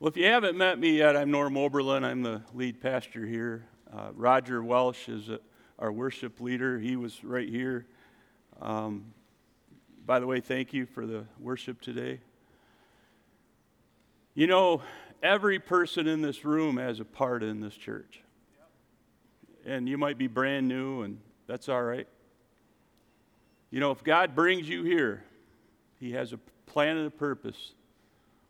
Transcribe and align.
Well, 0.00 0.08
if 0.08 0.16
you 0.16 0.26
haven't 0.26 0.56
met 0.56 0.78
me 0.78 0.98
yet, 0.98 1.16
I'm 1.16 1.32
Norm 1.32 1.56
Oberlin. 1.56 2.04
I'm 2.04 2.22
the 2.22 2.40
lead 2.54 2.80
pastor 2.80 3.26
here. 3.26 3.66
Uh, 3.92 4.10
Roger 4.14 4.62
Welsh 4.62 5.08
is 5.08 5.28
a, 5.28 5.40
our 5.76 5.90
worship 5.90 6.40
leader. 6.40 6.78
He 6.78 6.94
was 6.94 7.24
right 7.24 7.48
here. 7.48 7.84
Um, 8.62 9.06
by 10.06 10.20
the 10.20 10.26
way, 10.28 10.38
thank 10.38 10.72
you 10.72 10.86
for 10.86 11.04
the 11.04 11.24
worship 11.40 11.80
today. 11.80 12.20
You 14.34 14.46
know, 14.46 14.82
every 15.20 15.58
person 15.58 16.06
in 16.06 16.22
this 16.22 16.44
room 16.44 16.76
has 16.76 17.00
a 17.00 17.04
part 17.04 17.42
in 17.42 17.60
this 17.60 17.74
church. 17.74 18.20
And 19.66 19.88
you 19.88 19.98
might 19.98 20.16
be 20.16 20.28
brand 20.28 20.68
new, 20.68 21.02
and 21.02 21.18
that's 21.48 21.68
all 21.68 21.82
right. 21.82 22.06
You 23.72 23.80
know, 23.80 23.90
if 23.90 24.04
God 24.04 24.36
brings 24.36 24.68
you 24.68 24.84
here, 24.84 25.24
He 25.98 26.12
has 26.12 26.32
a 26.32 26.38
plan 26.66 26.98
and 26.98 27.08
a 27.08 27.10
purpose 27.10 27.72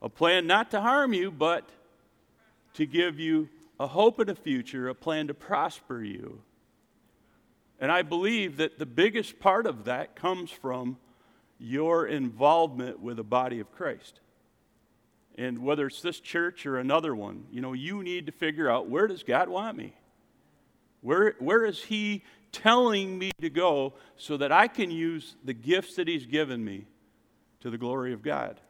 a 0.00 0.08
plan 0.08 0.46
not 0.46 0.70
to 0.70 0.80
harm 0.80 1.12
you, 1.12 1.30
but 1.30 1.68
to 2.74 2.86
give 2.86 3.18
you 3.18 3.48
a 3.80 3.86
hope 3.86 4.18
and 4.18 4.30
a 4.30 4.34
future, 4.34 4.88
a 4.88 4.95
plan 4.95 5.28
to 5.28 5.34
prosper 5.34 6.02
you. 6.02 6.40
And 7.80 7.92
I 7.92 8.02
believe 8.02 8.56
that 8.56 8.78
the 8.78 8.87
biggest 8.87 9.38
part 9.38 9.66
of 9.66 9.84
that 9.84 10.16
comes 10.16 10.50
from 10.50 10.96
your 11.59 12.06
involvement 12.06 13.00
with 13.00 13.16
the 13.16 13.24
body 13.24 13.60
of 13.60 13.73
Christ. 13.73 14.20
And 15.37 15.60
whether 15.60 15.87
it's 15.87 16.02
this 16.02 16.18
church 16.18 16.66
or 16.66 16.78
another 16.78 17.15
one, 17.15 17.45
you 17.52 17.60
know, 17.60 17.73
you 17.73 18.02
need 18.02 18.26
to 18.26 18.32
figure 18.32 18.68
out 18.68 18.88
where 18.88 19.06
does 19.06 19.23
God 19.23 19.48
want 19.48 19.76
me? 19.76 19.95
Where, 21.01 21.37
where 21.38 21.65
is 21.65 21.82
He 21.82 22.24
telling 22.51 23.16
me 23.16 23.30
to 23.40 23.51
go 23.51 23.95
so 24.16 24.37
that 24.38 24.51
I 24.51 24.66
can 24.66 24.90
use 24.90 25.37
the 25.45 25.54
gifts 25.54 25.95
that 25.96 26.09
He's 26.09 26.26
given 26.26 26.65
me 26.65 26.87
to 27.60 27.70
the 27.70 27.78
glory 27.78 28.12
of 28.12 28.23
God? 28.23 28.60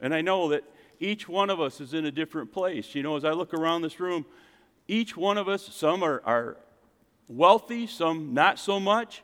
And 0.00 0.14
I 0.14 0.20
know 0.20 0.48
that 0.48 0.64
each 1.00 1.28
one 1.28 1.50
of 1.50 1.60
us 1.60 1.80
is 1.80 1.94
in 1.94 2.06
a 2.06 2.10
different 2.10 2.52
place. 2.52 2.94
You 2.94 3.02
know, 3.02 3.16
as 3.16 3.24
I 3.24 3.30
look 3.30 3.54
around 3.54 3.82
this 3.82 4.00
room, 4.00 4.24
each 4.88 5.16
one 5.16 5.38
of 5.38 5.48
us, 5.48 5.66
some 5.66 6.02
are, 6.02 6.22
are 6.24 6.56
wealthy, 7.28 7.86
some 7.86 8.34
not 8.34 8.58
so 8.58 8.78
much. 8.78 9.22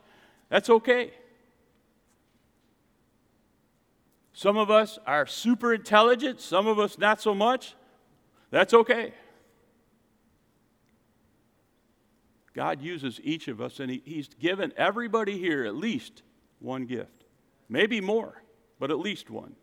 That's 0.49 0.71
okay. 0.71 1.13
Some 4.33 4.57
of 4.57 4.71
us 4.71 4.99
are 5.07 5.27
super 5.27 5.75
intelligent, 5.75 6.41
some 6.41 6.67
of 6.67 6.79
us 6.79 6.99
not 6.99 7.21
so 7.21 7.35
much. 7.35 7.75
That's 8.51 8.73
okay. 8.73 9.13
God 12.55 12.81
uses 12.81 13.21
each 13.23 13.49
of 13.49 13.61
us, 13.61 13.81
and 13.81 13.91
he, 13.91 14.03
He's 14.05 14.29
given 14.29 14.73
everybody 14.77 15.39
here 15.39 15.65
at 15.65 15.77
least 15.77 16.23
one 16.59 16.87
gift. 16.87 17.25
Maybe 17.69 18.01
more, 18.01 18.43
but 18.79 18.91
at 18.91 18.99
least 18.99 19.31
one 19.31 19.55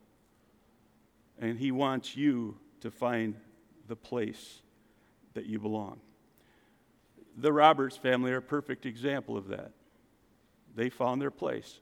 and 1.40 1.58
He 1.58 1.72
wants 1.72 2.16
you 2.16 2.58
to 2.82 2.92
find 2.92 3.36
the 3.88 3.96
place 3.96 4.62
that 5.34 5.46
you 5.46 5.60
belong. 5.60 6.00
The 7.38 7.54
Roberts 7.54 7.96
family 7.96 8.32
are 8.32 8.38
a 8.38 8.42
perfect 8.42 8.86
example 8.86 9.38
of 9.38 9.50
that. 9.50 9.72
They 10.76 10.90
found 10.90 11.22
their 11.22 11.32
place. 11.32 11.80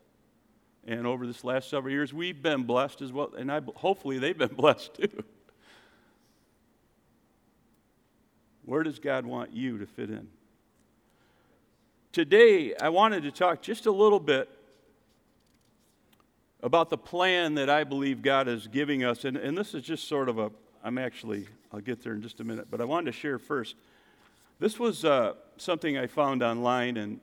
And 0.85 1.07
over 1.07 1.25
this 1.25 1.43
last 1.43 1.69
several 1.69 1.91
years, 1.91 2.13
we've 2.13 2.41
been 2.41 2.63
blessed 2.63 3.01
as 3.01 3.11
well, 3.11 3.33
and 3.37 3.51
I, 3.51 3.61
hopefully 3.75 4.19
they've 4.19 4.37
been 4.37 4.47
blessed 4.55 4.95
too. 4.95 5.23
Where 8.65 8.83
does 8.83 8.99
God 8.99 9.25
want 9.25 9.53
you 9.53 9.77
to 9.77 9.85
fit 9.85 10.09
in? 10.09 10.27
Today, 12.11 12.73
I 12.75 12.89
wanted 12.89 13.23
to 13.23 13.31
talk 13.31 13.61
just 13.61 13.85
a 13.85 13.91
little 13.91 14.19
bit 14.19 14.49
about 16.61 16.89
the 16.89 16.97
plan 16.97 17.55
that 17.55 17.69
I 17.69 17.83
believe 17.83 18.21
God 18.21 18.47
is 18.47 18.67
giving 18.67 19.03
us. 19.03 19.25
And, 19.25 19.37
and 19.37 19.57
this 19.57 19.73
is 19.73 19.83
just 19.83 20.07
sort 20.07 20.29
of 20.29 20.39
a, 20.39 20.51
I'm 20.83 20.97
actually, 20.97 21.47
I'll 21.71 21.81
get 21.81 22.01
there 22.03 22.13
in 22.13 22.21
just 22.21 22.39
a 22.39 22.43
minute, 22.43 22.67
but 22.69 22.81
I 22.81 22.85
wanted 22.85 23.05
to 23.07 23.11
share 23.11 23.37
first. 23.37 23.75
This 24.59 24.79
was 24.79 25.03
uh, 25.03 25.33
something 25.57 25.97
I 25.97 26.07
found 26.07 26.41
online, 26.41 26.97
and 26.97 27.19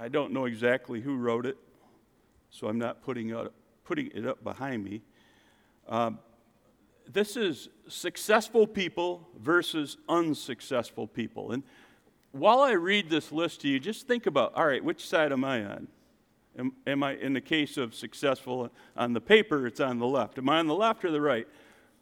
I 0.00 0.08
don't 0.08 0.32
know 0.32 0.44
exactly 0.44 1.00
who 1.00 1.16
wrote 1.16 1.44
it, 1.44 1.56
so 2.50 2.68
I'm 2.68 2.78
not 2.78 3.02
putting, 3.02 3.34
up, 3.34 3.52
putting 3.84 4.10
it 4.14 4.26
up 4.26 4.42
behind 4.44 4.84
me. 4.84 5.02
Um, 5.88 6.18
this 7.10 7.36
is 7.36 7.68
successful 7.88 8.66
people 8.66 9.26
versus 9.38 9.96
unsuccessful 10.08 11.06
people. 11.06 11.52
And 11.52 11.62
while 12.32 12.60
I 12.60 12.72
read 12.72 13.10
this 13.10 13.32
list 13.32 13.62
to 13.62 13.68
you, 13.68 13.80
just 13.80 14.06
think 14.06 14.26
about 14.26 14.54
all 14.54 14.66
right, 14.66 14.84
which 14.84 15.06
side 15.06 15.32
am 15.32 15.44
I 15.44 15.64
on? 15.64 15.88
Am, 16.58 16.72
am, 16.86 17.02
I, 17.04 17.14
in 17.14 17.32
the 17.32 17.40
case 17.40 17.76
of 17.76 17.94
successful 17.94 18.70
on 18.96 19.12
the 19.12 19.20
paper, 19.20 19.66
it's 19.66 19.80
on 19.80 19.98
the 19.98 20.06
left. 20.06 20.38
Am 20.38 20.48
I 20.48 20.58
on 20.58 20.66
the 20.66 20.74
left 20.74 21.04
or 21.04 21.10
the 21.10 21.20
right? 21.20 21.46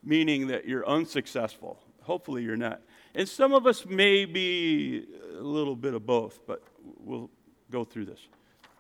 Meaning 0.03 0.47
that 0.47 0.67
you're 0.67 0.89
unsuccessful. 0.89 1.79
Hopefully 2.03 2.43
you're 2.43 2.57
not. 2.57 2.81
And 3.15 3.29
some 3.29 3.53
of 3.53 3.67
us 3.67 3.85
may 3.85 4.25
be 4.25 5.05
a 5.39 5.43
little 5.43 5.77
bit 5.77 5.93
of 5.93 6.07
both, 6.07 6.41
but 6.47 6.63
we'll 7.01 7.31
go 7.71 7.85
through 7.85 8.07
this. 8.07 8.21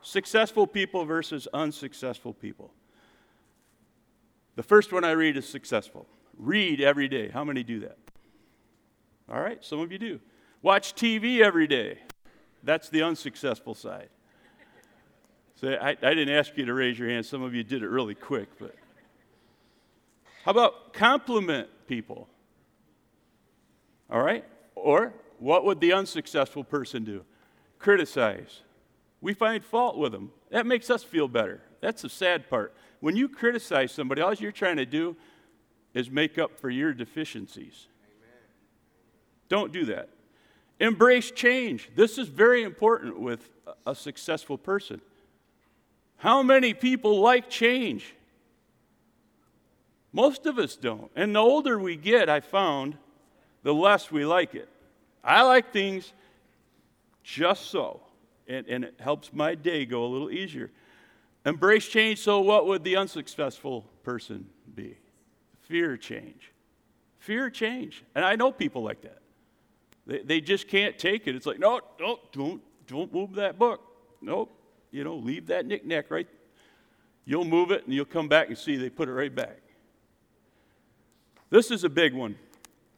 Successful 0.03 0.66
people 0.66 1.04
versus 1.04 1.48
unsuccessful 1.53 2.32
people. 2.32 2.72
The 4.54 4.62
first 4.62 4.93
one 4.93 5.04
I 5.04 5.10
read 5.10 5.37
is 5.37 5.47
successful. 5.47 6.06
Read 6.38 6.81
every 6.81 7.08
day. 7.08 7.28
How 7.28 7.44
many 7.44 7.62
do 7.62 7.81
that? 7.81 7.98
All 9.28 9.41
right, 9.41 9.62
some 9.62 9.81
of 9.81 9.93
you 9.93 9.98
do. 9.98 10.20
Watch 10.62 10.94
TV 10.94 11.41
every 11.41 11.66
day. 11.66 11.98
That's 12.62 12.88
the 12.88 13.03
unsuccessful 13.03 13.75
side. 13.75 14.08
So 15.56 15.69
I, 15.69 15.91
I 15.91 15.94
didn't 15.94 16.34
ask 16.34 16.56
you 16.56 16.67
to 16.67 16.75
raise 16.75 16.99
your 16.99 17.09
hand. 17.09 17.25
Some 17.25 17.43
of 17.43 17.55
you 17.55 17.65
did 17.65 17.83
it 17.83 17.89
really 17.89 18.15
quick, 18.15 18.49
but 18.59 18.75
how 20.44 20.50
about 20.50 20.93
compliment 20.93 21.69
people? 21.89 22.28
All 24.11 24.22
right? 24.22 24.44
Or 24.75 25.15
what 25.39 25.65
would 25.65 25.81
the 25.81 25.93
unsuccessful 25.93 26.62
person 26.62 27.05
do? 27.05 27.25
Criticize. 27.78 28.61
We 29.21 29.34
find 29.34 29.65
fault 29.65 29.97
with 29.97 30.12
them. 30.12 30.31
That 30.50 30.67
makes 30.67 30.91
us 30.91 31.03
feel 31.03 31.27
better. 31.27 31.62
That's 31.81 32.03
the 32.03 32.09
sad 32.09 32.49
part. 32.49 32.75
When 33.00 33.17
you 33.17 33.28
criticize 33.28 33.93
somebody, 33.93 34.21
all 34.21 34.34
you're 34.34 34.53
trying 34.53 34.77
to 34.77 34.87
do 34.87 35.17
is 35.94 36.11
make 36.11 36.38
up 36.38 36.59
for 36.61 36.69
your 36.69 36.93
deficiencies. 36.93 37.88
Amen. 38.05 38.41
Don't 39.49 39.73
do 39.73 39.87
that. 39.87 40.11
Embrace 40.78 41.31
change. 41.31 41.91
This 41.97 42.19
is 42.19 42.28
very 42.28 42.62
important 42.62 43.19
with 43.19 43.50
a 43.87 43.94
successful 43.94 44.59
person. 44.59 45.00
How 46.19 46.43
many 46.43 46.75
people 46.75 47.21
like 47.21 47.49
change? 47.50 48.15
Most 50.12 50.47
of 50.47 50.59
us 50.59 50.77
don't. 50.77 51.10
And 51.15 51.34
the 51.34 51.41
older 51.41 51.78
we 51.78 51.97
get, 51.97 52.28
I 52.28 52.41
found, 52.41 52.97
the 53.62 53.75
less 53.75 54.10
we 54.10 54.25
like 54.25 54.55
it. 54.55 54.69
I 55.22 55.43
like 55.43 55.72
things 55.72 56.12
just 57.22 57.66
so, 57.66 58.00
and, 58.47 58.66
and 58.66 58.84
it 58.84 58.94
helps 58.99 59.32
my 59.32 59.55
day 59.55 59.84
go 59.84 60.05
a 60.05 60.06
little 60.06 60.31
easier. 60.31 60.71
Embrace 61.44 61.87
change, 61.87 62.21
so 62.21 62.41
what 62.41 62.66
would 62.66 62.82
the 62.82 62.97
unsuccessful 62.97 63.84
person 64.03 64.47
be? 64.75 64.97
Fear 65.62 65.97
change. 65.97 66.53
Fear 67.19 67.50
change. 67.50 68.05
And 68.15 68.25
I 68.25 68.37
know 68.37 68.53
people 68.53 68.82
like 68.82 69.03
that. 69.03 69.19
They, 70.06 70.22
they 70.22 70.41
just 70.41 70.69
can't 70.69 70.99
take 70.99 71.26
it. 71.26 71.34
It's 71.34 71.47
like, 71.47 71.59
no, 71.59 71.81
no, 72.00 72.21
don't, 72.32 72.62
don't 72.87 73.12
move 73.12 73.34
that 73.34 73.59
book. 73.59 73.81
Nope 74.22 74.56
you 74.91 75.04
know, 75.04 75.16
leave 75.16 75.47
that 75.48 75.66
knickknack 75.66 76.10
right. 76.10 76.28
You'll 77.24 77.44
move 77.44 77.70
it 77.70 77.84
and 77.84 77.94
you'll 77.94 78.04
come 78.04 78.28
back 78.28 78.48
and 78.48 78.56
see 78.56 78.76
they 78.76 78.91
put 78.91 79.08
it 79.08 79.12
right 79.12 79.34
back. 79.34 79.58
This 81.50 81.70
is 81.70 81.84
a 81.84 81.88
big 81.88 82.14
one. 82.14 82.36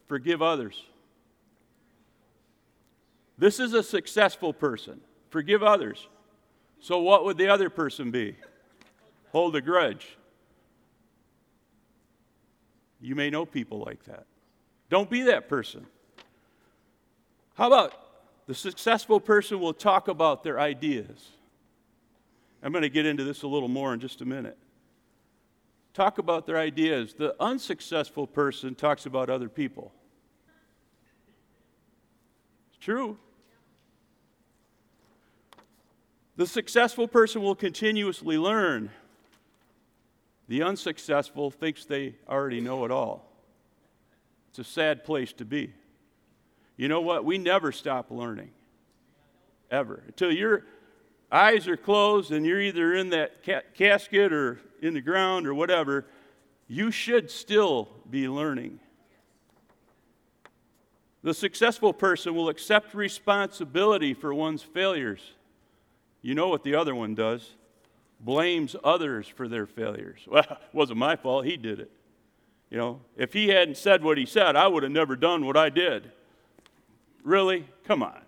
Forgive 0.07 0.41
others. 0.41 0.83
This 3.37 3.59
is 3.59 3.73
a 3.73 3.83
successful 3.83 4.53
person. 4.53 5.01
Forgive 5.29 5.63
others. 5.63 6.07
So, 6.81 6.99
what 6.99 7.25
would 7.25 7.37
the 7.37 7.47
other 7.47 7.69
person 7.69 8.11
be? 8.11 8.35
Hold 9.31 9.55
a 9.55 9.61
grudge. 9.61 10.17
You 13.01 13.15
may 13.15 13.29
know 13.29 13.45
people 13.45 13.79
like 13.79 14.03
that. 14.05 14.25
Don't 14.89 15.09
be 15.09 15.23
that 15.23 15.47
person. 15.47 15.85
How 17.55 17.67
about 17.67 17.93
the 18.47 18.55
successful 18.55 19.19
person 19.19 19.59
will 19.59 19.73
talk 19.73 20.07
about 20.07 20.43
their 20.43 20.59
ideas? 20.59 21.29
I'm 22.61 22.71
going 22.71 22.81
to 22.81 22.89
get 22.89 23.05
into 23.05 23.23
this 23.23 23.43
a 23.43 23.47
little 23.47 23.69
more 23.69 23.93
in 23.93 23.99
just 23.99 24.21
a 24.21 24.25
minute. 24.25 24.57
Talk 25.93 26.17
about 26.17 26.45
their 26.45 26.57
ideas. 26.57 27.13
The 27.13 27.35
unsuccessful 27.39 28.27
person 28.27 28.75
talks 28.75 29.05
about 29.05 29.29
other 29.29 29.49
people. 29.49 29.91
It's 32.69 32.83
true. 32.83 33.17
The 36.35 36.47
successful 36.47 37.07
person 37.07 37.41
will 37.41 37.55
continuously 37.55 38.37
learn. 38.37 38.91
The 40.47 40.63
unsuccessful 40.63 41.51
thinks 41.51 41.85
they 41.85 42.15
already 42.27 42.61
know 42.61 42.85
it 42.85 42.91
all. 42.91 43.25
It's 44.49 44.59
a 44.59 44.63
sad 44.63 45.03
place 45.03 45.33
to 45.33 45.45
be. 45.45 45.73
You 46.77 46.87
know 46.87 47.01
what? 47.01 47.25
We 47.25 47.37
never 47.37 47.71
stop 47.71 48.09
learning. 48.09 48.51
Ever. 49.69 50.03
Until 50.07 50.31
you're 50.31 50.63
eyes 51.31 51.67
are 51.67 51.77
closed 51.77 52.31
and 52.31 52.45
you're 52.45 52.61
either 52.61 52.93
in 52.93 53.09
that 53.11 53.43
ca- 53.45 53.61
casket 53.73 54.33
or 54.33 54.59
in 54.81 54.93
the 54.93 55.01
ground 55.01 55.47
or 55.47 55.53
whatever, 55.53 56.05
you 56.67 56.91
should 56.91 57.29
still 57.29 57.89
be 58.09 58.27
learning. 58.27 58.79
The 61.21 61.33
successful 61.33 61.93
person 61.93 62.33
will 62.33 62.49
accept 62.49 62.93
responsibility 62.93 64.13
for 64.13 64.33
one's 64.33 64.63
failures. 64.63 65.21
You 66.21 66.35
know 66.35 66.47
what 66.47 66.63
the 66.63 66.75
other 66.75 66.95
one 66.95 67.15
does 67.15 67.55
blames 68.19 68.75
others 68.83 69.27
for 69.27 69.47
their 69.47 69.65
failures. 69.65 70.19
Well, 70.27 70.43
it 70.49 70.57
wasn't 70.73 70.99
my 70.99 71.15
fault, 71.15 71.45
he 71.45 71.57
did 71.57 71.79
it. 71.79 71.91
You 72.69 72.77
know, 72.77 73.01
if 73.17 73.33
he 73.33 73.47
hadn't 73.47 73.77
said 73.77 74.03
what 74.03 74.17
he 74.17 74.25
said, 74.25 74.55
I 74.55 74.67
would 74.67 74.83
have 74.83 74.91
never 74.91 75.15
done 75.15 75.45
what 75.45 75.57
I 75.57 75.69
did. 75.69 76.11
Really? 77.23 77.67
Come 77.85 78.03
on. 78.03 78.19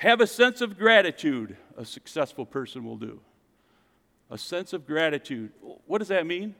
Have 0.00 0.22
a 0.22 0.26
sense 0.26 0.62
of 0.62 0.78
gratitude, 0.78 1.58
a 1.76 1.84
successful 1.84 2.46
person 2.46 2.86
will 2.86 2.96
do. 2.96 3.20
A 4.30 4.38
sense 4.38 4.72
of 4.72 4.86
gratitude. 4.86 5.52
What 5.86 5.98
does 5.98 6.08
that 6.08 6.26
mean? 6.26 6.54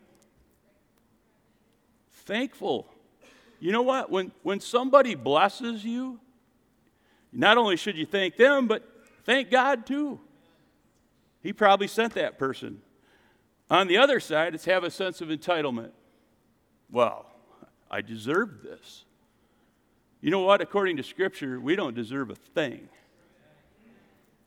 Thankful. 2.12 2.86
You 3.58 3.72
know 3.72 3.80
what? 3.80 4.10
When, 4.10 4.30
when 4.42 4.60
somebody 4.60 5.14
blesses 5.14 5.82
you, 5.86 6.20
not 7.32 7.56
only 7.56 7.78
should 7.78 7.96
you 7.96 8.04
thank 8.04 8.36
them, 8.36 8.66
but 8.66 8.86
thank 9.24 9.50
God 9.50 9.86
too. 9.86 10.20
He 11.42 11.54
probably 11.54 11.86
sent 11.86 12.12
that 12.16 12.38
person. 12.38 12.82
On 13.70 13.86
the 13.86 13.96
other 13.96 14.20
side, 14.20 14.54
it's 14.54 14.66
have 14.66 14.84
a 14.84 14.90
sense 14.90 15.22
of 15.22 15.28
entitlement. 15.28 15.92
Well, 16.90 17.24
I 17.90 18.02
deserve 18.02 18.62
this. 18.62 19.06
You 20.20 20.30
know 20.30 20.40
what? 20.40 20.60
According 20.60 20.98
to 20.98 21.02
Scripture, 21.02 21.58
we 21.58 21.74
don't 21.74 21.94
deserve 21.94 22.28
a 22.28 22.34
thing. 22.34 22.90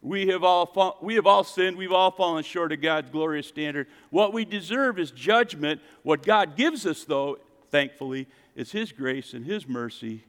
We 0.03 0.27
have, 0.27 0.43
all 0.43 0.65
fa- 0.65 0.91
we 1.01 1.15
have 1.15 1.25
all 1.25 1.45
sinned. 1.45 1.77
We've 1.77 1.93
all 1.93 2.11
fallen 2.11 2.43
short 2.43 2.73
of 2.73 2.81
God's 2.81 3.09
glorious 3.09 3.47
standard. 3.47 3.87
What 4.09 4.33
we 4.33 4.43
deserve 4.43 4.99
is 4.99 5.11
judgment. 5.11 5.79
What 6.03 6.23
God 6.23 6.57
gives 6.57 6.85
us, 6.85 7.05
though, 7.05 7.37
thankfully, 7.71 8.27
is 8.53 8.73
His 8.73 8.91
grace 8.91 9.33
and 9.33 9.45
His 9.45 9.65
mercy, 9.65 10.25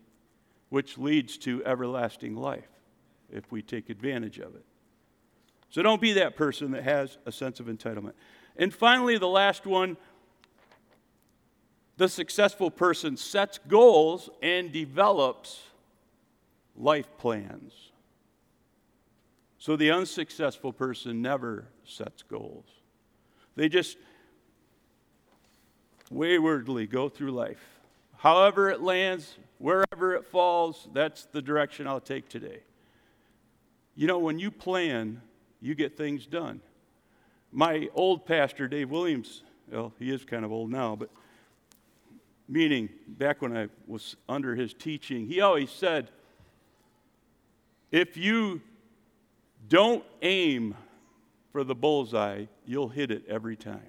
which 0.68 0.96
leads 0.96 1.36
to 1.38 1.64
everlasting 1.66 2.36
life 2.36 2.68
if 3.32 3.50
we 3.50 3.62
take 3.62 3.90
advantage 3.90 4.38
of 4.38 4.54
it. 4.54 4.64
So 5.70 5.82
don't 5.82 6.00
be 6.00 6.12
that 6.12 6.36
person 6.36 6.70
that 6.70 6.84
has 6.84 7.18
a 7.26 7.32
sense 7.32 7.58
of 7.58 7.66
entitlement. 7.66 8.12
And 8.56 8.72
finally, 8.72 9.18
the 9.18 9.26
last 9.26 9.66
one 9.66 9.96
the 11.96 12.08
successful 12.08 12.70
person 12.70 13.16
sets 13.16 13.58
goals 13.68 14.28
and 14.42 14.72
develops 14.72 15.62
life 16.76 17.08
plans. 17.18 17.92
So 19.64 19.76
the 19.76 19.92
unsuccessful 19.92 20.74
person 20.74 21.22
never 21.22 21.64
sets 21.86 22.22
goals. 22.22 22.66
They 23.56 23.70
just 23.70 23.96
waywardly 26.10 26.86
go 26.86 27.08
through 27.08 27.30
life. 27.30 27.80
However 28.18 28.68
it 28.68 28.82
lands, 28.82 29.38
wherever 29.56 30.16
it 30.16 30.26
falls, 30.26 30.86
that's 30.92 31.24
the 31.32 31.40
direction 31.40 31.86
I'll 31.86 31.98
take 31.98 32.28
today. 32.28 32.58
You 33.96 34.06
know, 34.06 34.18
when 34.18 34.38
you 34.38 34.50
plan, 34.50 35.22
you 35.62 35.74
get 35.74 35.96
things 35.96 36.26
done. 36.26 36.60
My 37.50 37.88
old 37.94 38.26
pastor, 38.26 38.68
Dave 38.68 38.90
Williams, 38.90 39.44
well, 39.72 39.94
he 39.98 40.12
is 40.12 40.26
kind 40.26 40.44
of 40.44 40.52
old 40.52 40.70
now, 40.70 40.94
but 40.94 41.08
meaning 42.50 42.90
back 43.08 43.40
when 43.40 43.56
I 43.56 43.68
was 43.86 44.14
under 44.28 44.56
his 44.56 44.74
teaching, 44.74 45.26
he 45.26 45.40
always 45.40 45.70
said, 45.70 46.10
if 47.90 48.18
you 48.18 48.60
don't 49.68 50.04
aim 50.22 50.74
for 51.52 51.64
the 51.64 51.74
bullseye, 51.74 52.46
you'll 52.66 52.88
hit 52.88 53.10
it 53.10 53.24
every 53.28 53.56
time. 53.56 53.80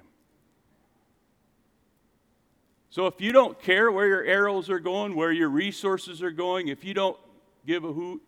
So 2.89 3.07
if 3.07 3.19
you 3.19 3.33
don't 3.33 3.59
care 3.59 3.91
where 3.91 4.07
your 4.07 4.23
arrows 4.23 4.69
are 4.69 4.79
going, 4.79 5.15
where 5.15 5.31
your 5.31 5.49
resources 5.49 6.23
are 6.23 6.31
going, 6.31 6.69
if 6.69 6.85
you 6.85 6.93
don't 6.93 7.17
give 7.65 7.83
a 7.83 7.91
hoot, 7.91 8.21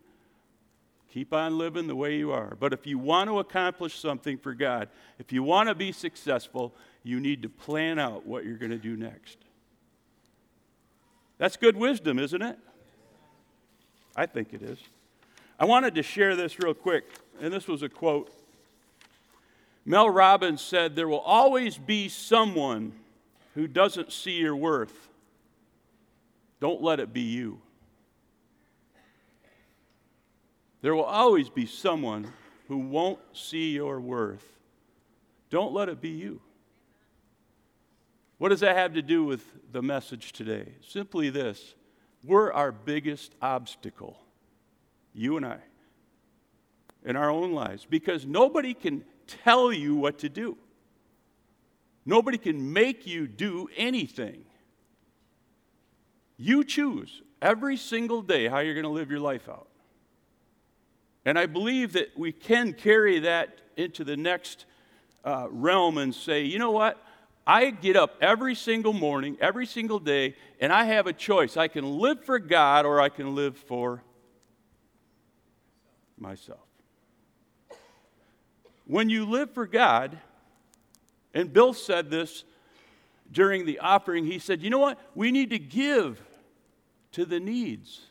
keep 1.14 1.34
on 1.34 1.58
living 1.58 1.88
the 1.88 1.96
way 1.96 2.18
you 2.18 2.32
are. 2.32 2.58
But 2.60 2.74
if 2.74 2.86
you 2.86 2.98
want 2.98 3.30
to 3.30 3.40
accomplish 3.40 3.98
something 3.98 4.38
for 4.38 4.54
God, 4.54 4.90
if 5.20 5.32
you 5.32 5.42
want 5.42 5.70
to 5.70 5.76
be 5.76 5.92
successful, 5.92 6.74
you 7.04 7.20
need 7.20 7.44
to 7.44 7.50
plan 7.50 7.98
out 7.98 8.26
what 8.26 8.44
you're 8.44 8.58
going 8.58 8.72
to 8.72 8.78
do 8.78 8.98
next. 8.98 9.38
That's 11.38 11.56
good 11.56 11.78
wisdom, 11.78 12.20
isn't 12.20 12.42
it? 12.42 12.58
I 14.16 14.26
think 14.26 14.54
it 14.54 14.62
is. 14.64 14.80
I 15.60 15.66
wanted 15.66 15.96
to 15.96 16.04
share 16.04 16.36
this 16.36 16.60
real 16.60 16.74
quick, 16.74 17.06
and 17.42 17.54
this 17.54 17.68
was 17.68 17.82
a 17.82 17.90
quote. 17.90 18.32
Mel 19.86 20.10
Robbins 20.10 20.62
said, 20.62 20.96
There 20.96 21.08
will 21.08 21.20
always 21.20 21.78
be 21.78 22.10
someone 22.10 22.94
who 23.56 23.68
doesn't 23.68 24.12
see 24.12 24.38
your 24.38 24.56
worth, 24.56 25.08
don't 26.60 26.82
let 26.82 27.00
it 27.00 27.14
be 27.14 27.22
you. 27.22 27.60
There 30.82 30.96
will 30.96 31.04
always 31.04 31.50
be 31.50 31.66
someone 31.66 32.32
who 32.68 32.78
won't 32.78 33.20
see 33.34 33.72
your 33.72 34.00
worth. 34.00 34.46
Don't 35.50 35.74
let 35.74 35.90
it 35.90 36.02
be 36.02 36.10
you. 36.10 36.42
What 38.38 38.50
does 38.50 38.60
that 38.60 38.76
have 38.76 38.94
to 38.94 39.02
do 39.02 39.24
with 39.24 39.44
the 39.72 39.82
message 39.82 40.34
today? 40.34 40.74
Simply 40.88 41.30
this 41.30 41.74
we're 42.24 42.52
our 42.52 42.72
biggest 42.72 43.34
obstacle, 43.42 44.18
you 45.18 45.38
and 45.38 45.46
I, 45.46 45.58
in 47.04 47.16
our 47.16 47.30
own 47.30 47.52
lives, 47.52 47.86
because 47.90 48.26
nobody 48.26 48.74
can 48.74 49.04
tell 49.26 49.74
you 49.74 49.96
what 49.96 50.20
to 50.20 50.30
do. 50.30 50.58
Nobody 52.06 52.38
can 52.38 52.72
make 52.72 53.06
you 53.06 53.28
do 53.28 53.68
anything. 53.76 54.46
You 56.38 56.64
choose 56.64 57.22
every 57.42 57.76
single 57.76 58.22
day 58.22 58.48
how 58.48 58.60
you're 58.60 58.76
going 58.76 58.84
to 58.84 58.90
live 58.90 59.12
your 59.12 59.20
life 59.20 59.50
out. 59.50 59.68
And 61.26 61.38
I 61.38 61.46
believe 61.46 61.94
that 61.94 62.18
we 62.18 62.32
can 62.32 62.72
carry 62.72 63.20
that 63.20 63.60
into 63.76 64.04
the 64.04 64.16
next 64.16 64.66
uh, 65.26 65.48
realm 65.50 65.98
and 65.98 66.16
say, 66.16 66.44
you 66.44 66.60
know 66.60 66.72
what? 66.72 67.04
I 67.46 67.72
get 67.72 67.96
up 67.96 68.16
every 68.22 68.56
single 68.56 68.94
morning, 68.94 69.38
every 69.42 69.66
single 69.66 70.00
day, 70.00 70.36
and 70.60 70.72
I 70.72 70.86
have 70.86 71.08
a 71.08 71.14
choice. 71.14 71.58
I 71.58 71.68
can 71.68 72.00
live 72.00 72.24
for 72.24 72.40
God 72.40 72.86
or 72.86 73.02
I 73.02 73.10
can 73.10 73.36
live 73.36 73.58
for 73.58 74.04
myself. 76.20 76.60
When 78.86 79.10
you 79.10 79.26
live 79.26 79.52
for 79.52 79.68
God, 79.68 80.18
and 81.34 81.52
Bill 81.52 81.74
said 81.74 82.10
this 82.10 82.44
during 83.32 83.66
the 83.66 83.80
offering. 83.80 84.26
He 84.26 84.40
said, 84.40 84.62
You 84.62 84.70
know 84.70 84.80
what? 84.80 85.00
We 85.16 85.32
need 85.32 85.50
to 85.52 85.60
give 85.60 86.22
to 87.14 87.26
the 87.26 87.40
needs. 87.40 88.02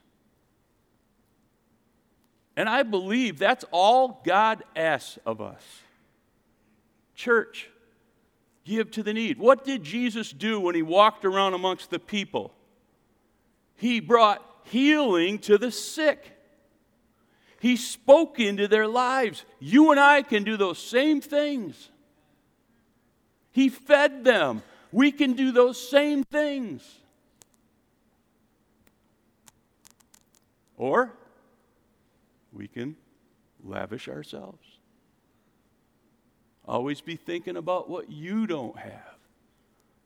And 2.57 2.69
I 2.69 2.83
believe 2.83 3.39
that's 3.39 3.65
all 3.71 4.23
God 4.25 4.65
asks 4.75 5.19
of 5.27 5.41
us. 5.41 5.63
Church, 7.15 7.69
give 8.65 8.91
to 8.93 9.03
the 9.03 9.13
need. 9.13 9.39
What 9.39 9.65
did 9.65 9.83
Jesus 9.83 10.31
do 10.31 10.59
when 10.61 10.75
he 10.75 10.83
walked 10.83 11.25
around 11.25 11.55
amongst 11.55 11.91
the 11.91 11.99
people? 11.99 12.53
He 13.75 14.01
brought 14.01 14.43
healing 14.65 15.39
to 15.41 15.59
the 15.59 15.71
sick. 15.71 16.36
He 17.61 17.77
spoke 17.77 18.39
into 18.39 18.69
their 18.69 18.87
lives. 18.87 19.45
You 19.59 19.91
and 19.91 20.01
I 20.01 20.23
can 20.23 20.45
do 20.45 20.57
those 20.57 20.79
same 20.79 21.21
things. 21.21 21.91
He 23.51 23.69
fed 23.69 24.25
them. 24.25 24.63
We 24.93 25.11
can 25.13 25.33
do 25.33 25.53
those 25.53 25.81
same 25.89 26.23
things. 26.25 26.83
Or 30.77 31.13
we 32.53 32.69
can 32.69 32.97
lavish 33.65 34.09
ourselves. 34.09 34.63
Always 36.67 37.01
be 37.01 37.17
thinking 37.17 37.57
about 37.57 37.89
what 37.89 38.11
you 38.11 38.47
don't 38.47 38.77
have 38.79 39.17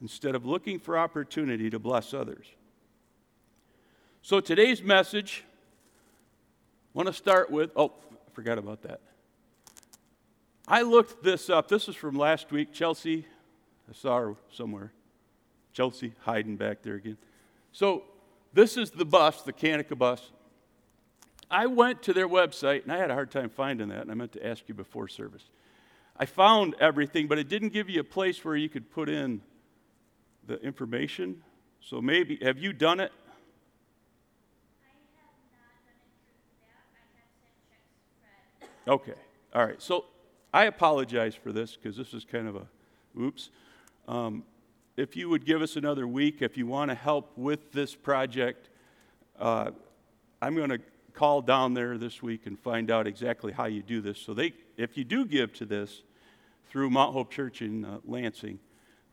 instead 0.01 0.35
of 0.35 0.47
looking 0.47 0.79
for 0.79 0.97
opportunity 0.97 1.71
to 1.71 1.79
bless 1.79 2.15
others. 2.15 2.47
So 4.23 4.41
today's 4.41 4.83
message, 4.83 5.45
I 6.95 6.99
want 6.99 7.07
to 7.07 7.13
start 7.13 7.51
with, 7.51 7.71
oh, 7.77 7.93
I 8.13 8.31
forgot 8.35 8.59
about 8.59 8.83
that. 8.83 9.01
I 10.67 10.83
looked 10.83 11.23
this 11.23 11.51
up. 11.51 11.69
This 11.69 11.89
is 11.89 11.97
from 11.97 12.17
last 12.17 12.51
week. 12.51 12.73
Chelsea 12.73 13.27
I 13.91 13.93
saw 13.93 14.19
her 14.19 14.37
somewhere. 14.53 14.93
Chelsea 15.73 16.13
hiding 16.21 16.57
back 16.57 16.83
there 16.83 16.95
again. 16.95 17.17
So 17.73 18.05
this 18.53 18.77
is 18.77 18.91
the 18.91 19.05
bus, 19.05 19.43
the 19.43 19.53
Kanika 19.53 19.99
bus. 19.99 20.31
I 21.51 21.67
went 21.67 22.03
to 22.05 22.13
their 22.13 22.29
website 22.29 22.85
and 22.85 22.93
I 22.93 22.99
had 22.99 23.11
a 23.11 23.15
hard 23.15 23.33
time 23.33 23.51
finding 23.51 23.89
that, 23.89 24.03
and 24.03 24.11
I 24.11 24.15
meant 24.15 24.33
to 24.33 24.47
ask 24.47 24.69
you 24.69 24.75
before 24.75 25.09
service. 25.09 25.43
I 26.17 26.27
found 26.27 26.77
everything, 26.79 27.27
but 27.27 27.39
it 27.39 27.49
didn't 27.49 27.71
give 27.71 27.91
you 27.91 28.01
a 28.01 28.05
place 28.05 28.45
where 28.45 28.55
you 28.55 28.69
could 28.69 28.91
put 28.91 29.09
in 29.09 29.41
the 30.47 30.61
information. 30.61 31.43
So 31.81 32.01
maybe, 32.01 32.39
have 32.43 32.59
you 32.59 32.73
done 32.73 33.01
it? 33.01 33.13
Okay. 38.91 39.15
All 39.55 39.65
right. 39.65 39.81
So 39.81 40.05
I 40.53 40.65
apologize 40.65 41.37
for 41.37 41.53
this 41.53 41.77
because 41.77 41.97
this 41.97 42.13
is 42.13 42.25
kind 42.25 42.49
of 42.49 42.57
a 42.57 42.67
oops. 43.19 43.51
Um, 44.09 44.43
if 44.97 45.17
you 45.17 45.29
would 45.31 45.47
give 45.47 45.63
us 45.63 45.77
another 45.77 46.07
week, 46.07 46.43
if 46.43 46.59
you 46.59 46.67
want 46.67 46.91
to 46.91 46.97
help 46.97 47.33
with 47.39 47.73
this 47.73 47.95
project, 47.95 48.69
Uh, 49.39 49.71
I'm 50.43 50.55
going 50.55 50.69
to 50.69 50.81
call 51.15 51.41
down 51.41 51.73
there 51.75 51.97
this 51.97 52.23
week 52.23 52.47
and 52.47 52.59
find 52.59 52.91
out 52.91 53.07
exactly 53.07 53.53
how 53.53 53.67
you 53.67 53.83
do 53.83 54.03
this. 54.03 54.19
So 54.19 54.35
they, 54.35 54.53
if 54.77 54.99
you 54.99 55.05
do 55.05 55.25
give 55.25 55.53
to 55.55 55.65
this 55.65 56.03
through 56.69 56.91
Mount 56.91 57.15
Hope 57.15 57.31
Church 57.31 57.63
in 57.63 57.85
uh, 57.85 58.01
Lansing, 58.05 58.59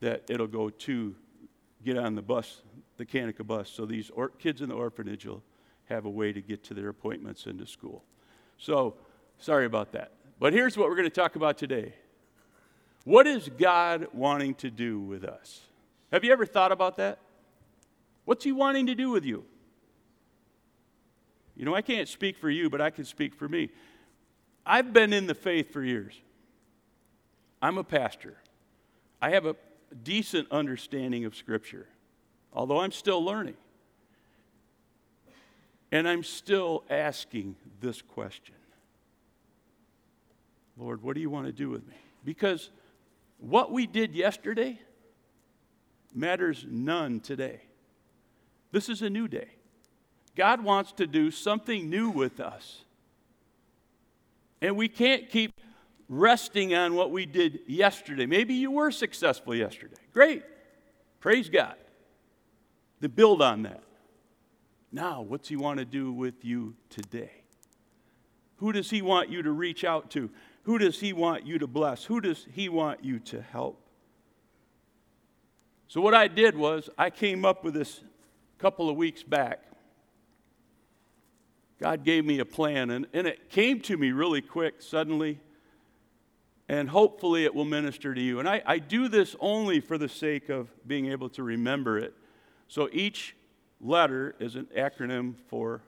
that 0.00 0.22
it'll 0.28 0.52
go 0.60 0.68
to 0.70 1.14
get 1.82 1.96
on 1.96 2.14
the 2.14 2.22
bus, 2.22 2.62
the 2.98 3.06
Kanika 3.06 3.46
bus. 3.46 3.70
So 3.70 3.86
these 3.86 4.10
or- 4.10 4.32
kids 4.38 4.60
in 4.60 4.68
the 4.68 4.74
orphanage 4.74 5.24
will 5.24 5.42
have 5.88 6.04
a 6.04 6.10
way 6.10 6.32
to 6.32 6.42
get 6.42 6.62
to 6.64 6.74
their 6.74 6.90
appointments 6.90 7.46
into 7.46 7.66
school. 7.66 8.04
So 8.58 8.96
sorry 9.38 9.66
about 9.66 9.92
that. 9.92 10.12
But 10.38 10.52
here's 10.52 10.76
what 10.76 10.88
we're 10.88 10.96
going 10.96 11.08
to 11.08 11.14
talk 11.14 11.36
about 11.36 11.58
today. 11.58 11.94
What 13.04 13.26
is 13.26 13.48
God 13.58 14.08
wanting 14.12 14.54
to 14.56 14.70
do 14.70 15.00
with 15.00 15.24
us? 15.24 15.60
Have 16.12 16.24
you 16.24 16.32
ever 16.32 16.46
thought 16.46 16.72
about 16.72 16.96
that? 16.98 17.18
What's 18.24 18.44
He 18.44 18.52
wanting 18.52 18.86
to 18.86 18.94
do 18.94 19.10
with 19.10 19.24
you? 19.24 19.44
You 21.56 21.64
know, 21.64 21.74
I 21.74 21.82
can't 21.82 22.08
speak 22.08 22.38
for 22.38 22.50
you, 22.50 22.70
but 22.70 22.80
I 22.80 22.90
can 22.90 23.04
speak 23.04 23.34
for 23.34 23.48
me. 23.48 23.70
I've 24.64 24.92
been 24.92 25.12
in 25.12 25.26
the 25.26 25.34
faith 25.34 25.72
for 25.72 25.82
years. 25.82 26.14
I'm 27.60 27.78
a 27.78 27.84
pastor. 27.84 28.36
I 29.20 29.30
have 29.30 29.46
a 29.46 29.56
decent 30.04 30.52
understanding 30.52 31.24
of 31.24 31.34
Scripture, 31.34 31.88
although 32.52 32.80
I'm 32.80 32.92
still 32.92 33.24
learning. 33.24 33.56
And 35.90 36.06
I'm 36.06 36.22
still 36.22 36.84
asking 36.90 37.56
this 37.80 38.02
question 38.02 38.54
Lord, 40.78 41.02
what 41.02 41.14
do 41.14 41.20
you 41.20 41.30
want 41.30 41.46
to 41.46 41.52
do 41.52 41.68
with 41.68 41.86
me? 41.86 41.94
Because 42.24 42.70
what 43.38 43.72
we 43.72 43.86
did 43.86 44.14
yesterday 44.14 44.78
matters 46.14 46.64
none 46.68 47.20
today. 47.20 47.60
This 48.70 48.88
is 48.88 49.02
a 49.02 49.10
new 49.10 49.26
day. 49.28 49.48
God 50.36 50.62
wants 50.62 50.92
to 50.92 51.06
do 51.06 51.30
something 51.30 51.90
new 51.90 52.10
with 52.10 52.38
us. 52.38 52.82
And 54.60 54.76
we 54.76 54.88
can't 54.88 55.28
keep 55.28 55.52
resting 56.08 56.74
on 56.74 56.94
what 56.94 57.10
we 57.10 57.26
did 57.26 57.60
yesterday. 57.66 58.26
Maybe 58.26 58.54
you 58.54 58.70
were 58.70 58.90
successful 58.90 59.54
yesterday. 59.54 59.96
Great. 60.12 60.44
Praise 61.20 61.48
God. 61.48 61.74
To 63.02 63.08
build 63.08 63.42
on 63.42 63.62
that. 63.62 63.82
Now, 64.92 65.22
what's 65.22 65.48
He 65.48 65.56
want 65.56 65.78
to 65.80 65.84
do 65.84 66.12
with 66.12 66.44
you 66.44 66.74
today? 66.88 67.32
Who 68.56 68.72
does 68.72 68.90
He 68.90 69.02
want 69.02 69.28
you 69.28 69.42
to 69.42 69.50
reach 69.50 69.84
out 69.84 70.10
to? 70.12 70.30
Who 70.68 70.76
does 70.76 71.00
He 71.00 71.14
want 71.14 71.46
you 71.46 71.58
to 71.60 71.66
bless? 71.66 72.04
Who 72.04 72.20
does 72.20 72.46
He 72.52 72.68
want 72.68 73.02
you 73.02 73.20
to 73.20 73.40
help? 73.40 73.80
So, 75.86 76.02
what 76.02 76.14
I 76.14 76.28
did 76.28 76.54
was, 76.54 76.90
I 76.98 77.08
came 77.08 77.46
up 77.46 77.64
with 77.64 77.72
this 77.72 78.00
a 78.00 78.60
couple 78.60 78.90
of 78.90 78.96
weeks 78.96 79.22
back. 79.22 79.62
God 81.80 82.04
gave 82.04 82.26
me 82.26 82.38
a 82.40 82.44
plan, 82.44 82.90
and, 82.90 83.06
and 83.14 83.26
it 83.26 83.48
came 83.48 83.80
to 83.80 83.96
me 83.96 84.12
really 84.12 84.42
quick, 84.42 84.82
suddenly, 84.82 85.40
and 86.68 86.90
hopefully 86.90 87.46
it 87.46 87.54
will 87.54 87.64
minister 87.64 88.12
to 88.12 88.20
you. 88.20 88.38
And 88.38 88.46
I, 88.46 88.60
I 88.66 88.78
do 88.78 89.08
this 89.08 89.34
only 89.40 89.80
for 89.80 89.96
the 89.96 90.06
sake 90.06 90.50
of 90.50 90.68
being 90.86 91.10
able 91.10 91.30
to 91.30 91.42
remember 91.42 91.96
it. 91.96 92.12
So 92.66 92.90
each 92.92 93.34
letter 93.80 94.34
is 94.38 94.54
an 94.54 94.66
acronym 94.76 95.36
for 95.46 95.80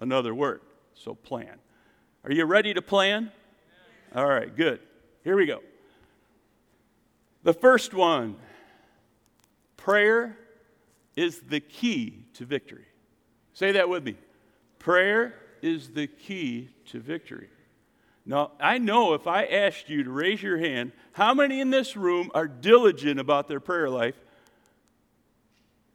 another 0.00 0.34
word. 0.34 0.60
So 0.92 1.14
plan. 1.14 1.56
Are 2.24 2.32
you 2.32 2.44
ready 2.44 2.74
to 2.74 2.82
plan? 2.82 3.32
All 4.14 4.26
right, 4.26 4.54
good. 4.54 4.80
Here 5.24 5.36
we 5.36 5.46
go. 5.46 5.60
The 7.42 7.52
first 7.54 7.94
one 7.94 8.36
prayer 9.76 10.36
is 11.16 11.40
the 11.40 11.60
key 11.60 12.24
to 12.34 12.44
victory. 12.44 12.86
Say 13.52 13.72
that 13.72 13.88
with 13.88 14.04
me. 14.04 14.16
Prayer 14.78 15.34
is 15.62 15.90
the 15.90 16.06
key 16.06 16.70
to 16.86 17.00
victory. 17.00 17.48
Now, 18.24 18.52
I 18.60 18.78
know 18.78 19.14
if 19.14 19.26
I 19.26 19.44
asked 19.44 19.88
you 19.88 20.02
to 20.02 20.10
raise 20.10 20.42
your 20.42 20.58
hand, 20.58 20.92
how 21.12 21.32
many 21.32 21.60
in 21.60 21.70
this 21.70 21.96
room 21.96 22.30
are 22.34 22.48
diligent 22.48 23.20
about 23.20 23.46
their 23.46 23.60
prayer 23.60 23.88
life? 23.88 24.16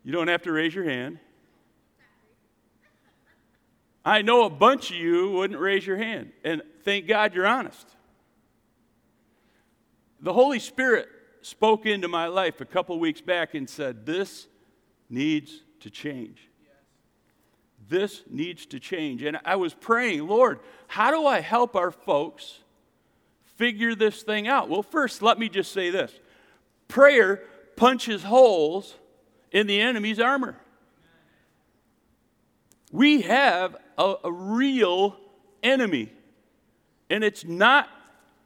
You 0.04 0.12
don't 0.12 0.30
have 0.30 0.44
to 0.44 0.52
raise 0.52 0.74
your 0.74 0.86
hand. 0.86 1.20
I 4.04 4.22
know 4.22 4.46
a 4.46 4.50
bunch 4.50 4.90
of 4.90 4.98
you 4.98 5.32
wouldn't 5.32 5.60
raise 5.60 5.86
your 5.86 5.98
hand, 5.98 6.32
and 6.44 6.62
thank 6.84 7.08
God 7.08 7.36
you're 7.36 7.46
honest. 7.46 7.88
The 10.22 10.34
Holy 10.34 10.60
Spirit 10.60 11.10
spoke 11.42 11.86
into 11.86 12.08
my 12.08 12.28
life 12.28 12.62
a 12.62 12.66
couple 12.66 13.00
weeks 13.00 13.22
back 13.22 13.56
and 13.56 13.68
said, 13.68 14.06
This 14.06 14.48
needs 15.10 15.64
to 15.80 15.90
change. 15.90 16.48
This 17.90 18.24
needs 18.30 18.66
to 18.68 18.80
change. 18.80 19.24
And 19.24 19.40
I 19.44 19.56
was 19.56 19.74
praying, 19.74 20.28
Lord, 20.28 20.60
how 20.88 21.12
do 21.12 21.26
I 21.26 21.42
help 21.42 21.76
our 21.76 21.92
folks 21.92 22.60
figure 23.58 23.96
this 23.96 24.22
thing 24.22 24.48
out? 24.48 24.70
Well, 24.70 24.84
first, 24.84 25.22
let 25.22 25.40
me 25.40 25.50
just 25.50 25.72
say 25.72 25.90
this 25.90 26.14
prayer 26.88 27.44
punches 27.76 28.24
holes 28.24 28.96
in 29.52 29.68
the 29.68 29.82
enemy's 29.82 30.20
armor. 30.20 30.56
We 32.92 33.22
have 33.22 33.76
a, 33.98 34.16
a 34.24 34.32
real 34.32 35.18
enemy, 35.64 36.12
and 37.10 37.24
it's 37.24 37.44
not 37.44 37.90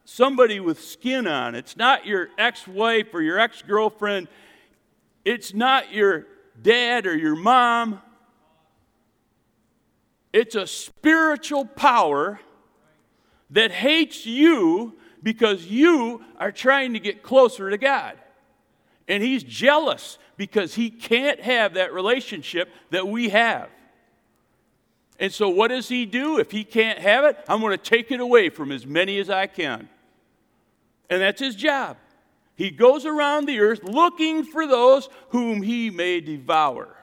somebody 0.05 0.59
with 0.59 0.81
skin 0.81 1.27
on. 1.27 1.55
It's 1.55 1.75
not 1.75 2.05
your 2.05 2.29
ex 2.37 2.67
wife 2.67 3.13
or 3.13 3.21
your 3.21 3.39
ex 3.39 3.61
girlfriend. 3.61 4.29
It's 5.25 5.53
not 5.53 5.91
your 5.91 6.27
dad 6.61 7.05
or 7.05 7.17
your 7.17 7.35
mom. 7.35 8.01
It's 10.31 10.55
a 10.55 10.67
spiritual 10.67 11.65
power 11.65 12.39
that 13.49 13.71
hates 13.71 14.25
you 14.25 14.97
because 15.23 15.65
you 15.65 16.23
are 16.37 16.51
trying 16.51 16.93
to 16.93 16.99
get 16.99 17.23
closer 17.23 17.69
to 17.69 17.77
God. 17.77 18.17
And 19.07 19.23
he's 19.23 19.43
jealous 19.43 20.17
because 20.37 20.75
he 20.75 20.89
can't 20.89 21.39
have 21.39 21.75
that 21.75 21.93
relationship 21.93 22.69
that 22.91 23.07
we 23.07 23.29
have. 23.29 23.69
And 25.19 25.31
so, 25.31 25.47
what 25.47 25.69
does 25.69 25.87
he 25.87 26.05
do? 26.05 26.39
If 26.39 26.51
he 26.51 26.63
can't 26.63 26.99
have 26.99 27.23
it, 27.23 27.37
I'm 27.47 27.61
going 27.61 27.71
to 27.71 27.77
take 27.77 28.11
it 28.11 28.19
away 28.19 28.49
from 28.49 28.71
as 28.71 28.85
many 28.85 29.17
as 29.19 29.29
I 29.29 29.47
can. 29.47 29.87
And 31.09 31.21
that's 31.21 31.39
his 31.39 31.55
job. 31.55 31.97
He 32.55 32.71
goes 32.71 33.05
around 33.05 33.47
the 33.47 33.59
earth 33.59 33.83
looking 33.83 34.43
for 34.43 34.65
those 34.65 35.09
whom 35.29 35.61
he 35.61 35.89
may 35.89 36.21
devour. 36.21 36.95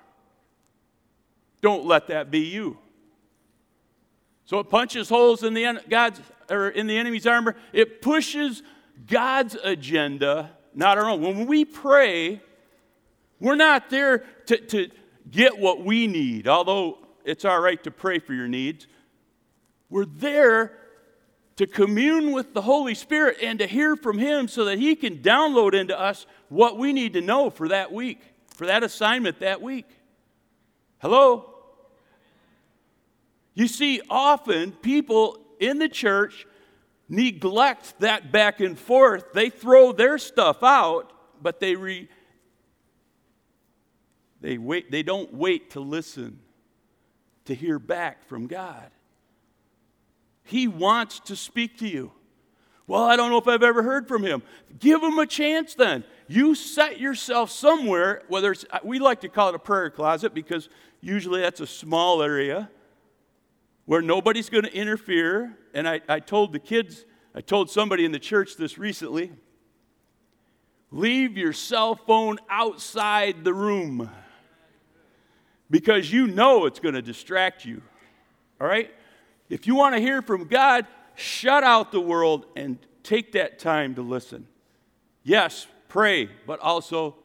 Don't 1.61 1.85
let 1.85 2.09
that 2.09 2.31
be 2.31 2.41
you. 2.41 2.79
So 4.45 4.59
it 4.59 4.69
punches 4.69 5.09
holes 5.09 5.45
in 5.45 5.55
the, 5.55 5.81
God's, 5.89 6.21
or 6.51 6.69
in 6.69 6.87
the 6.87 6.97
enemy's 6.97 7.27
armor. 7.27 7.55
It 7.73 8.03
pushes 8.03 8.63
God's 9.07 9.57
agenda, 9.63 10.51
not 10.75 10.99
our 10.99 11.09
own. 11.09 11.21
When 11.21 11.47
we 11.47 11.65
pray, 11.65 12.41
we're 13.39 13.55
not 13.55 13.91
there 13.91 14.25
to, 14.47 14.57
to 14.59 14.91
get 15.31 15.59
what 15.59 15.85
we 15.85 16.07
need, 16.07 16.49
although 16.49 16.99
it's 17.25 17.45
all 17.45 17.61
right 17.61 17.83
to 17.85 17.91
pray 17.91 18.19
for 18.19 18.35
your 18.35 18.49
needs. 18.49 18.87
We're 19.89 20.07
there 20.07 20.73
to 21.63 21.67
commune 21.69 22.33
with 22.33 22.55
the 22.55 22.63
Holy 22.63 22.93
Spirit 22.93 23.37
and 23.41 23.61
to 23.61 23.69
hear 23.69 23.95
from 23.95 24.19
Him 24.19 24.49
so 24.49 24.65
that 24.65 24.81
He 24.81 24.97
can 24.97 25.19
download 25.19 25.75
into 25.75 25.97
us 25.97 26.27
what 26.49 26.77
we 26.77 26.93
need 26.93 27.13
to 27.13 27.21
know 27.21 27.51
for 27.51 27.69
that 27.69 27.93
week, 27.93 28.21
for 28.49 28.67
that 28.67 28.83
assignment 28.83 29.39
that 29.39 29.63
week. 29.63 29.87
Hello? 30.99 31.55
You 33.55 33.69
see, 33.69 34.01
often 34.11 34.73
people 34.73 35.39
in 35.61 35.79
the 35.79 35.89
church 35.89 36.49
neglect 37.09 37.95
that 38.01 38.33
back 38.33 38.59
and 38.59 38.77
forth. 38.77 39.33
They 39.33 39.49
throw 39.49 39.93
their 39.93 40.19
stuff 40.19 40.65
out, 40.65 41.13
but 41.41 41.61
they 41.61 41.77
re, 41.77 42.09
they 44.41 44.59
wait 44.59 44.91
they 44.91 45.05
don't 45.05 45.33
wait 45.33 45.71
to 45.71 45.81
listen 45.81 46.41
to 47.45 47.55
hear 47.55 47.79
back 47.79 48.27
from 48.27 48.49
God. 48.49 48.91
He 50.45 50.69
wants 50.69 51.21
to 51.21 51.37
speak 51.37 51.79
to 51.79 51.89
you. 51.89 52.13
Well, 52.87 53.05
I 53.05 53.17
don't 53.17 53.31
know 53.31 53.39
if 53.39 53.49
I've 53.49 53.63
ever 53.63 53.83
heard 53.83 54.09
from 54.09 54.23
him. 54.23 54.43
Give 54.79 55.03
him 55.03 55.19
a 55.19 55.27
chance 55.27 55.75
then. 55.75 56.05
You 56.29 56.55
set 56.55 56.99
yourself 56.99 57.51
somewhere, 57.51 58.23
whether 58.29 58.53
it's, 58.53 58.65
uh, 58.71 58.81
we 58.83 58.99
like 58.99 59.21
to 59.21 59.29
call 59.29 59.51
it 59.51 59.55
a 59.55 59.59
prayer 59.59 59.91
closet 59.91 60.35
because 60.35 60.69
usually 61.01 61.41
that's 61.41 61.61
a 61.61 61.67
small 61.67 62.23
area 62.23 62.71
where 63.85 64.03
nobody's 64.03 64.51
going 64.51 64.65
to 64.65 64.75
interfere. 64.75 65.57
And 65.75 65.89
I, 65.89 66.01
I 66.09 66.21
told 66.21 66.53
the 66.53 66.59
kids, 66.59 67.05
I 67.35 67.41
told 67.41 67.71
somebody 67.71 68.05
in 68.05 68.13
the 68.13 68.19
church 68.19 68.57
this 68.57 68.79
recently 68.79 69.33
leave 70.91 71.39
your 71.39 71.55
cell 71.55 71.95
phone 71.95 72.39
outside 72.51 73.45
the 73.45 73.55
room 73.55 74.11
because 75.71 76.13
you 76.13 76.27
know 76.27 76.67
it's 76.67 76.79
going 76.79 76.95
to 76.95 77.01
distract 77.01 77.65
you. 77.65 77.81
All 78.61 78.67
right? 78.67 78.91
If 79.53 79.67
you 79.67 79.75
want 79.75 79.95
to 79.95 80.01
hear 80.01 80.23
from 80.23 80.47
God, 80.47 80.87
shut 81.15 81.63
out 81.63 81.93
the 81.93 82.01
world 82.01 82.47
and 82.57 82.79
take 83.03 83.33
that 83.33 83.59
time 83.59 83.95
to 83.97 84.01
listen. 84.01 84.49
Yes, 85.25 85.67
pray, 85.89 86.31
but 86.47 86.59
also 86.61 87.17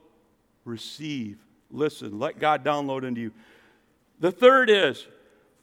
receive. 0.66 1.38
Listen, 1.70 2.18
let 2.18 2.38
God 2.38 2.62
download 2.62 3.02
into 3.02 3.22
you. 3.22 3.32
The 4.20 4.30
third 4.30 4.68
is 4.68 5.06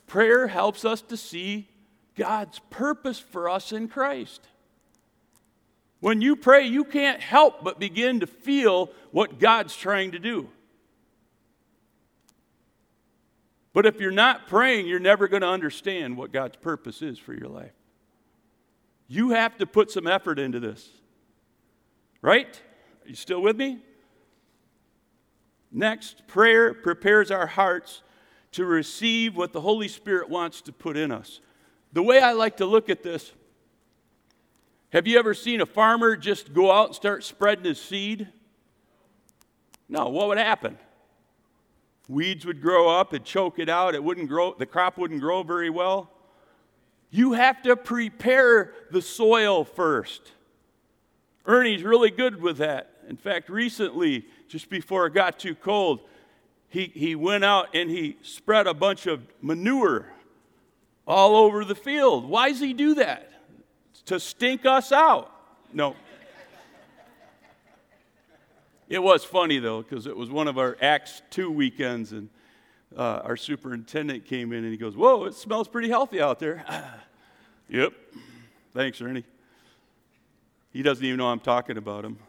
prayer 0.07 0.47
helps 0.47 0.83
us 0.85 1.03
to 1.03 1.15
see 1.15 1.69
God's 2.15 2.57
purpose 2.71 3.19
for 3.19 3.47
us 3.47 3.71
in 3.71 3.87
Christ. 3.87 4.41
When 5.99 6.19
you 6.19 6.35
pray, 6.35 6.65
you 6.65 6.83
can't 6.83 7.21
help 7.21 7.63
but 7.63 7.79
begin 7.79 8.21
to 8.21 8.27
feel 8.27 8.89
what 9.11 9.37
God's 9.37 9.75
trying 9.75 10.13
to 10.13 10.19
do. 10.19 10.49
But 13.75 13.85
if 13.85 13.99
you're 13.99 14.09
not 14.09 14.47
praying, 14.47 14.87
you're 14.87 14.99
never 14.99 15.27
going 15.27 15.41
to 15.41 15.49
understand 15.49 16.15
what 16.15 16.31
God's 16.31 16.55
purpose 16.55 17.01
is 17.01 17.19
for 17.19 17.33
your 17.33 17.49
life. 17.49 17.73
You 19.09 19.31
have 19.31 19.57
to 19.57 19.65
put 19.65 19.91
some 19.91 20.07
effort 20.07 20.39
into 20.39 20.61
this. 20.61 20.87
Right? 22.21 22.47
Are 23.03 23.09
you 23.09 23.15
still 23.15 23.41
with 23.41 23.57
me? 23.57 23.79
Next, 25.73 26.25
prayer 26.25 26.73
prepares 26.73 27.31
our 27.31 27.47
hearts 27.47 28.01
to 28.53 28.63
receive 28.63 29.35
what 29.35 29.51
the 29.51 29.59
Holy 29.59 29.89
Spirit 29.89 30.29
wants 30.29 30.61
to 30.61 30.71
put 30.71 30.95
in 30.95 31.11
us. 31.11 31.41
The 31.91 32.01
way 32.01 32.21
I 32.21 32.31
like 32.31 32.55
to 32.57 32.65
look 32.65 32.89
at 32.89 33.03
this 33.03 33.33
have 34.91 35.05
you 35.05 35.19
ever 35.19 35.33
seen 35.33 35.59
a 35.59 35.65
farmer 35.65 36.15
just 36.15 36.53
go 36.53 36.71
out 36.71 36.85
and 36.85 36.95
start 36.95 37.25
spreading 37.25 37.65
his 37.65 37.81
seed? 37.81 38.29
No, 39.89 40.07
what 40.07 40.29
would 40.29 40.37
happen? 40.37 40.77
Weeds 42.07 42.45
would 42.45 42.61
grow 42.61 42.87
up, 42.87 43.13
and 43.13 43.25
choke 43.25 43.59
it 43.59 43.69
out, 43.69 43.95
it 43.95 44.03
wouldn't 44.03 44.29
grow, 44.29 44.53
the 44.57 44.65
crop 44.65 44.97
wouldn't 44.97 45.21
grow 45.21 45.43
very 45.43 45.69
well. 45.69 46.11
You 47.09 47.33
have 47.33 47.61
to 47.63 47.75
prepare 47.75 48.73
the 48.91 49.01
soil 49.01 49.63
first. 49.63 50.31
Ernie's 51.45 51.83
really 51.83 52.11
good 52.11 52.41
with 52.41 52.57
that. 52.57 52.91
In 53.07 53.17
fact, 53.17 53.49
recently, 53.49 54.25
just 54.47 54.69
before 54.69 55.05
it 55.05 55.13
got 55.13 55.39
too 55.39 55.55
cold, 55.55 56.01
he, 56.69 56.91
he 56.93 57.15
went 57.15 57.45
out 57.45 57.75
and 57.75 57.89
he 57.89 58.17
spread 58.21 58.67
a 58.67 58.73
bunch 58.73 59.05
of 59.07 59.21
manure 59.41 60.07
all 61.07 61.35
over 61.35 61.63
the 61.63 61.75
field. 61.75 62.27
Why 62.27 62.49
does 62.49 62.59
he 62.59 62.73
do 62.73 62.95
that? 62.95 63.31
To 64.07 64.19
stink 64.19 64.65
us 64.65 64.91
out. 64.91 65.31
No. 65.71 65.95
It 68.87 69.01
was 69.01 69.23
funny 69.23 69.59
though, 69.59 69.81
because 69.81 70.05
it 70.05 70.15
was 70.15 70.29
one 70.29 70.47
of 70.47 70.57
our 70.57 70.77
Acts 70.81 71.21
2 71.31 71.49
weekends, 71.49 72.11
and 72.11 72.29
uh, 72.95 73.21
our 73.23 73.35
superintendent 73.35 74.25
came 74.25 74.53
in 74.53 74.63
and 74.63 74.71
he 74.71 74.77
goes, 74.77 74.95
Whoa, 74.95 75.25
it 75.25 75.33
smells 75.33 75.67
pretty 75.67 75.89
healthy 75.89 76.21
out 76.21 76.39
there. 76.39 76.63
yep. 77.69 77.93
Thanks, 78.73 79.01
Ernie. 79.01 79.23
He 80.71 80.83
doesn't 80.83 81.03
even 81.03 81.17
know 81.17 81.27
I'm 81.27 81.39
talking 81.39 81.77
about 81.77 82.05
him. 82.05 82.19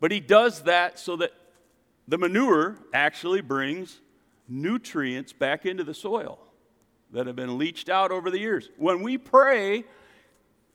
But 0.00 0.12
he 0.12 0.20
does 0.20 0.62
that 0.62 0.98
so 0.98 1.16
that 1.16 1.32
the 2.06 2.18
manure 2.18 2.78
actually 2.92 3.40
brings 3.40 4.00
nutrients 4.48 5.32
back 5.32 5.66
into 5.66 5.84
the 5.84 5.94
soil 5.94 6.38
that 7.12 7.26
have 7.26 7.36
been 7.36 7.58
leached 7.58 7.88
out 7.88 8.10
over 8.10 8.30
the 8.30 8.38
years. 8.38 8.68
When 8.76 9.02
we 9.02 9.18
pray, 9.18 9.84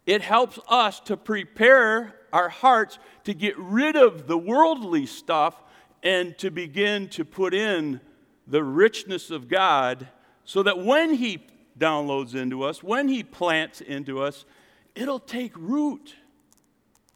it 0.06 0.22
helps 0.22 0.60
us 0.68 1.00
to 1.02 1.18
prepare 1.18 2.16
our 2.32 2.50
hearts 2.50 3.00
to 3.24 3.34
get 3.34 3.58
rid 3.58 3.96
of 3.96 4.28
the 4.28 4.38
worldly 4.38 5.06
stuff 5.06 5.62
and 6.04 6.38
to 6.38 6.52
begin 6.52 7.08
to 7.10 7.26
put 7.26 7.54
in 7.54 8.00
the 8.46 8.64
richness 8.64 9.32
of 9.32 9.48
God 9.48 10.08
so 10.44 10.62
that 10.64 10.84
when 10.84 11.16
He 11.16 11.48
downloads 11.80 12.36
into 12.36 12.64
us, 12.64 12.84
when 12.84 13.08
He 13.08 13.24
plants 13.24 13.82
into 13.82 14.22
us, 14.22 14.46
it'll 14.94 15.20
take 15.20 15.54
root, 15.58 16.16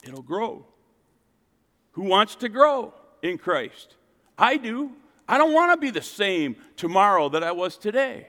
it'll 0.03 0.23
grow. 0.23 0.65
Who 1.91 2.03
wants 2.03 2.35
to 2.37 2.49
grow 2.49 2.93
in 3.21 3.37
Christ? 3.37 3.95
I 4.37 4.57
do. 4.57 4.93
I 5.27 5.37
don't 5.37 5.53
want 5.53 5.73
to 5.73 5.77
be 5.77 5.91
the 5.91 6.01
same 6.01 6.55
tomorrow 6.75 7.29
that 7.29 7.43
I 7.43 7.51
was 7.51 7.77
today. 7.77 8.27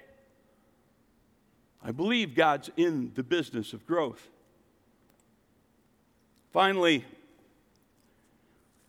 I 1.83 1.92
believe 1.92 2.35
God's 2.35 2.70
in 2.77 3.12
the 3.14 3.23
business 3.23 3.73
of 3.73 3.87
growth. 3.87 4.29
Finally, 6.53 7.05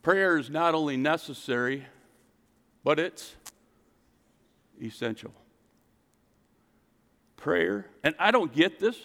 prayer 0.02 0.36
is 0.36 0.50
not 0.50 0.74
only 0.74 0.96
necessary, 0.96 1.86
but 2.82 2.98
it's 2.98 3.34
essential. 4.82 5.32
Prayer, 7.36 7.86
and 8.02 8.14
I 8.18 8.30
don't 8.30 8.52
get 8.52 8.78
this. 8.78 8.96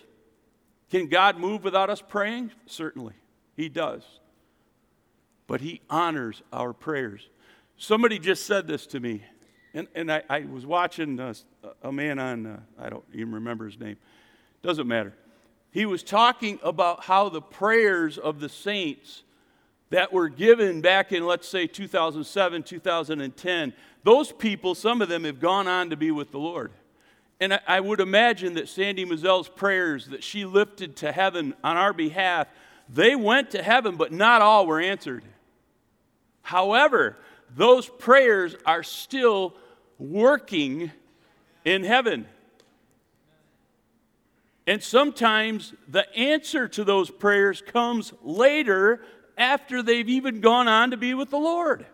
Can 0.90 1.08
God 1.08 1.38
move 1.38 1.64
without 1.64 1.90
us 1.90 2.02
praying? 2.02 2.52
Certainly, 2.66 3.14
He 3.56 3.70
does. 3.70 4.04
But 5.46 5.62
He 5.62 5.82
honors 5.90 6.42
our 6.52 6.74
prayers. 6.74 7.30
Somebody 7.78 8.18
just 8.18 8.46
said 8.46 8.68
this 8.68 8.88
to 8.88 9.00
me, 9.00 9.24
and, 9.74 9.88
and 9.94 10.12
I, 10.12 10.24
I 10.30 10.40
was 10.42 10.66
watching 10.66 11.20
a, 11.20 11.36
a 11.84 11.92
man 11.92 12.18
on, 12.18 12.46
uh, 12.46 12.60
I 12.80 12.90
don't 12.90 13.06
even 13.14 13.34
remember 13.34 13.66
his 13.66 13.80
name, 13.80 13.98
doesn't 14.64 14.88
matter. 14.88 15.14
He 15.72 15.86
was 15.86 16.04
talking 16.04 16.60
about 16.64 17.04
how 17.04 17.30
the 17.30 17.42
prayers 17.42 18.18
of 18.18 18.40
the 18.40 18.50
saints 18.50 19.24
that 19.90 20.12
were 20.12 20.30
given 20.30 20.82
back 20.82 21.12
in, 21.12 21.26
let's 21.26 21.48
say, 21.48 21.68
2007, 21.68 22.64
2010, 22.64 23.74
those 24.04 24.32
people, 24.32 24.76
some 24.76 25.02
of 25.02 25.10
them 25.10 25.24
have 25.24 25.40
gone 25.40 25.68
on 25.68 25.90
to 25.90 25.98
be 25.98 26.12
with 26.12 26.32
the 26.32 26.40
Lord. 26.40 26.72
And 27.40 27.60
I, 27.68 27.80
would 27.80 28.00
imagine 28.00 28.56
that 28.56 28.68
Sandy 28.68 29.06
Mazel's 29.06 29.48
prayers 29.48 30.08
that 30.08 30.24
she 30.24 30.46
lifted 30.46 30.96
to 30.98 31.12
heaven 31.12 31.54
on 31.64 31.78
our 31.78 31.94
behalf, 31.94 32.48
they 32.90 33.16
went 33.16 33.52
to 33.52 33.62
heaven, 33.62 33.96
but 33.96 34.12
not 34.12 34.42
all 34.42 34.66
were 34.66 34.82
answered. 34.82 35.24
However, 36.42 37.18
those 37.56 37.88
prayers 37.88 38.56
are 38.66 38.84
still 38.84 39.54
working 40.00 40.92
in 41.64 41.84
heaven. 41.84 42.28
And 44.68 44.84
sometimes 44.84 45.74
the 45.88 46.14
answer 46.16 46.68
to 46.68 46.84
those 46.84 47.10
prayers 47.10 47.64
comes 47.66 48.12
later 48.22 49.02
after 49.38 49.82
they've 49.82 50.10
even 50.10 50.42
gone 50.42 50.68
on 50.68 50.92
to 50.92 50.98
be 50.98 51.14
with 51.14 51.30
the 51.30 51.38
Lord. 51.38 51.86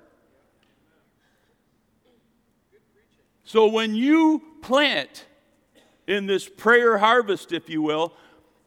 So 3.43 3.67
when 3.67 3.93
you 3.93 4.41
plant 4.63 5.25
in 6.07 6.25
this 6.25 6.49
prayer 6.49 6.97
harvest, 6.97 7.51
if 7.51 7.69
you 7.69 7.83
will, 7.83 8.13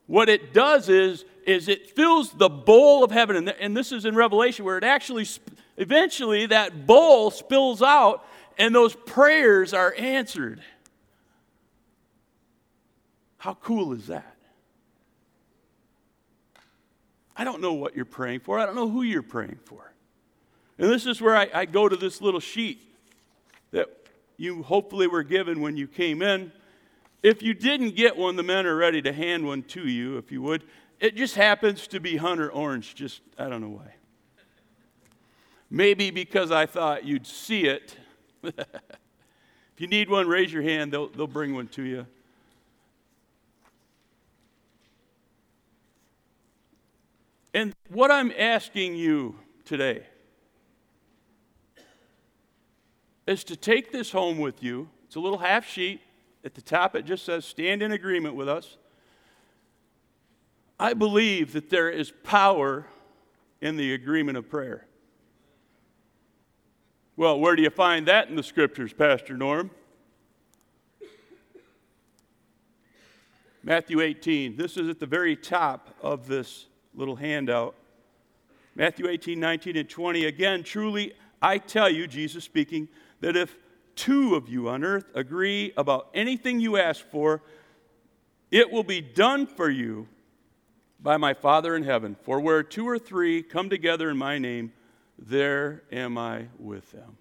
what 0.07 0.29
it 0.29 0.55
does 0.55 0.88
is, 0.88 1.25
is 1.45 1.66
it 1.66 1.90
fills 1.90 2.31
the 2.31 2.49
bowl 2.49 3.03
of 3.03 3.11
heaven. 3.11 3.35
And, 3.35 3.49
and 3.49 3.77
this 3.77 3.90
is 3.90 4.05
in 4.05 4.14
Revelation 4.14 4.64
where 4.64 4.79
it 4.79 4.85
actually, 4.85 5.27
eventually, 5.77 6.47
that 6.47 6.87
bowl 6.87 7.33
spills 7.33 7.83
out 7.83 8.25
and 8.57 8.73
those 8.73 8.95
prayers 8.95 9.75
are 9.75 9.95
answered. 9.99 10.62
How 13.47 13.55
cool 13.55 13.93
is 13.93 14.09
that? 14.09 14.35
I 17.37 17.45
don't 17.45 17.61
know 17.61 17.75
what 17.75 17.95
you're 17.95 18.05
praying 18.05 18.41
for. 18.41 18.59
I 18.59 18.67
don't 18.67 18.75
know 18.75 18.89
who 18.89 19.03
you're 19.03 19.23
praying 19.23 19.61
for. 19.65 19.93
And 20.81 20.91
this 20.91 21.07
is 21.07 21.21
where 21.21 21.37
I, 21.37 21.49
I 21.55 21.65
go 21.65 21.89
to 21.89 21.95
this 21.95 22.21
little 22.21 22.41
sheet 22.41 22.83
that 23.71 23.87
you 24.37 24.65
hopefully 24.65 25.07
were 25.07 25.23
given 25.23 25.61
when 25.61 25.77
you 25.77 25.87
came 25.87 26.23
in. 26.23 26.51
If 27.23 27.41
you 27.41 27.55
didn't 27.55 27.95
get 27.95 28.17
one, 28.17 28.35
the 28.35 28.43
men 28.43 28.67
are 28.67 28.75
ready 28.75 29.01
to 29.03 29.13
hand 29.13 29.47
one 29.47 29.63
to 29.63 29.87
you, 29.87 30.19
if 30.19 30.33
you 30.33 30.43
would. 30.43 30.65
It 30.99 31.15
just 31.15 31.37
happens 31.37 31.87
to 31.87 32.01
be 32.01 32.17
Hunter 32.17 32.51
Orange, 32.51 32.97
just, 32.97 33.21
I 33.39 33.49
don't 33.49 33.61
know 33.61 33.69
why. 33.69 33.95
Maybe 35.71 36.11
because 36.11 36.51
I 36.51 36.67
thought 36.67 37.05
you'd 37.05 37.29
see 37.29 37.67
it. 37.67 37.97
if 38.43 38.57
you 39.79 39.87
need 39.87 40.11
one, 40.11 40.27
raise 40.27 40.53
your 40.53 40.65
hand, 40.65 40.93
they'll, 40.93 41.11
they'll 41.11 41.29
bring 41.29 41.55
one 41.55 41.69
to 41.69 41.85
you. 41.85 42.09
And 47.57 47.75
what 47.88 48.11
I'm 48.11 48.31
asking 48.37 48.97
you 48.97 49.38
today 49.64 50.03
is 53.27 53.45
to 53.45 53.57
take 53.57 53.92
this 53.92 54.12
home 54.12 54.38
with 54.38 54.62
you. 54.62 54.90
It's 55.07 55.16
a 55.16 55.21
little 55.21 55.38
half 55.38 55.66
sheet. 55.66 56.03
At 56.45 56.55
the 56.55 56.61
top, 56.61 56.95
it 56.95 57.07
just 57.07 57.25
says, 57.25 57.47
Stand 57.47 57.83
in 57.83 57.92
agreement 57.92 58.35
with 58.35 58.47
us. 58.47 58.77
I 60.79 60.92
believe 60.92 61.55
that 61.55 61.71
there 61.71 61.88
is 61.88 62.12
power 62.25 62.85
in 63.62 63.79
the 63.79 63.95
agreement 63.95 64.37
of 64.37 64.51
prayer. 64.51 64.87
Well, 67.16 67.40
where 67.40 67.57
do 67.57 67.62
you 67.62 67.71
find 67.71 68.07
that 68.07 68.29
in 68.29 68.37
the 68.37 68.42
scriptures, 68.42 68.92
Pastor 68.92 69.35
Norm? 69.35 69.71
Matthew 73.62 74.03
18. 74.03 74.57
This 74.57 74.77
is 74.77 74.90
at 74.90 75.01
the 75.01 75.07
very 75.07 75.37
top 75.37 75.97
of 76.03 76.27
this 76.27 76.66
little 76.97 77.17
handout. 77.17 77.75
Matthew 78.75 79.09
18, 79.09 79.39
19, 79.39 79.77
and 79.77 79.89
20. 79.89 80.25
Again, 80.25 80.65
truly, 80.65 81.13
I 81.41 81.59
tell 81.59 81.89
you, 81.89 82.07
Jesus 82.07 82.45
speaking, 82.45 82.89
that 83.21 83.37
if 83.37 83.57
two 83.95 84.35
of 84.35 84.49
you 84.49 84.69
on 84.69 84.83
earth 84.83 85.07
agree 85.15 85.73
about 85.77 86.09
anything 86.15 86.59
you 86.59 86.77
ask 86.77 87.05
for, 87.11 87.43
it 88.51 88.71
will 88.71 88.83
be 88.83 89.01
done 89.01 89.47
for 89.47 89.71
you 89.71 90.09
by 91.01 91.17
my 91.17 91.35
Father 91.35 91.77
in 91.77 91.83
heaven. 91.83 92.17
For 92.23 92.41
where 92.41 92.63
two 92.63 92.89
or 92.89 92.99
three 92.99 93.43
come 93.43 93.71
together 93.71 94.11
in 94.11 94.17
my 94.17 94.39
name, 94.39 94.73
there 95.19 95.83
am 95.93 96.19
I 96.19 96.47
with 96.59 96.91
them. 96.93 97.17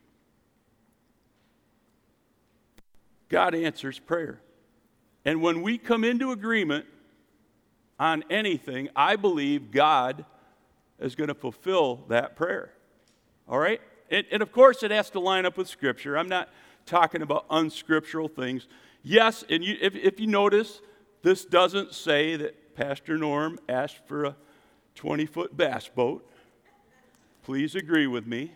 God 3.29 3.55
answers 3.55 3.99
prayer. 3.99 4.39
And 5.23 5.41
when 5.41 5.61
we 5.61 5.77
come 5.77 6.03
into 6.03 6.31
agreement 6.31 6.85
on 7.99 8.23
anything, 8.29 8.89
I 8.95 9.15
believe 9.15 9.71
God 9.71 10.25
is 10.99 11.15
going 11.15 11.27
to 11.27 11.35
fulfill 11.35 12.03
that 12.09 12.35
prayer. 12.35 12.73
All 13.47 13.59
right? 13.59 13.81
And, 14.09 14.25
and, 14.31 14.41
of 14.41 14.51
course, 14.51 14.83
it 14.83 14.91
has 14.91 15.09
to 15.11 15.19
line 15.19 15.45
up 15.45 15.57
with 15.57 15.67
Scripture. 15.67 16.17
I'm 16.17 16.29
not 16.29 16.49
talking 16.85 17.21
about 17.21 17.45
unscriptural 17.49 18.27
things. 18.27 18.67
Yes, 19.01 19.43
and 19.49 19.63
you, 19.63 19.77
if, 19.81 19.95
if 19.95 20.19
you 20.19 20.27
notice, 20.27 20.81
this 21.23 21.45
doesn't 21.45 21.93
say 21.93 22.35
that 22.35 22.75
Pastor 22.75 23.17
Norm 23.17 23.59
asked 23.67 24.01
for 24.07 24.25
a 24.25 24.35
20 24.95 25.25
foot 25.25 25.57
bass 25.57 25.87
boat. 25.87 26.29
Please 27.43 27.75
agree 27.75 28.07
with 28.07 28.25
me. 28.25 28.53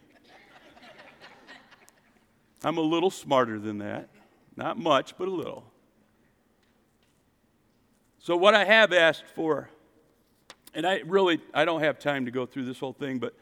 I'm 2.63 2.78
a 2.78 2.82
little 2.82 3.10
smarter 3.10 3.60
than 3.60 3.78
that. 3.78 4.10
Not 4.56 4.78
much, 4.78 5.17
but 5.17 5.28
a 5.28 5.32
little. 5.32 5.71
So, 8.30 8.38
what 8.38 8.54
I 8.54 8.63
have 8.63 8.94
asked 8.94 9.26
for, 9.34 9.72
and 10.76 10.86
I 10.86 10.98
really 10.98 11.42
I 11.52 11.65
don't 11.65 11.82
have 11.82 11.98
time 11.98 12.26
to 12.26 12.32
go 12.32 12.46
through 12.46 12.65
this 12.65 12.80
whole 12.80 12.94
thing, 12.94 13.18
but 13.18 13.34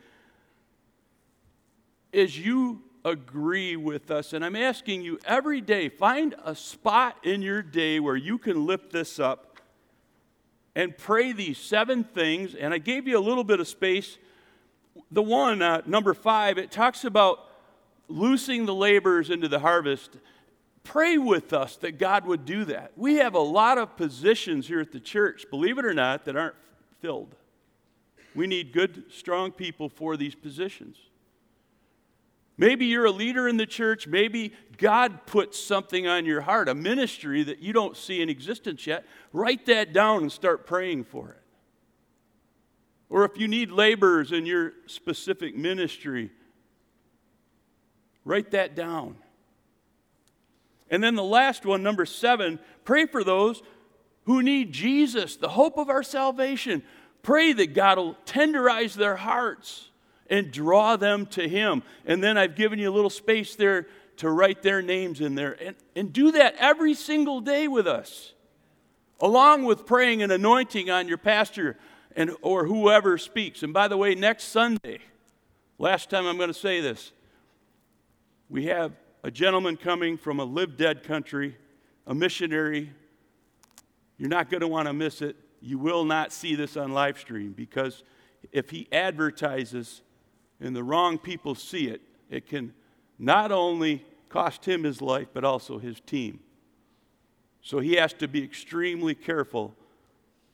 is 2.13 2.39
you 2.39 2.83
agree 3.03 3.75
with 3.75 4.11
us, 4.11 4.31
and 4.31 4.45
I'm 4.45 4.55
asking 4.55 5.01
you 5.01 5.19
every 5.25 5.59
day, 5.59 5.89
find 5.89 6.35
a 6.41 6.55
spot 6.55 7.17
in 7.23 7.41
your 7.41 7.61
day 7.61 7.99
where 7.99 8.15
you 8.15 8.37
can 8.37 8.65
lift 8.65 8.93
this 8.93 9.19
up 9.19 9.57
and 10.73 10.97
pray 10.97 11.33
these 11.33 11.57
seven 11.57 12.05
things. 12.05 12.55
And 12.55 12.73
I 12.73 12.77
gave 12.77 13.09
you 13.09 13.17
a 13.17 13.19
little 13.19 13.43
bit 13.43 13.59
of 13.59 13.67
space. 13.67 14.17
The 15.11 15.21
one, 15.21 15.61
uh, 15.61 15.81
number 15.85 16.13
five, 16.13 16.57
it 16.57 16.71
talks 16.71 17.03
about 17.03 17.39
loosing 18.07 18.65
the 18.65 18.73
laborers 18.73 19.31
into 19.31 19.49
the 19.49 19.59
harvest. 19.59 20.15
Pray 20.87 21.17
with 21.17 21.51
us 21.51 21.75
that 21.77 21.99
God 21.99 22.25
would 22.25 22.45
do 22.45 22.63
that. 22.63 22.93
We 22.95 23.15
have 23.15 23.33
a 23.33 23.39
lot 23.39 23.77
of 23.77 23.97
positions 23.97 24.69
here 24.69 24.79
at 24.79 24.93
the 24.93 25.01
church, 25.01 25.45
believe 25.49 25.77
it 25.77 25.83
or 25.83 25.93
not, 25.93 26.23
that 26.23 26.37
aren't 26.37 26.55
filled. 27.01 27.35
We 28.33 28.47
need 28.47 28.71
good, 28.71 29.03
strong 29.11 29.51
people 29.51 29.89
for 29.89 30.15
these 30.15 30.33
positions. 30.33 30.95
Maybe 32.57 32.85
you're 32.85 33.03
a 33.03 33.11
leader 33.11 33.49
in 33.49 33.57
the 33.57 33.65
church. 33.65 34.07
Maybe 34.07 34.53
God 34.77 35.25
put 35.25 35.53
something 35.53 36.07
on 36.07 36.25
your 36.25 36.39
heart, 36.39 36.69
a 36.69 36.73
ministry 36.73 37.43
that 37.43 37.59
you 37.59 37.73
don't 37.73 37.97
see 37.97 38.21
in 38.21 38.29
existence 38.29 38.87
yet. 38.87 39.05
Write 39.33 39.65
that 39.65 39.91
down 39.91 40.21
and 40.21 40.31
start 40.31 40.65
praying 40.65 41.03
for 41.03 41.31
it. 41.31 41.43
Or 43.09 43.25
if 43.25 43.37
you 43.37 43.49
need 43.49 43.71
laborers 43.71 44.31
in 44.31 44.45
your 44.45 44.71
specific 44.85 45.53
ministry, 45.53 46.31
write 48.23 48.51
that 48.51 48.73
down. 48.73 49.17
And 50.89 51.03
then 51.03 51.15
the 51.15 51.23
last 51.23 51.65
one, 51.65 51.83
number 51.83 52.05
seven, 52.05 52.59
pray 52.85 53.05
for 53.05 53.23
those 53.23 53.61
who 54.25 54.41
need 54.41 54.71
Jesus, 54.71 55.35
the 55.35 55.49
hope 55.49 55.77
of 55.77 55.89
our 55.89 56.03
salvation. 56.03 56.83
Pray 57.23 57.53
that 57.53 57.73
God 57.73 57.97
will 57.97 58.15
tenderize 58.25 58.93
their 58.93 59.15
hearts 59.15 59.89
and 60.29 60.51
draw 60.51 60.95
them 60.95 61.25
to 61.27 61.47
Him. 61.47 61.83
And 62.05 62.23
then 62.23 62.37
I've 62.37 62.55
given 62.55 62.79
you 62.79 62.89
a 62.89 62.93
little 62.93 63.09
space 63.09 63.55
there 63.55 63.87
to 64.17 64.29
write 64.29 64.61
their 64.63 64.81
names 64.81 65.21
in 65.21 65.35
there. 65.35 65.57
And, 65.61 65.75
and 65.95 66.13
do 66.13 66.31
that 66.31 66.55
every 66.57 66.93
single 66.93 67.39
day 67.39 67.67
with 67.67 67.87
us, 67.87 68.33
along 69.19 69.65
with 69.65 69.85
praying 69.85 70.21
and 70.21 70.31
anointing 70.31 70.89
on 70.89 71.07
your 71.07 71.17
pastor 71.17 71.77
and, 72.15 72.31
or 72.41 72.65
whoever 72.65 73.17
speaks. 73.17 73.63
And 73.63 73.73
by 73.73 73.87
the 73.87 73.97
way, 73.97 74.15
next 74.15 74.45
Sunday, 74.45 74.99
last 75.77 76.09
time 76.09 76.25
I'm 76.25 76.37
going 76.37 76.49
to 76.49 76.53
say 76.53 76.81
this, 76.81 77.11
we 78.49 78.65
have 78.65 78.93
a 79.23 79.31
gentleman 79.31 79.77
coming 79.77 80.17
from 80.17 80.39
a 80.39 80.43
live 80.43 80.77
dead 80.77 81.03
country, 81.03 81.57
a 82.05 82.13
missionary. 82.13 82.91
You're 84.17 84.29
not 84.29 84.49
going 84.49 84.61
to 84.61 84.67
want 84.67 84.87
to 84.87 84.93
miss 84.93 85.21
it. 85.21 85.35
You 85.61 85.79
will 85.79 86.05
not 86.05 86.31
see 86.31 86.55
this 86.55 86.77
on 86.77 86.91
live 86.91 87.19
stream 87.19 87.53
because 87.53 88.03
if 88.51 88.69
he 88.69 88.87
advertises 88.91 90.01
and 90.59 90.75
the 90.75 90.83
wrong 90.83 91.17
people 91.17 91.55
see 91.55 91.87
it, 91.87 92.01
it 92.29 92.47
can 92.47 92.73
not 93.19 93.51
only 93.51 94.05
cost 94.29 94.65
him 94.65 94.83
his 94.83 95.01
life, 95.01 95.27
but 95.33 95.43
also 95.43 95.79
his 95.79 95.99
team. 96.01 96.39
So 97.61 97.79
he 97.79 97.93
has 97.93 98.13
to 98.13 98.27
be 98.27 98.43
extremely 98.43 99.15
careful 99.15 99.75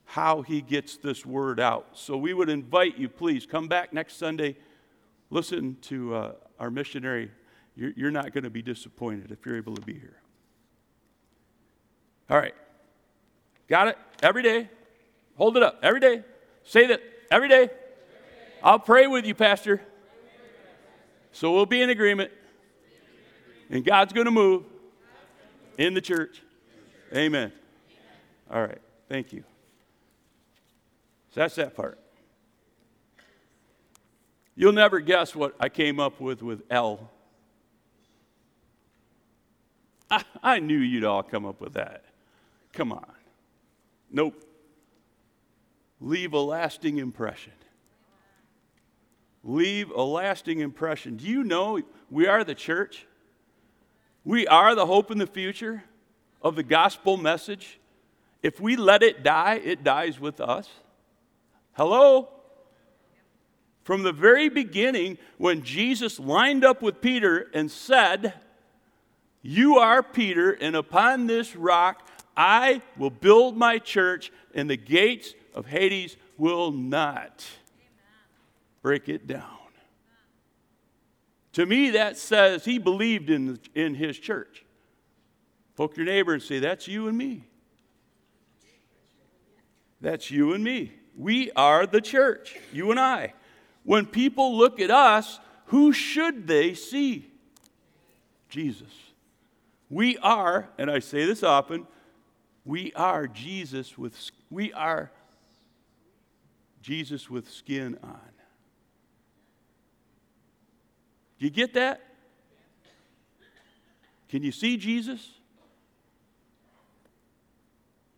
how 0.05 0.41
he 0.41 0.61
gets 0.61 0.97
this 0.97 1.25
word 1.25 1.59
out. 1.59 1.87
So 1.93 2.17
we 2.17 2.33
would 2.33 2.49
invite 2.49 2.97
you, 2.97 3.09
please, 3.09 3.45
come 3.45 3.67
back 3.67 3.93
next 3.93 4.17
Sunday, 4.17 4.55
listen 5.29 5.77
to 5.83 6.15
uh, 6.15 6.31
our 6.59 6.69
missionary 6.69 7.31
you're 7.75 8.11
not 8.11 8.33
going 8.33 8.43
to 8.43 8.49
be 8.49 8.61
disappointed 8.61 9.31
if 9.31 9.45
you're 9.45 9.57
able 9.57 9.75
to 9.75 9.81
be 9.81 9.93
here. 9.93 10.17
All 12.29 12.37
right. 12.37 12.53
Got 13.67 13.89
it? 13.89 13.97
Every 14.21 14.43
day. 14.43 14.69
Hold 15.37 15.57
it 15.57 15.63
up. 15.63 15.79
Every 15.81 15.99
day. 15.99 16.23
Say 16.63 16.87
that 16.87 17.01
every 17.31 17.49
day. 17.49 17.69
I'll 18.63 18.79
pray 18.79 19.07
with 19.07 19.25
you, 19.25 19.35
Pastor. 19.35 19.81
So 21.31 21.51
we'll 21.51 21.65
be 21.65 21.81
in 21.81 21.89
agreement. 21.89 22.31
And 23.69 23.83
God's 23.83 24.13
going 24.13 24.25
to 24.25 24.31
move 24.31 24.63
in 25.77 25.93
the 25.93 26.01
church. 26.01 26.41
Amen. 27.15 27.51
All 28.51 28.61
right. 28.61 28.81
Thank 29.09 29.33
you. 29.33 29.43
So 31.31 31.41
that's 31.41 31.55
that 31.55 31.75
part. 31.75 31.99
You'll 34.55 34.73
never 34.73 34.99
guess 34.99 35.35
what 35.35 35.55
I 35.59 35.69
came 35.69 35.99
up 35.99 36.21
with 36.21 36.43
with 36.43 36.61
L. 36.69 37.09
I, 40.13 40.23
I 40.43 40.59
knew 40.59 40.77
you'd 40.77 41.03
all 41.03 41.23
come 41.23 41.45
up 41.45 41.59
with 41.59 41.73
that. 41.73 42.03
Come 42.71 42.91
on. 42.91 43.11
Nope. 44.11 44.43
Leave 45.99 46.33
a 46.33 46.39
lasting 46.39 46.97
impression. 46.97 47.53
Leave 49.43 49.89
a 49.89 50.03
lasting 50.03 50.59
impression. 50.59 51.17
Do 51.17 51.25
you 51.25 51.43
know 51.43 51.81
we 52.09 52.27
are 52.27 52.43
the 52.43 52.55
church? 52.55 53.05
We 54.23 54.47
are 54.47 54.75
the 54.75 54.85
hope 54.85 55.11
in 55.11 55.17
the 55.17 55.27
future 55.27 55.83
of 56.41 56.55
the 56.55 56.63
gospel 56.63 57.17
message. 57.17 57.79
If 58.41 58.59
we 58.59 58.75
let 58.75 59.01
it 59.03 59.23
die, 59.23 59.55
it 59.63 59.83
dies 59.83 60.19
with 60.19 60.39
us. 60.39 60.69
Hello? 61.73 62.29
From 63.83 64.03
the 64.03 64.13
very 64.13 64.47
beginning, 64.47 65.17
when 65.37 65.63
Jesus 65.63 66.19
lined 66.19 66.63
up 66.63 66.81
with 66.81 67.01
Peter 67.01 67.49
and 67.53 67.69
said, 67.69 68.33
you 69.43 69.77
are 69.77 70.01
Peter, 70.01 70.51
and 70.51 70.75
upon 70.75 71.27
this 71.27 71.55
rock 71.55 72.07
I 72.35 72.81
will 72.97 73.11
build 73.11 73.55
my 73.55 73.77
church, 73.77 74.31
and 74.55 74.69
the 74.69 74.77
gates 74.77 75.35
of 75.53 75.67
Hades 75.67 76.17
will 76.37 76.71
not 76.71 77.45
break 78.81 79.09
it 79.09 79.27
down. 79.27 79.49
To 81.53 81.65
me, 81.65 81.91
that 81.91 82.17
says 82.17 82.65
he 82.65 82.79
believed 82.79 83.29
in, 83.29 83.59
in 83.75 83.93
his 83.93 84.17
church. 84.17 84.65
Poke 85.75 85.97
your 85.97 86.05
neighbor 86.05 86.33
and 86.33 86.41
say, 86.41 86.59
That's 86.59 86.87
you 86.87 87.07
and 87.07 87.17
me. 87.17 87.43
That's 90.01 90.31
you 90.31 90.53
and 90.53 90.63
me. 90.63 90.93
We 91.15 91.51
are 91.51 91.85
the 91.85 92.01
church, 92.01 92.57
you 92.71 92.91
and 92.91 92.99
I. 92.99 93.33
When 93.83 94.05
people 94.05 94.57
look 94.57 94.79
at 94.79 94.89
us, 94.89 95.39
who 95.67 95.93
should 95.93 96.47
they 96.47 96.73
see? 96.73 97.29
Jesus. 98.49 98.91
We 99.93 100.17
are, 100.17 100.69
and 100.79 100.89
I 100.89 100.97
say 100.97 101.23
this 101.23 101.43
often, 101.43 101.85
we 102.65 102.91
are 102.93 103.27
Jesus 103.27 103.95
with 103.95 104.17
we 104.49 104.73
are 104.73 105.11
Jesus 106.81 107.29
with 107.29 107.47
skin 107.47 107.99
on. 108.01 108.19
Do 111.37 111.45
you 111.45 111.51
get 111.51 111.75
that? 111.75 112.01
Can 114.29 114.41
you 114.41 114.51
see 114.51 114.77
Jesus? 114.77 115.29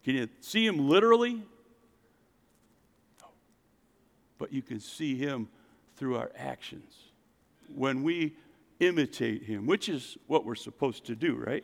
Can 0.06 0.16
you 0.16 0.30
see 0.40 0.66
him 0.66 0.88
literally? 0.88 1.34
No. 3.20 3.28
But 4.38 4.54
you 4.54 4.62
can 4.62 4.80
see 4.80 5.18
him 5.18 5.50
through 5.98 6.16
our 6.16 6.32
actions. 6.38 6.94
When 7.68 8.02
we 8.02 8.36
imitate 8.80 9.44
him, 9.44 9.66
which 9.66 9.90
is 9.90 10.18
what 10.28 10.46
we're 10.46 10.56
supposed 10.56 11.06
to 11.06 11.16
do, 11.16 11.36
right? 11.36 11.64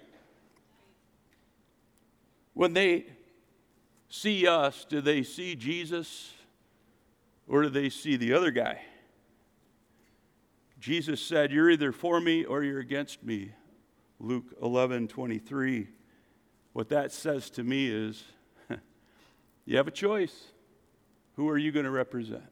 When 2.53 2.73
they 2.73 3.05
see 4.09 4.47
us, 4.47 4.85
do 4.87 5.01
they 5.01 5.23
see 5.23 5.55
Jesus 5.55 6.33
or 7.47 7.63
do 7.63 7.69
they 7.69 7.89
see 7.89 8.17
the 8.17 8.33
other 8.33 8.51
guy? 8.51 8.81
Jesus 10.79 11.21
said, 11.21 11.51
You're 11.51 11.69
either 11.69 11.91
for 11.91 12.19
me 12.19 12.43
or 12.43 12.63
you're 12.63 12.79
against 12.79 13.23
me. 13.23 13.51
Luke 14.19 14.55
11 14.61 15.07
23. 15.07 15.87
What 16.73 16.89
that 16.89 17.11
says 17.11 17.49
to 17.51 17.63
me 17.63 17.87
is, 17.87 18.23
you 19.65 19.77
have 19.77 19.87
a 19.87 19.91
choice. 19.91 20.47
Who 21.35 21.49
are 21.49 21.57
you 21.57 21.71
going 21.71 21.85
to 21.85 21.91
represent? 21.91 22.43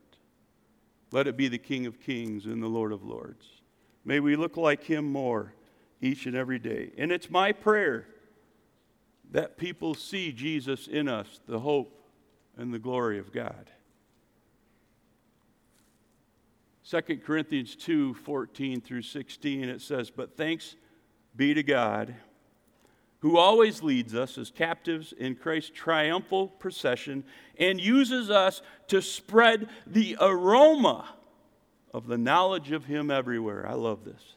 Let 1.12 1.28
it 1.28 1.38
be 1.38 1.48
the 1.48 1.58
King 1.58 1.86
of 1.86 2.00
Kings 2.00 2.46
and 2.46 2.62
the 2.62 2.68
Lord 2.68 2.92
of 2.92 3.04
Lords. 3.04 3.59
May 4.06 4.20
we 4.20 4.36
look 4.36 4.58
like 4.58 4.84
him 4.84 5.12
more 5.12 5.54
each 6.02 6.26
and 6.26 6.36
every 6.36 6.60
day. 6.60 6.92
And 6.98 7.12
it's 7.12 7.30
my 7.30 7.52
prayer 7.52 8.08
that 9.32 9.58
people 9.58 9.94
see 9.94 10.32
Jesus 10.32 10.88
in 10.88 11.08
us, 11.08 11.40
the 11.48 11.60
hope 11.60 12.02
and 12.58 12.74
the 12.74 12.80
glory 12.80 13.20
of 13.20 13.32
God. 13.32 13.70
2 16.90 17.02
Corinthians 17.18 17.76
2 17.76 18.16
14 18.16 18.82
through 18.82 19.04
16, 19.04 19.70
it 19.70 19.82
says, 19.82 20.10
But 20.10 20.36
thanks 20.36 20.76
be 21.36 21.54
to 21.54 21.62
God, 21.62 22.16
who 23.20 23.38
always 23.38 23.84
leads 23.84 24.16
us 24.16 24.38
as 24.38 24.50
captives 24.50 25.14
in 25.14 25.36
Christ's 25.36 25.72
triumphal 25.76 26.48
procession 26.48 27.24
and 27.60 27.80
uses 27.80 28.32
us 28.32 28.62
to 28.88 29.02
spread 29.02 29.70
the 29.86 30.18
aroma 30.20 31.06
of 31.94 32.08
the 32.08 32.18
knowledge 32.18 32.72
of 32.72 32.86
Him 32.86 33.10
everywhere. 33.10 33.68
I 33.68 33.74
love 33.74 34.06
this. 34.06 34.36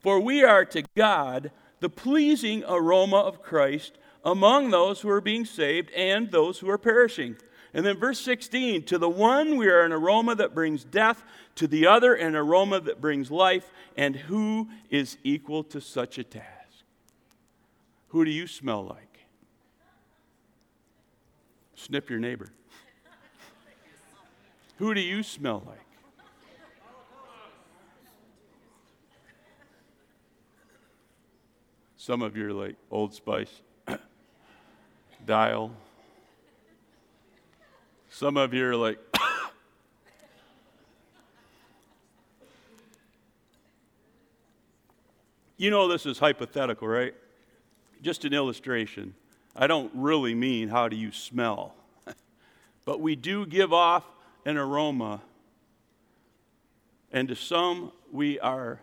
For 0.00 0.20
we 0.20 0.42
are 0.42 0.64
to 0.66 0.82
God 0.96 1.50
the 1.80 1.88
pleasing 1.88 2.64
aroma 2.68 3.18
of 3.18 3.42
Christ 3.42 3.98
among 4.24 4.70
those 4.70 5.00
who 5.00 5.08
are 5.10 5.20
being 5.20 5.44
saved 5.44 5.90
and 5.92 6.30
those 6.30 6.58
who 6.58 6.70
are 6.70 6.78
perishing. 6.78 7.36
And 7.74 7.86
then 7.86 7.96
verse 7.96 8.20
16, 8.20 8.84
to 8.84 8.98
the 8.98 9.08
one 9.08 9.56
we 9.56 9.66
are 9.68 9.82
an 9.82 9.92
aroma 9.92 10.34
that 10.34 10.54
brings 10.54 10.84
death, 10.84 11.22
to 11.56 11.66
the 11.66 11.86
other 11.86 12.14
an 12.14 12.36
aroma 12.36 12.80
that 12.80 13.00
brings 13.00 13.30
life, 13.30 13.70
and 13.96 14.14
who 14.14 14.68
is 14.90 15.16
equal 15.24 15.64
to 15.64 15.80
such 15.80 16.18
a 16.18 16.24
task? 16.24 16.46
Who 18.08 18.24
do 18.24 18.30
you 18.30 18.46
smell 18.46 18.84
like? 18.84 19.20
Snip 21.74 22.10
your 22.10 22.18
neighbor. 22.18 22.48
Who 24.76 24.94
do 24.94 25.00
you 25.00 25.22
smell 25.22 25.62
like? 25.66 25.78
Some 32.04 32.20
of 32.20 32.36
you 32.36 32.48
are 32.48 32.52
like 32.52 32.74
Old 32.90 33.14
Spice, 33.14 33.62
Dial. 35.24 35.70
Some 38.10 38.36
of 38.36 38.52
you 38.52 38.66
are 38.66 38.74
like, 38.74 38.98
you 45.56 45.70
know, 45.70 45.86
this 45.86 46.04
is 46.04 46.18
hypothetical, 46.18 46.88
right? 46.88 47.14
Just 48.02 48.24
an 48.24 48.32
illustration. 48.34 49.14
I 49.54 49.68
don't 49.68 49.92
really 49.94 50.34
mean 50.34 50.70
how 50.70 50.88
do 50.88 50.96
you 50.96 51.12
smell, 51.12 51.76
but 52.84 53.00
we 53.00 53.14
do 53.14 53.46
give 53.46 53.72
off 53.72 54.02
an 54.44 54.56
aroma, 54.56 55.22
and 57.12 57.28
to 57.28 57.36
some, 57.36 57.92
we 58.10 58.40
are 58.40 58.80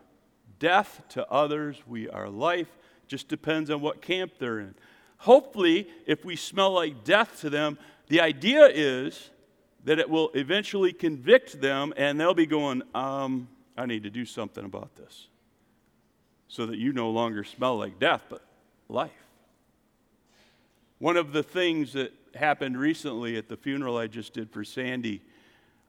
death, 0.58 1.02
to 1.10 1.30
others, 1.30 1.76
we 1.86 2.08
are 2.08 2.30
life. 2.30 2.70
Just 3.10 3.28
depends 3.28 3.70
on 3.70 3.82
what 3.82 4.02
camp 4.02 4.34
they're 4.40 4.60
in. 4.60 4.76
Hopefully, 5.18 5.90
if 6.06 6.24
we 6.24 6.38
smell 6.38 6.72
like 6.72 7.04
death 7.04 7.42
to 7.42 7.50
them, 7.50 7.78
the 8.08 8.22
idea 8.22 8.68
is 8.68 9.32
that 9.84 10.00
it 10.00 10.10
will 10.10 10.30
eventually 10.36 10.94
convict 10.94 11.60
them 11.60 11.92
and 11.98 12.20
they'll 12.20 12.34
be 12.34 12.46
going, 12.46 12.84
um, 12.94 13.50
I 13.76 13.88
need 13.88 14.04
to 14.04 14.10
do 14.12 14.26
something 14.26 14.64
about 14.64 14.96
this. 14.96 15.28
So 16.48 16.68
that 16.68 16.78
you 16.78 16.94
no 16.94 17.10
longer 17.10 17.44
smell 17.44 17.78
like 17.78 18.00
death, 18.00 18.24
but 18.30 18.44
life. 18.88 19.12
One 21.00 21.18
of 21.18 21.34
the 21.34 21.44
things 21.44 21.94
that 21.94 22.14
happened 22.36 22.78
recently 22.78 23.38
at 23.38 23.50
the 23.50 23.58
funeral 23.58 23.98
I 23.98 24.06
just 24.06 24.34
did 24.34 24.52
for 24.52 24.64
Sandy, 24.64 25.22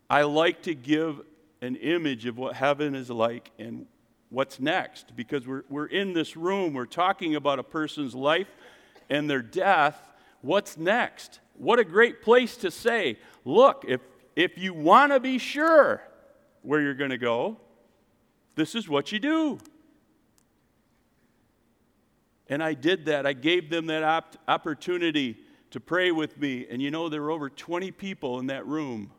I 0.09 0.23
like 0.23 0.63
to 0.63 0.75
give 0.75 1.21
an 1.61 1.77
image 1.77 2.25
of 2.25 2.39
what 2.39 2.57
heaven 2.57 2.95
is 2.95 3.11
like 3.11 3.51
and 3.59 3.87
what's 4.31 4.59
next 4.59 5.15
because 5.17 5.47
we're, 5.47 5.65
we're 5.69 5.87
in 5.87 6.13
this 6.13 6.37
room, 6.37 6.73
we're 6.73 6.87
talking 6.87 7.35
about 7.35 7.59
a 7.59 7.63
person's 7.63 8.15
life 8.15 8.49
and 9.11 9.29
their 9.29 9.43
death. 9.43 10.01
What's 10.41 10.79
next? 10.79 11.41
What 11.55 11.79
a 11.79 11.85
great 11.85 12.23
place 12.23 12.57
to 12.59 12.71
say, 12.71 13.19
look, 13.45 13.85
if, 13.87 14.01
if 14.35 14.57
you 14.57 14.73
want 14.73 15.13
to 15.13 15.21
be 15.21 15.37
sure 15.39 16.03
where 16.63 16.81
you're 16.81 16.95
going 16.95 17.11
to 17.11 17.19
go, 17.19 17.59
this 18.55 18.75
is 18.75 18.89
what 18.89 19.13
you 19.13 19.19
do. 19.19 19.59
And 22.49 22.63
I 22.63 22.75
did 22.75 23.07
that. 23.07 23.27
I 23.27 23.33
gave 23.33 23.71
them 23.71 23.87
that 23.87 24.03
op- 24.03 24.37
opportunity 24.49 25.39
to 25.71 25.81
pray 25.81 26.11
with 26.11 26.39
me. 26.39 26.67
And 26.69 26.83
you 26.83 26.91
know, 26.91 27.09
there 27.09 27.23
were 27.23 27.31
over 27.31 27.49
20 27.49 27.91
people 27.93 28.39
in 28.41 28.47
that 28.47 28.67
room 28.67 29.13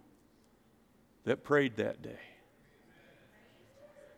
that 1.24 1.44
prayed 1.44 1.78
that 1.78 2.02
day. 2.02 2.20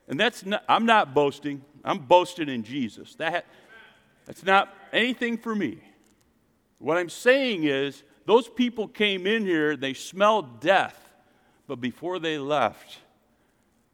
And 0.07 0.19
that's 0.19 0.45
not, 0.45 0.63
I'm 0.67 0.85
not 0.85 1.13
boasting. 1.13 1.63
I'm 1.83 1.99
boasting 1.99 2.49
in 2.49 2.63
Jesus. 2.63 3.15
That, 3.15 3.45
that's 4.25 4.43
not 4.43 4.73
anything 4.91 5.37
for 5.37 5.55
me. 5.55 5.79
What 6.79 6.97
I'm 6.97 7.09
saying 7.09 7.63
is, 7.63 8.03
those 8.25 8.47
people 8.47 8.87
came 8.87 9.27
in 9.27 9.45
here, 9.45 9.75
they 9.75 9.93
smelled 9.93 10.61
death, 10.61 11.13
but 11.67 11.81
before 11.81 12.19
they 12.19 12.37
left, 12.37 12.99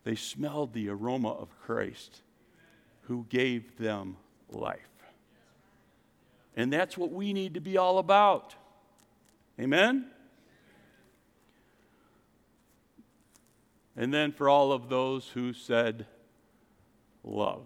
they 0.03 0.15
smelled 0.15 0.73
the 0.73 0.89
aroma 0.89 1.29
of 1.29 1.49
Christ 1.61 2.21
who 3.01 3.25
gave 3.29 3.77
them 3.77 4.17
life. 4.49 4.79
And 6.55 6.71
that's 6.71 6.97
what 6.97 7.11
we 7.11 7.33
need 7.33 7.55
to 7.55 7.59
be 7.59 7.77
all 7.77 7.97
about. 7.97 8.55
Amen? 9.59 10.05
And 13.99 14.13
then 14.13 14.31
for 14.31 14.47
all 14.47 14.71
of 14.71 14.87
those 14.87 15.27
who 15.27 15.51
said 15.51 16.05
love. 17.21 17.65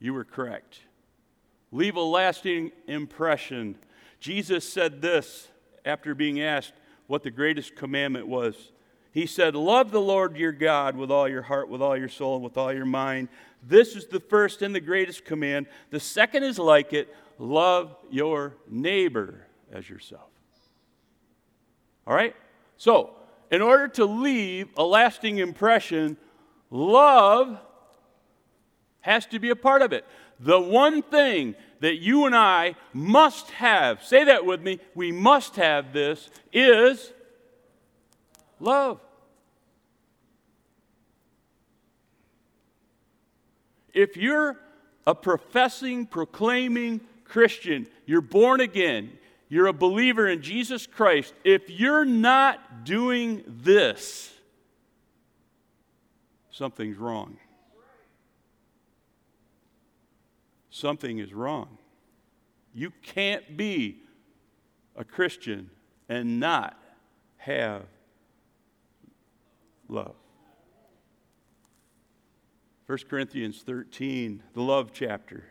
You 0.00 0.14
were 0.14 0.24
correct. 0.24 0.80
Leave 1.70 1.94
a 1.94 2.00
lasting 2.00 2.72
impression. 2.86 3.76
Jesus 4.18 4.66
said 4.66 5.02
this 5.02 5.48
after 5.84 6.14
being 6.14 6.40
asked 6.40 6.72
what 7.06 7.22
the 7.22 7.30
greatest 7.30 7.76
commandment 7.76 8.26
was. 8.26 8.72
He 9.12 9.26
said, 9.26 9.54
Love 9.54 9.90
the 9.90 10.00
Lord 10.00 10.38
your 10.38 10.52
God 10.52 10.96
with 10.96 11.10
all 11.10 11.28
your 11.28 11.42
heart, 11.42 11.68
with 11.68 11.82
all 11.82 11.96
your 11.96 12.08
soul, 12.08 12.36
and 12.36 12.44
with 12.44 12.56
all 12.56 12.72
your 12.72 12.86
mind. 12.86 13.28
This 13.62 13.94
is 13.94 14.06
the 14.06 14.20
first 14.20 14.62
and 14.62 14.74
the 14.74 14.80
greatest 14.80 15.26
command. 15.26 15.66
The 15.90 16.00
second 16.00 16.44
is 16.44 16.58
like 16.58 16.94
it 16.94 17.14
love 17.38 17.94
your 18.10 18.54
neighbor 18.70 19.46
as 19.70 19.86
yourself. 19.90 20.30
All 22.06 22.14
right? 22.14 22.34
So, 22.78 23.17
in 23.50 23.62
order 23.62 23.88
to 23.88 24.04
leave 24.04 24.68
a 24.76 24.84
lasting 24.84 25.38
impression, 25.38 26.16
love 26.70 27.58
has 29.00 29.26
to 29.26 29.38
be 29.38 29.50
a 29.50 29.56
part 29.56 29.82
of 29.82 29.92
it. 29.92 30.04
The 30.40 30.60
one 30.60 31.02
thing 31.02 31.54
that 31.80 31.96
you 31.96 32.26
and 32.26 32.34
I 32.36 32.74
must 32.92 33.50
have, 33.52 34.02
say 34.02 34.24
that 34.24 34.44
with 34.44 34.60
me, 34.60 34.80
we 34.94 35.12
must 35.12 35.56
have 35.56 35.92
this, 35.92 36.30
is 36.52 37.12
love. 38.60 39.00
If 43.92 44.16
you're 44.16 44.58
a 45.06 45.14
professing, 45.14 46.06
proclaiming 46.06 47.00
Christian, 47.24 47.86
you're 48.06 48.20
born 48.20 48.60
again, 48.60 49.12
you're 49.48 49.66
a 49.66 49.72
believer 49.72 50.28
in 50.28 50.42
Jesus 50.42 50.86
Christ, 50.86 51.34
if 51.44 51.70
you're 51.70 52.04
not 52.04 52.84
doing 52.84 53.42
this, 53.46 54.32
something's 56.50 56.98
wrong. 56.98 57.38
Something 60.70 61.18
is 61.18 61.32
wrong. 61.32 61.78
You 62.74 62.92
can't 63.02 63.56
be 63.56 64.02
a 64.94 65.04
Christian 65.04 65.70
and 66.08 66.38
not 66.38 66.80
have 67.38 67.82
love. 69.88 70.14
1 72.86 72.98
Corinthians 73.08 73.62
13, 73.66 74.42
the 74.54 74.62
love 74.62 74.92
chapter. 74.92 75.44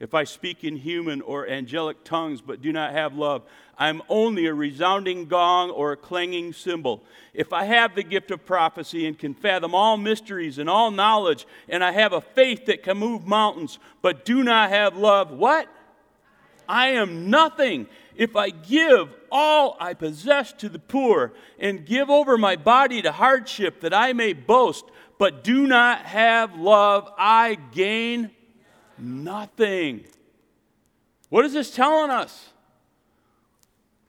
If 0.00 0.12
I 0.12 0.24
speak 0.24 0.64
in 0.64 0.76
human 0.76 1.20
or 1.22 1.48
angelic 1.48 2.02
tongues 2.04 2.40
but 2.40 2.60
do 2.60 2.72
not 2.72 2.92
have 2.92 3.14
love, 3.14 3.42
I'm 3.78 4.02
only 4.08 4.46
a 4.46 4.54
resounding 4.54 5.26
gong 5.26 5.70
or 5.70 5.92
a 5.92 5.96
clanging 5.96 6.52
cymbal. 6.52 7.02
If 7.32 7.52
I 7.52 7.64
have 7.64 7.94
the 7.94 8.02
gift 8.02 8.30
of 8.30 8.44
prophecy 8.44 9.06
and 9.06 9.18
can 9.18 9.34
fathom 9.34 9.74
all 9.74 9.96
mysteries 9.96 10.58
and 10.58 10.68
all 10.68 10.90
knowledge, 10.90 11.46
and 11.68 11.82
I 11.82 11.92
have 11.92 12.12
a 12.12 12.20
faith 12.20 12.66
that 12.66 12.82
can 12.82 12.98
move 12.98 13.26
mountains 13.26 13.78
but 14.02 14.24
do 14.24 14.42
not 14.42 14.70
have 14.70 14.96
love, 14.96 15.30
what? 15.30 15.68
I 16.68 16.88
am 16.88 17.30
nothing. 17.30 17.86
If 18.16 18.36
I 18.36 18.50
give 18.50 19.12
all 19.30 19.76
I 19.80 19.94
possess 19.94 20.52
to 20.54 20.68
the 20.68 20.78
poor 20.78 21.32
and 21.58 21.86
give 21.86 22.10
over 22.10 22.38
my 22.38 22.56
body 22.56 23.02
to 23.02 23.12
hardship 23.12 23.80
that 23.80 23.94
I 23.94 24.12
may 24.12 24.32
boast, 24.32 24.84
but 25.18 25.44
do 25.44 25.66
not 25.66 26.02
have 26.02 26.56
love, 26.56 27.12
I 27.16 27.56
gain 27.72 28.30
Nothing. 28.98 30.04
What 31.28 31.44
is 31.44 31.52
this 31.52 31.74
telling 31.74 32.10
us? 32.10 32.50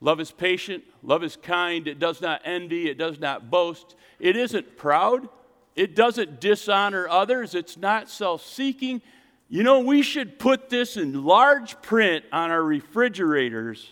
Love 0.02 0.20
is 0.20 0.32
patient, 0.32 0.84
love 1.02 1.24
is 1.24 1.36
kind, 1.36 1.88
it 1.88 2.00
does 2.00 2.22
not 2.22 2.42
envy, 2.46 2.90
it 2.90 2.98
does 2.98 3.20
not 3.20 3.50
boast, 3.50 3.96
it 4.20 4.36
isn't 4.36 4.78
proud, 4.78 5.28
it 5.76 5.96
doesn't 5.96 6.40
dishonor 6.40 7.08
others, 7.08 7.56
it's 7.56 7.78
not 7.78 8.10
self 8.10 8.46
seeking. 8.46 9.02
You 9.48 9.64
know, 9.64 9.80
we 9.80 10.02
should 10.02 10.38
put 10.38 10.70
this 10.70 10.98
in 10.98 11.24
large 11.24 11.82
print 11.82 12.26
on 12.32 12.52
our 12.52 12.64
refrigerators 12.64 13.92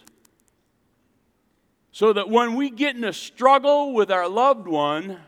so 1.92 2.12
that 2.14 2.30
when 2.30 2.56
we 2.56 2.70
get 2.70 2.96
in 2.96 3.04
a 3.04 3.14
struggle 3.14 3.94
with 3.94 4.12
our 4.12 4.28
loved 4.28 4.68
one, 4.68 5.20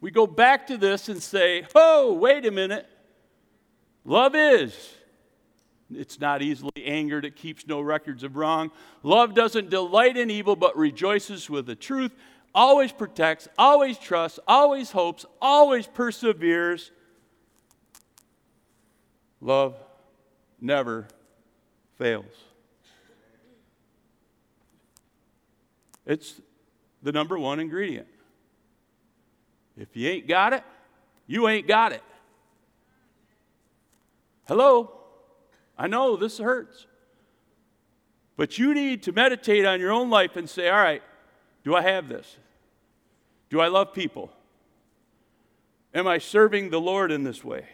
we 0.00 0.10
go 0.10 0.26
back 0.26 0.66
to 0.68 0.78
this 0.78 1.08
and 1.08 1.22
say, 1.22 1.66
Oh, 1.74 2.12
wait 2.14 2.46
a 2.46 2.50
minute. 2.50 2.88
Love 4.04 4.34
is. 4.34 4.94
It's 5.90 6.20
not 6.20 6.42
easily 6.42 6.84
angered. 6.84 7.24
It 7.24 7.36
keeps 7.36 7.66
no 7.66 7.80
records 7.80 8.22
of 8.22 8.36
wrong. 8.36 8.70
Love 9.02 9.34
doesn't 9.34 9.70
delight 9.70 10.16
in 10.16 10.30
evil, 10.30 10.56
but 10.56 10.76
rejoices 10.76 11.48
with 11.48 11.66
the 11.66 11.74
truth, 11.74 12.12
always 12.54 12.92
protects, 12.92 13.48
always 13.58 13.98
trusts, 13.98 14.38
always 14.46 14.90
hopes, 14.90 15.24
always 15.40 15.86
perseveres. 15.86 16.90
Love 19.40 19.76
never 20.60 21.06
fails. 21.96 22.24
It's 26.06 26.40
the 27.02 27.12
number 27.12 27.38
one 27.38 27.60
ingredient. 27.60 28.06
If 29.76 29.96
you 29.96 30.08
ain't 30.08 30.28
got 30.28 30.52
it, 30.52 30.62
you 31.26 31.48
ain't 31.48 31.66
got 31.66 31.92
it. 31.92 32.02
Hello? 34.46 34.92
I 35.76 35.86
know 35.86 36.16
this 36.16 36.38
hurts. 36.38 36.86
But 38.36 38.58
you 38.58 38.74
need 38.74 39.04
to 39.04 39.12
meditate 39.12 39.64
on 39.64 39.80
your 39.80 39.92
own 39.92 40.10
life 40.10 40.36
and 40.36 40.48
say, 40.48 40.68
all 40.68 40.78
right, 40.78 41.02
do 41.62 41.74
I 41.74 41.82
have 41.82 42.08
this? 42.08 42.36
Do 43.48 43.60
I 43.60 43.68
love 43.68 43.92
people? 43.92 44.30
Am 45.94 46.06
I 46.06 46.18
serving 46.18 46.70
the 46.70 46.80
Lord 46.80 47.12
in 47.12 47.22
this 47.22 47.44
way? 47.44 47.66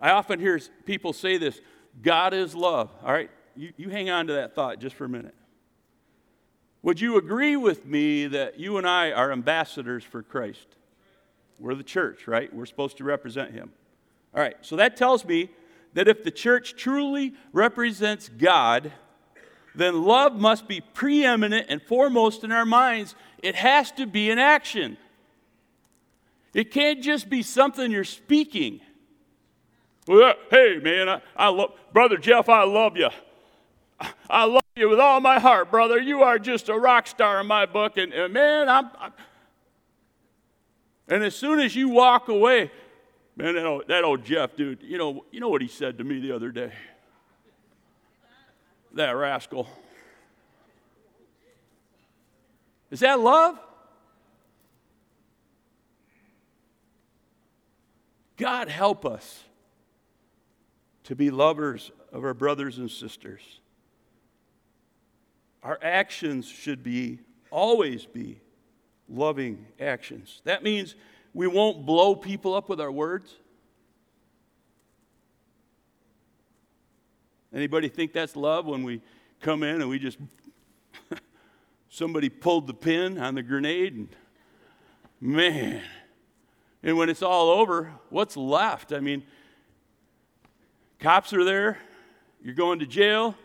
I 0.00 0.10
often 0.10 0.40
hear 0.40 0.58
people 0.86 1.12
say 1.12 1.36
this 1.36 1.60
God 2.00 2.32
is 2.32 2.54
love. 2.54 2.90
All 3.04 3.12
right, 3.12 3.30
you, 3.56 3.72
you 3.76 3.90
hang 3.90 4.08
on 4.08 4.28
to 4.28 4.34
that 4.34 4.54
thought 4.54 4.78
just 4.78 4.96
for 4.96 5.04
a 5.04 5.08
minute. 5.08 5.34
Would 6.82 7.00
you 7.00 7.18
agree 7.18 7.56
with 7.56 7.84
me 7.84 8.28
that 8.28 8.58
you 8.58 8.78
and 8.78 8.86
I 8.86 9.10
are 9.10 9.32
ambassadors 9.32 10.04
for 10.04 10.22
Christ? 10.22 10.66
We're 11.58 11.74
the 11.74 11.82
church, 11.82 12.28
right? 12.28 12.54
We're 12.54 12.66
supposed 12.66 12.98
to 12.98 13.04
represent 13.04 13.50
Him. 13.50 13.72
All 14.34 14.42
right, 14.42 14.56
so 14.60 14.76
that 14.76 14.96
tells 14.96 15.24
me 15.24 15.50
that 15.94 16.08
if 16.08 16.22
the 16.22 16.30
church 16.30 16.76
truly 16.76 17.34
represents 17.52 18.28
God, 18.28 18.92
then 19.74 20.02
love 20.02 20.34
must 20.34 20.68
be 20.68 20.80
preeminent 20.80 21.66
and 21.68 21.80
foremost 21.82 22.44
in 22.44 22.52
our 22.52 22.66
minds. 22.66 23.14
It 23.42 23.54
has 23.54 23.90
to 23.92 24.06
be 24.06 24.30
an 24.30 24.38
action. 24.38 24.96
It 26.54 26.70
can't 26.70 27.02
just 27.02 27.28
be 27.28 27.42
something 27.42 27.90
you're 27.90 28.04
speaking. 28.04 28.80
Well, 30.06 30.30
uh, 30.30 30.34
hey, 30.50 30.78
man, 30.82 31.08
I, 31.08 31.20
I 31.36 31.48
love, 31.48 31.72
Brother 31.92 32.16
Jeff, 32.16 32.48
I 32.48 32.64
love 32.64 32.96
you. 32.96 33.10
I 34.30 34.44
love 34.44 34.62
you 34.76 34.88
with 34.88 35.00
all 35.00 35.20
my 35.20 35.38
heart, 35.38 35.70
brother. 35.70 35.98
You 35.98 36.22
are 36.22 36.38
just 36.38 36.68
a 36.68 36.78
rock 36.78 37.06
star 37.06 37.40
in 37.40 37.46
my 37.46 37.66
book. 37.66 37.96
And, 37.96 38.12
and 38.12 38.32
man, 38.32 38.68
I'm, 38.68 38.90
I'm, 38.98 39.12
And 41.08 41.24
as 41.24 41.34
soon 41.34 41.60
as 41.60 41.74
you 41.74 41.88
walk 41.88 42.28
away, 42.28 42.70
man, 43.38 43.54
that 43.54 43.64
old, 43.64 43.88
that 43.88 44.04
old 44.04 44.24
Jeff, 44.24 44.56
dude, 44.56 44.82
you 44.82 44.98
know, 44.98 45.24
you 45.30 45.40
know 45.40 45.48
what 45.48 45.62
he 45.62 45.68
said 45.68 45.96
to 45.98 46.04
me 46.04 46.20
the 46.20 46.32
other 46.32 46.50
day? 46.50 46.72
That 48.94 49.12
rascal. 49.12 49.68
Is 52.90 53.00
that 53.00 53.20
love? 53.20 53.58
God 58.36 58.68
help 58.68 59.06
us 59.06 59.44
to 61.04 61.14
be 61.14 61.30
lovers 61.30 61.90
of 62.12 62.24
our 62.24 62.34
brothers 62.34 62.78
and 62.78 62.90
sisters. 62.90 63.42
Our 65.62 65.78
actions 65.82 66.46
should 66.46 66.82
be, 66.82 67.20
always 67.50 68.06
be, 68.06 68.40
loving 69.08 69.66
actions. 69.80 70.40
That 70.44 70.62
means 70.62 70.94
we 71.38 71.46
won't 71.46 71.86
blow 71.86 72.16
people 72.16 72.52
up 72.52 72.68
with 72.68 72.80
our 72.80 72.90
words. 72.90 73.32
Anybody 77.54 77.88
think 77.88 78.12
that's 78.12 78.34
love 78.34 78.66
when 78.66 78.82
we 78.82 79.00
come 79.40 79.62
in 79.62 79.80
and 79.80 79.88
we 79.88 80.00
just 80.00 80.18
somebody 81.88 82.28
pulled 82.28 82.66
the 82.66 82.74
pin 82.74 83.18
on 83.18 83.36
the 83.36 83.44
grenade 83.44 83.94
and 83.94 84.08
man. 85.20 85.80
And 86.82 86.98
when 86.98 87.08
it's 87.08 87.22
all 87.22 87.50
over 87.50 87.92
what's 88.10 88.36
left? 88.36 88.92
I 88.92 88.98
mean 88.98 89.22
cops 90.98 91.32
are 91.32 91.44
there. 91.44 91.78
You're 92.42 92.54
going 92.54 92.80
to 92.80 92.86
jail. 92.86 93.36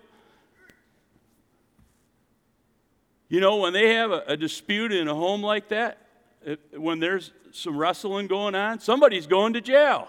You 3.30 3.40
know, 3.40 3.58
when 3.58 3.72
they 3.72 3.94
have 3.94 4.10
a, 4.10 4.24
a 4.30 4.36
dispute 4.36 4.92
in 4.92 5.08
a 5.08 5.14
home 5.14 5.44
like 5.44 5.70
that, 5.70 6.03
it, 6.46 6.80
when 6.80 7.00
there's 7.00 7.32
some 7.52 7.78
wrestling 7.78 8.28
going 8.28 8.56
on, 8.56 8.80
somebody's 8.80 9.28
going 9.28 9.54
to 9.54 9.62
jail. 9.62 10.08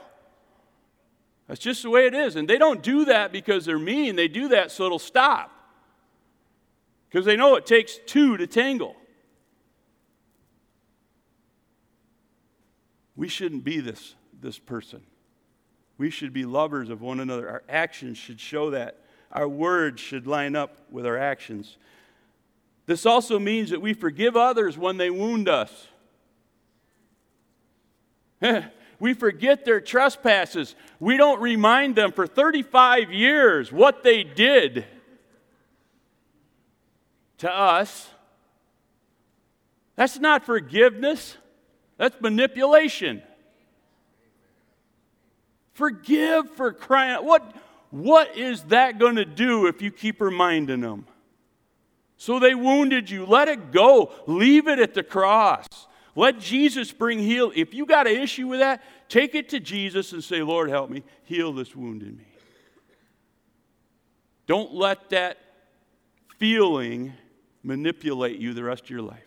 That's 1.47 1.61
just 1.61 1.83
the 1.83 1.91
way 1.91 2.07
it 2.07 2.15
is. 2.15 2.37
And 2.37 2.49
they 2.49 2.59
don't 2.59 2.83
do 2.83 3.05
that 3.07 3.33
because 3.33 3.65
they're 3.65 3.79
mean, 3.79 4.17
they 4.17 4.29
do 4.29 4.49
that 4.49 4.71
so 4.71 4.87
it'll 4.87 4.99
stop. 4.99 5.51
Because 7.09 7.27
they 7.27 7.37
know 7.37 7.55
it 7.57 7.67
takes 7.67 7.99
two 8.07 8.37
to 8.37 8.47
tangle. 8.47 8.97
We 13.17 13.29
shouldn't 13.29 13.63
be 13.63 13.81
this, 13.81 14.15
this 14.41 14.59
person. 14.59 15.03
We 15.99 16.11
should 16.11 16.33
be 16.33 16.45
lovers 16.45 16.91
of 16.91 17.01
one 17.01 17.21
another. 17.21 17.49
Our 17.49 17.63
actions 17.69 18.19
should 18.19 18.41
show 18.41 18.71
that. 18.71 18.99
Our 19.31 19.49
words 19.49 20.01
should 20.01 20.27
line 20.27 20.57
up 20.57 20.79
with 20.91 21.07
our 21.07 21.19
actions. 21.19 21.77
This 22.87 23.07
also 23.07 23.39
means 23.39 23.71
that 23.71 23.81
we 23.81 23.95
forgive 23.95 24.37
others 24.37 24.77
when 24.77 24.97
they 24.97 25.11
wound 25.11 25.49
us. 25.49 25.89
we 28.99 29.15
forget 29.15 29.65
their 29.65 29.81
trespasses. 29.81 30.75
We 31.01 31.17
don't 31.17 31.41
remind 31.41 31.97
them 31.97 32.13
for 32.13 32.27
35 32.27 33.13
years 33.13 33.73
what 33.73 34.03
they 34.03 34.25
did 34.25 34.85
to 37.39 37.53
us. 37.53 38.09
That's 39.97 40.19
not 40.19 40.45
forgiveness, 40.45 41.37
that's 41.97 42.21
manipulation. 42.21 43.23
Forgive 45.73 46.51
for 46.51 46.73
crying. 46.73 47.25
What, 47.25 47.57
what 47.91 48.37
is 48.37 48.63
that 48.65 48.99
going 48.99 49.17
to 49.17 49.25
do 49.25 49.67
if 49.67 49.83
you 49.83 49.91
keep 49.91 50.21
reminding 50.21 50.81
them? 50.81 51.07
So 52.17 52.39
they 52.39 52.55
wounded 52.55 53.11
you. 53.11 53.27
Let 53.27 53.49
it 53.49 53.73
go. 53.73 54.13
Leave 54.29 54.69
it 54.69 54.79
at 54.79 54.95
the 54.95 55.03
cross. 55.03 55.67
Let 56.17 56.39
Jesus 56.39 56.93
bring 56.93 57.19
heal. 57.19 57.53
If 57.55 57.75
you 57.75 57.87
got 57.87 58.07
an 58.07 58.15
issue 58.15 58.47
with 58.47 58.61
that, 58.61 58.83
take 59.09 59.35
it 59.35 59.49
to 59.51 59.61
Jesus 59.61 60.13
and 60.13 60.23
say, 60.23 60.43
Lord, 60.43 60.71
help 60.71 60.91
me. 60.91 61.03
Heal 61.25 61.53
this 61.53 61.75
wound 61.75 62.03
in 62.03 62.17
me. 62.17 62.27
Don't 64.47 64.75
let 64.75 65.11
that 65.11 65.39
feeling 66.39 67.13
manipulate 67.63 68.39
you 68.39 68.55
the 68.55 68.63
rest 68.63 68.85
of 68.85 68.91
your 68.91 69.03
life. 69.03 69.25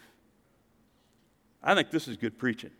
I 1.63 1.75
think 1.75 1.91
this 1.91 2.07
is 2.07 2.15
good 2.17 2.37
preaching. 2.37 2.71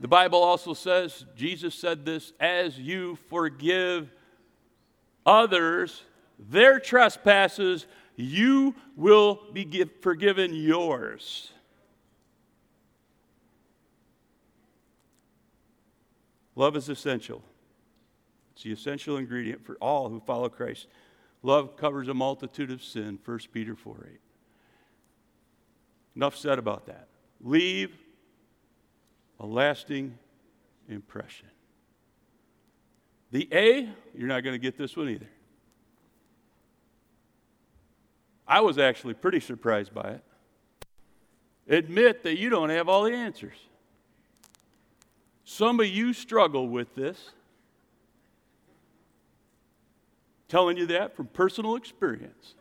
The 0.00 0.08
Bible 0.08 0.42
also 0.42 0.74
says, 0.74 1.24
Jesus 1.36 1.76
said 1.76 2.04
this, 2.04 2.32
as 2.40 2.76
you 2.76 3.16
forgive 3.28 4.10
others 5.24 6.02
their 6.40 6.80
trespasses, 6.80 7.86
you 8.22 8.74
will 8.96 9.40
be 9.52 9.84
forgiven 10.00 10.54
yours. 10.54 11.50
Love 16.54 16.76
is 16.76 16.88
essential. 16.88 17.42
It's 18.52 18.62
the 18.62 18.72
essential 18.72 19.16
ingredient 19.16 19.64
for 19.64 19.76
all 19.80 20.08
who 20.08 20.20
follow 20.20 20.48
Christ. 20.48 20.86
Love 21.42 21.76
covers 21.76 22.08
a 22.08 22.14
multitude 22.14 22.70
of 22.70 22.82
sin, 22.84 23.18
1 23.24 23.38
Peter 23.52 23.74
4 23.74 24.08
8. 24.12 24.20
Enough 26.16 26.36
said 26.36 26.58
about 26.58 26.86
that. 26.86 27.08
Leave 27.40 27.96
a 29.40 29.46
lasting 29.46 30.18
impression. 30.88 31.48
The 33.30 33.48
A, 33.50 33.88
you're 34.14 34.28
not 34.28 34.44
going 34.44 34.54
to 34.54 34.58
get 34.58 34.76
this 34.76 34.96
one 34.96 35.08
either. 35.08 35.28
I 38.52 38.60
was 38.60 38.76
actually 38.76 39.14
pretty 39.14 39.40
surprised 39.40 39.94
by 39.94 40.10
it. 40.10 40.22
Admit 41.66 42.22
that 42.24 42.38
you 42.38 42.50
don't 42.50 42.68
have 42.68 42.86
all 42.86 43.04
the 43.04 43.14
answers. 43.14 43.56
Some 45.42 45.80
of 45.80 45.86
you 45.86 46.12
struggle 46.12 46.68
with 46.68 46.94
this. 46.94 47.30
Telling 50.48 50.76
you 50.76 50.84
that 50.88 51.16
from 51.16 51.28
personal 51.28 51.76
experience. 51.76 52.52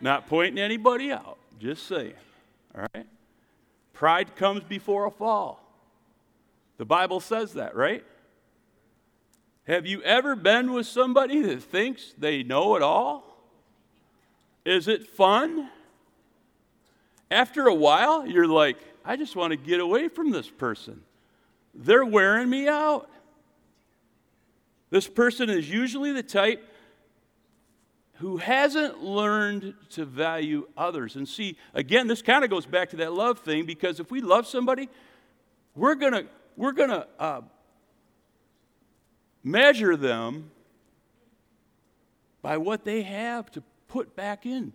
Not 0.00 0.28
pointing 0.28 0.60
anybody 0.60 1.10
out, 1.10 1.36
just 1.58 1.88
saying. 1.88 2.14
All 2.76 2.86
right? 2.94 3.06
Pride 3.92 4.36
comes 4.36 4.62
before 4.62 5.06
a 5.06 5.10
fall. 5.10 5.60
The 6.76 6.84
Bible 6.84 7.18
says 7.18 7.54
that, 7.54 7.74
right? 7.74 8.04
Have 9.66 9.84
you 9.84 10.00
ever 10.02 10.36
been 10.36 10.72
with 10.72 10.86
somebody 10.86 11.42
that 11.42 11.60
thinks 11.60 12.14
they 12.16 12.44
know 12.44 12.76
it 12.76 12.82
all? 12.82 13.27
Is 14.68 14.86
it 14.86 15.06
fun? 15.06 15.70
After 17.30 17.68
a 17.68 17.74
while, 17.74 18.26
you're 18.26 18.46
like, 18.46 18.76
I 19.02 19.16
just 19.16 19.34
want 19.34 19.52
to 19.52 19.56
get 19.56 19.80
away 19.80 20.08
from 20.08 20.30
this 20.30 20.50
person. 20.50 21.00
They're 21.74 22.04
wearing 22.04 22.50
me 22.50 22.68
out. 22.68 23.08
This 24.90 25.08
person 25.08 25.48
is 25.48 25.70
usually 25.70 26.12
the 26.12 26.22
type 26.22 26.70
who 28.16 28.36
hasn't 28.36 29.02
learned 29.02 29.72
to 29.92 30.04
value 30.04 30.68
others. 30.76 31.16
And 31.16 31.26
see, 31.26 31.56
again, 31.72 32.06
this 32.06 32.20
kind 32.20 32.44
of 32.44 32.50
goes 32.50 32.66
back 32.66 32.90
to 32.90 32.96
that 32.96 33.14
love 33.14 33.38
thing 33.38 33.64
because 33.64 34.00
if 34.00 34.10
we 34.10 34.20
love 34.20 34.46
somebody, 34.46 34.90
we're 35.74 35.94
going 35.94 36.12
to 36.12 36.26
we're 36.58 36.72
going 36.72 36.90
to 36.90 37.06
uh, 37.18 37.40
measure 39.42 39.96
them 39.96 40.50
by 42.42 42.58
what 42.58 42.84
they 42.84 43.00
have 43.00 43.50
to 43.52 43.62
put 43.88 44.14
back 44.14 44.46
in. 44.46 44.72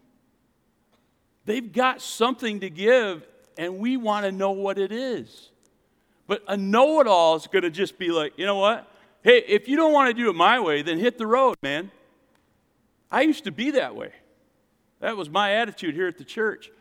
They've 1.46 1.72
got 1.72 2.02
something 2.02 2.62
to 2.62 2.70
give, 2.70 3.26
and 3.58 3.78
we 3.80 3.98
want 3.98 4.26
to 4.26 4.32
know 4.32 4.52
what 4.52 4.78
it 4.78 4.92
is. 4.92 5.50
But 6.28 6.44
a 6.48 6.58
know 6.58 7.00
it 7.02 7.08
all 7.08 7.36
is 7.36 7.48
going 7.48 7.64
to 7.64 7.70
just 7.70 7.98
be 7.98 8.10
like, 8.10 8.38
you 8.38 8.46
know 8.46 8.58
what? 8.58 8.88
Hey, 9.24 9.44
if 9.48 9.68
you 9.68 9.76
don't 9.76 9.94
want 9.94 10.10
to 10.10 10.14
do 10.14 10.30
it 10.30 10.36
my 10.36 10.60
way, 10.60 10.82
then 10.82 11.00
hit 11.00 11.18
the 11.18 11.28
road, 11.28 11.56
man. 11.62 11.92
I 13.12 13.22
used 13.22 13.44
to 13.44 13.52
be 13.52 13.72
that 13.72 13.96
way. 13.96 14.12
That 15.00 15.18
was 15.18 15.30
my 15.30 15.54
attitude 15.54 15.96
here 15.96 16.08
at 16.08 16.18
the 16.18 16.24
church. 16.24 16.72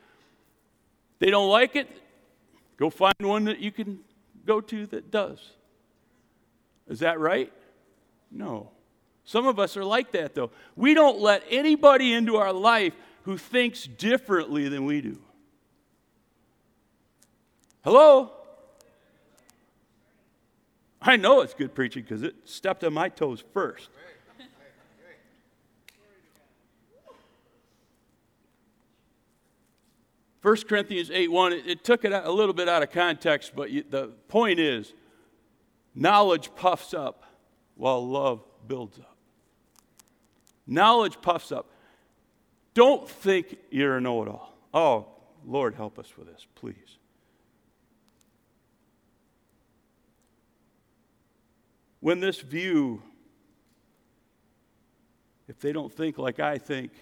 They 1.18 1.30
don't 1.30 1.51
like 1.51 1.76
it, 1.76 1.89
go 2.76 2.91
find 2.91 3.14
one 3.20 3.45
that 3.45 3.59
you 3.59 3.70
can 3.70 4.01
go 4.45 4.61
to 4.61 4.87
that 4.87 5.11
does. 5.11 5.39
Is 6.89 7.01
that 7.01 7.20
right? 7.20 7.53
No. 8.30 8.70
Some 9.33 9.47
of 9.47 9.59
us 9.59 9.78
are 9.78 9.85
like 9.85 10.12
that, 10.12 10.35
though. 10.35 10.51
We 10.76 10.93
don't 10.93 11.18
let 11.18 11.43
anybody 11.49 12.12
into 12.12 12.37
our 12.37 12.53
life 12.53 12.93
who 13.22 13.39
thinks 13.39 13.85
differently 13.85 14.68
than 14.68 14.85
we 14.85 15.01
do. 15.01 15.18
Hello? 17.83 18.33
I 21.01 21.16
know 21.16 21.41
it's 21.41 21.55
good 21.55 21.74
preaching 21.74 22.03
because 22.03 22.22
it 22.22 22.35
stepped 22.45 22.85
on 22.85 22.93
my 22.93 23.09
toes 23.09 23.43
first. 23.55 23.89
1 30.43 30.57
Corinthians 30.68 31.11
8 31.11 31.30
1, 31.30 31.53
it, 31.55 31.66
it 31.66 31.85
took 31.85 32.05
it 32.05 32.12
a 32.12 32.30
little 32.30 32.53
bit 32.53 32.68
out 32.68 32.83
of 32.83 32.91
context, 32.91 33.53
but 33.57 33.70
you, 33.70 33.83
the 33.89 34.09
point 34.28 34.61
is 34.61 34.93
knowledge 35.95 36.55
puffs 36.55 36.93
up 36.93 37.24
while 37.76 38.07
love 38.07 38.45
builds 38.68 38.99
up. 38.99 39.12
Knowledge 40.67 41.21
puffs 41.21 41.53
up. 41.53 41.71
Don't 42.75 43.09
think 43.09 43.59
you're 43.71 43.97
a 43.97 44.01
know 44.01 44.23
it 44.23 44.29
all. 44.29 44.57
Oh, 44.73 45.07
Lord, 45.45 45.75
help 45.75 45.99
us 45.99 46.17
with 46.17 46.29
this, 46.29 46.47
please. 46.55 46.99
When 52.01 52.21
this 52.21 52.41
view, 52.41 53.03
if 55.49 55.61
they 55.61 55.73
don't 55.73 55.93
think 55.93 56.19
like 56.19 56.41
I 56.41 56.59
think, 56.59 56.93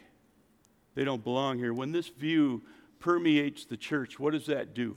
they 0.95 1.05
don't 1.05 1.23
belong 1.23 1.59
here. 1.59 1.73
When 1.73 1.93
this 1.93 2.09
view 2.09 2.63
permeates 2.99 3.65
the 3.65 3.77
church, 3.77 4.19
what 4.19 4.33
does 4.33 4.47
that 4.47 4.75
do? 4.75 4.97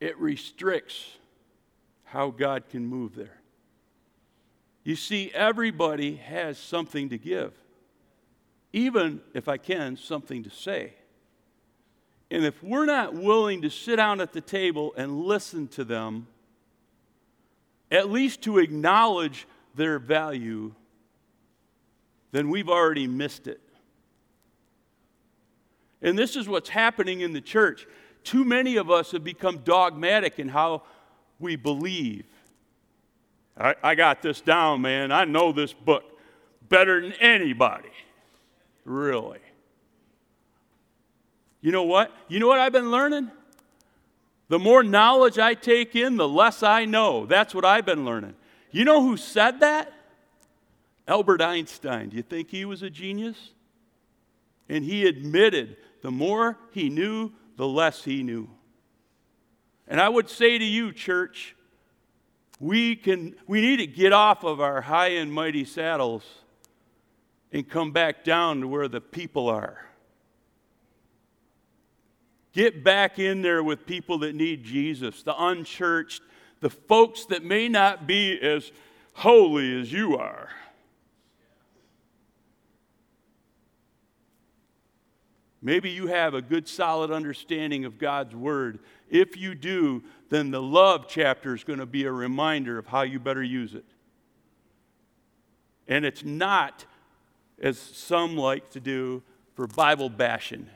It 0.00 0.18
restricts 0.18 1.04
how 2.04 2.30
God 2.30 2.68
can 2.68 2.86
move 2.86 3.14
there. 3.14 3.37
You 4.88 4.96
see, 4.96 5.30
everybody 5.34 6.16
has 6.16 6.56
something 6.56 7.10
to 7.10 7.18
give, 7.18 7.52
even 8.72 9.20
if 9.34 9.46
I 9.46 9.58
can, 9.58 9.98
something 9.98 10.44
to 10.44 10.50
say. 10.50 10.94
And 12.30 12.42
if 12.42 12.62
we're 12.62 12.86
not 12.86 13.12
willing 13.12 13.60
to 13.60 13.68
sit 13.68 13.96
down 13.96 14.22
at 14.22 14.32
the 14.32 14.40
table 14.40 14.94
and 14.96 15.26
listen 15.26 15.68
to 15.68 15.84
them, 15.84 16.26
at 17.90 18.08
least 18.08 18.40
to 18.44 18.56
acknowledge 18.56 19.46
their 19.74 19.98
value, 19.98 20.72
then 22.32 22.48
we've 22.48 22.70
already 22.70 23.06
missed 23.06 23.46
it. 23.46 23.60
And 26.00 26.18
this 26.18 26.34
is 26.34 26.48
what's 26.48 26.70
happening 26.70 27.20
in 27.20 27.34
the 27.34 27.42
church. 27.42 27.86
Too 28.24 28.42
many 28.42 28.76
of 28.76 28.90
us 28.90 29.12
have 29.12 29.22
become 29.22 29.58
dogmatic 29.58 30.38
in 30.38 30.48
how 30.48 30.84
we 31.38 31.56
believe. 31.56 32.24
I, 33.58 33.74
I 33.82 33.94
got 33.94 34.22
this 34.22 34.40
down, 34.40 34.82
man. 34.82 35.10
I 35.10 35.24
know 35.24 35.52
this 35.52 35.72
book 35.72 36.04
better 36.68 37.00
than 37.00 37.12
anybody. 37.14 37.90
Really. 38.84 39.40
You 41.60 41.72
know 41.72 41.82
what? 41.82 42.12
You 42.28 42.38
know 42.38 42.46
what 42.46 42.60
I've 42.60 42.72
been 42.72 42.90
learning? 42.90 43.30
The 44.48 44.58
more 44.58 44.82
knowledge 44.82 45.38
I 45.38 45.54
take 45.54 45.94
in, 45.96 46.16
the 46.16 46.28
less 46.28 46.62
I 46.62 46.84
know. 46.84 47.26
That's 47.26 47.54
what 47.54 47.64
I've 47.64 47.84
been 47.84 48.04
learning. 48.04 48.34
You 48.70 48.84
know 48.84 49.02
who 49.02 49.16
said 49.16 49.60
that? 49.60 49.92
Albert 51.06 51.42
Einstein. 51.42 52.10
Do 52.10 52.16
you 52.16 52.22
think 52.22 52.50
he 52.50 52.64
was 52.64 52.82
a 52.82 52.90
genius? 52.90 53.50
And 54.68 54.84
he 54.84 55.06
admitted 55.06 55.76
the 56.02 56.10
more 56.10 56.58
he 56.72 56.88
knew, 56.90 57.32
the 57.56 57.66
less 57.66 58.04
he 58.04 58.22
knew. 58.22 58.48
And 59.86 60.00
I 60.00 60.08
would 60.08 60.28
say 60.28 60.58
to 60.58 60.64
you, 60.64 60.92
church, 60.92 61.56
we, 62.60 62.96
can, 62.96 63.34
we 63.46 63.60
need 63.60 63.76
to 63.78 63.86
get 63.86 64.12
off 64.12 64.44
of 64.44 64.60
our 64.60 64.80
high 64.80 65.08
and 65.08 65.32
mighty 65.32 65.64
saddles 65.64 66.24
and 67.52 67.68
come 67.68 67.92
back 67.92 68.24
down 68.24 68.60
to 68.60 68.68
where 68.68 68.88
the 68.88 69.00
people 69.00 69.48
are. 69.48 69.86
Get 72.52 72.82
back 72.82 73.18
in 73.18 73.42
there 73.42 73.62
with 73.62 73.86
people 73.86 74.18
that 74.18 74.34
need 74.34 74.64
Jesus, 74.64 75.22
the 75.22 75.34
unchurched, 75.40 76.22
the 76.60 76.70
folks 76.70 77.26
that 77.26 77.44
may 77.44 77.68
not 77.68 78.06
be 78.06 78.38
as 78.40 78.72
holy 79.12 79.80
as 79.80 79.92
you 79.92 80.16
are. 80.16 80.48
Maybe 85.60 85.90
you 85.90 86.06
have 86.06 86.34
a 86.34 86.42
good, 86.42 86.68
solid 86.68 87.10
understanding 87.10 87.84
of 87.84 87.98
God's 87.98 88.34
Word. 88.34 88.78
If 89.10 89.36
you 89.36 89.54
do, 89.54 90.02
then 90.28 90.50
the 90.50 90.62
love 90.62 91.06
chapter 91.08 91.54
is 91.54 91.64
going 91.64 91.78
to 91.78 91.86
be 91.86 92.04
a 92.04 92.12
reminder 92.12 92.78
of 92.78 92.86
how 92.86 93.02
you 93.02 93.18
better 93.18 93.42
use 93.42 93.74
it. 93.74 93.84
And 95.86 96.04
it's 96.04 96.24
not, 96.24 96.84
as 97.60 97.78
some 97.78 98.36
like 98.36 98.70
to 98.70 98.80
do, 98.80 99.22
for 99.54 99.66
Bible 99.66 100.10
bashing. 100.10 100.68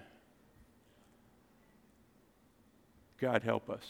God 3.21 3.43
help 3.43 3.69
us. 3.69 3.85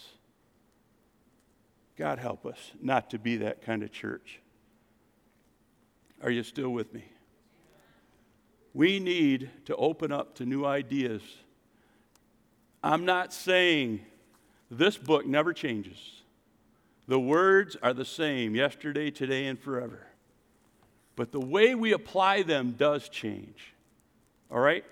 God 1.97 2.19
help 2.19 2.45
us 2.45 2.59
not 2.81 3.11
to 3.11 3.19
be 3.19 3.37
that 3.37 3.63
kind 3.63 3.83
of 3.83 3.93
church. 3.93 4.41
Are 6.23 6.31
you 6.31 6.43
still 6.43 6.71
with 6.71 6.93
me? 6.93 7.05
We 8.75 8.99
need 8.99 9.51
to 9.67 9.77
open 9.77 10.13
up 10.13 10.35
to 10.37 10.47
new 10.47 10.65
ideas. 10.65 11.23
I'm 12.83 13.05
not 13.05 13.33
saying 13.33 14.01
this 14.79 14.97
book 14.97 15.27
never 15.27 15.53
changes. 15.53 15.99
The 17.07 17.21
words 17.21 17.77
are 17.83 17.93
the 17.93 18.05
same 18.05 18.55
yesterday, 18.55 19.11
today, 19.11 19.47
and 19.47 19.59
forever. 19.59 20.07
But 21.15 21.31
the 21.31 21.41
way 21.41 21.75
we 21.75 21.93
apply 21.93 22.43
them 22.43 22.73
does 22.73 23.09
change. 23.09 23.75
All 24.51 24.61
right? 24.61 24.85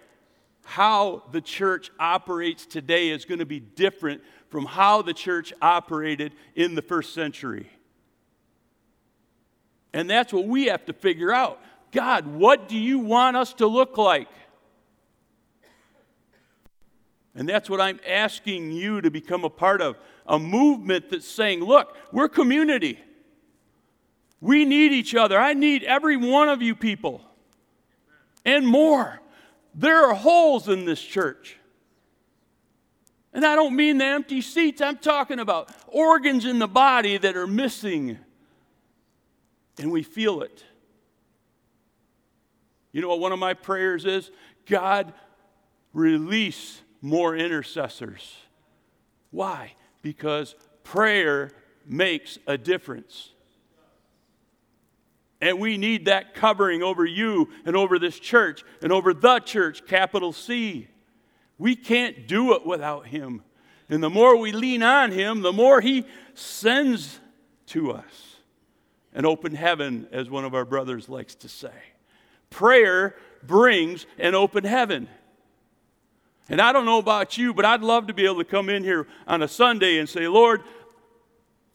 How 0.65 1.23
the 1.33 1.41
church 1.41 1.91
operates 1.99 2.67
today 2.67 3.09
is 3.09 3.25
going 3.25 3.39
to 3.39 3.47
be 3.47 3.61
different 3.61 4.21
from 4.51 4.67
how 4.67 5.01
the 5.01 5.15
church 5.15 5.53
operated 5.63 6.33
in 6.55 6.75
the 6.75 6.83
first 6.83 7.15
century. 7.15 7.71
And 9.95 10.11
that's 10.11 10.33
what 10.33 10.47
we 10.47 10.67
have 10.67 10.85
to 10.87 10.93
figure 10.93 11.33
out. 11.33 11.59
God, 11.91 12.27
what 12.27 12.69
do 12.69 12.77
you 12.77 12.99
want 12.99 13.37
us 13.37 13.55
to 13.55 13.67
look 13.67 13.97
like? 13.97 14.29
And 17.41 17.49
that's 17.49 17.71
what 17.71 17.81
I'm 17.81 17.99
asking 18.07 18.71
you 18.71 19.01
to 19.01 19.11
become 19.11 19.45
a 19.45 19.49
part 19.49 19.81
of 19.81 19.97
a 20.27 20.39
movement 20.39 21.09
that's 21.09 21.27
saying, 21.27 21.65
look, 21.65 21.97
we're 22.13 22.29
community. 22.29 22.99
We 24.43 24.67
need 24.67 24.93
each 24.93 25.15
other. 25.15 25.39
I 25.39 25.55
need 25.55 25.83
every 25.83 26.19
one 26.19 26.51
of 26.51 26.61
you 26.61 26.75
people 26.75 27.23
and 28.45 28.67
more. 28.69 29.23
There 29.75 30.05
are 30.05 30.15
holes 30.15 30.69
in 30.69 30.85
this 30.85 31.01
church. 31.01 31.57
And 33.33 33.47
I 33.47 33.55
don't 33.55 33.75
mean 33.75 33.97
the 33.97 34.05
empty 34.05 34.43
seats, 34.43 34.83
I'm 34.83 34.99
talking 34.99 35.39
about 35.39 35.71
organs 35.87 36.45
in 36.45 36.59
the 36.59 36.69
body 36.69 37.17
that 37.17 37.39
are 37.39 37.47
missing. 37.47 38.19
And 39.79 39.91
we 39.91 40.03
feel 40.03 40.43
it. 40.43 40.63
You 42.93 43.01
know 43.01 43.09
what 43.09 43.21
one 43.21 43.33
of 43.33 43.39
my 43.39 43.55
prayers 43.55 44.05
is? 44.05 44.31
God, 44.67 45.15
release 45.95 46.83
more 47.01 47.37
intercessors. 47.37 48.37
Why? 49.31 49.75
Because 50.03 50.55
prayer 50.85 51.53
makes 51.87 52.39
a 52.47 52.59
difference. 52.59 53.31
And 55.41 55.59
we 55.59 55.79
need 55.79 56.05
that 56.05 56.35
covering 56.35 56.83
over 56.83 57.05
you 57.05 57.49
and 57.65 57.75
over 57.75 57.99
this 57.99 58.19
church 58.19 58.63
and 58.83 58.93
over 58.93 59.15
the 59.15 59.39
church, 59.41 59.87
capital 59.87 60.33
C. 60.33 60.89
We 61.59 61.77
can't 61.77 62.29
do 62.29 62.55
it 62.55 62.67
without 62.67 63.07
Him. 63.07 63.43
And 63.89 64.03
the 64.03 64.11
more 64.11 64.37
we 64.37 64.53
lean 64.53 64.83
on 64.83 65.13
Him, 65.13 65.41
the 65.41 65.53
more 65.53 65.81
He 65.81 66.07
sends 66.35 67.19
to 67.67 67.93
us 67.93 68.37
an 69.15 69.27
open 69.27 69.55
heaven, 69.55 70.07
as 70.13 70.31
one 70.31 70.45
of 70.45 70.55
our 70.55 70.65
brothers 70.65 71.09
likes 71.09 71.35
to 71.37 71.49
say. 71.49 71.73
Prayer 72.49 73.17
brings 73.43 74.07
an 74.19 74.35
open 74.35 74.65
heaven. 74.65 75.09
And 76.51 76.61
I 76.61 76.73
don't 76.73 76.85
know 76.85 76.99
about 76.99 77.39
you, 77.39 77.55
but 77.55 77.65
I'd 77.65 77.81
love 77.81 78.09
to 78.09 78.15
be 78.15 78.25
able 78.25 78.39
to 78.39 78.45
come 78.45 78.69
in 78.69 78.83
here 78.83 79.07
on 79.29 79.41
a 79.43 79.49
Sunday 79.49 79.99
and 79.99 80.09
say, 80.09 80.27
Lord, 80.27 80.63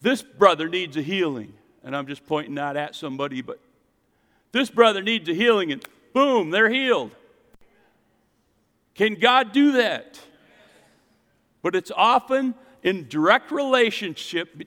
this 0.01 0.21
brother 0.21 0.67
needs 0.67 0.97
a 0.97 1.01
healing. 1.01 1.53
And 1.81 1.95
I'm 1.95 2.05
just 2.07 2.25
pointing 2.27 2.53
not 2.53 2.75
at 2.75 2.93
somebody, 2.93 3.41
but 3.41 3.59
this 4.51 4.69
brother 4.69 5.01
needs 5.01 5.29
a 5.29 5.33
healing, 5.33 5.71
and 5.71 5.85
boom, 6.13 6.49
they're 6.49 6.69
healed. 6.69 7.11
Can 8.95 9.15
God 9.15 9.53
do 9.53 9.73
that? 9.73 10.19
But 11.61 11.75
it's 11.75 11.91
often 11.95 12.53
in 12.83 13.07
direct 13.07 13.51
relationship 13.51 14.61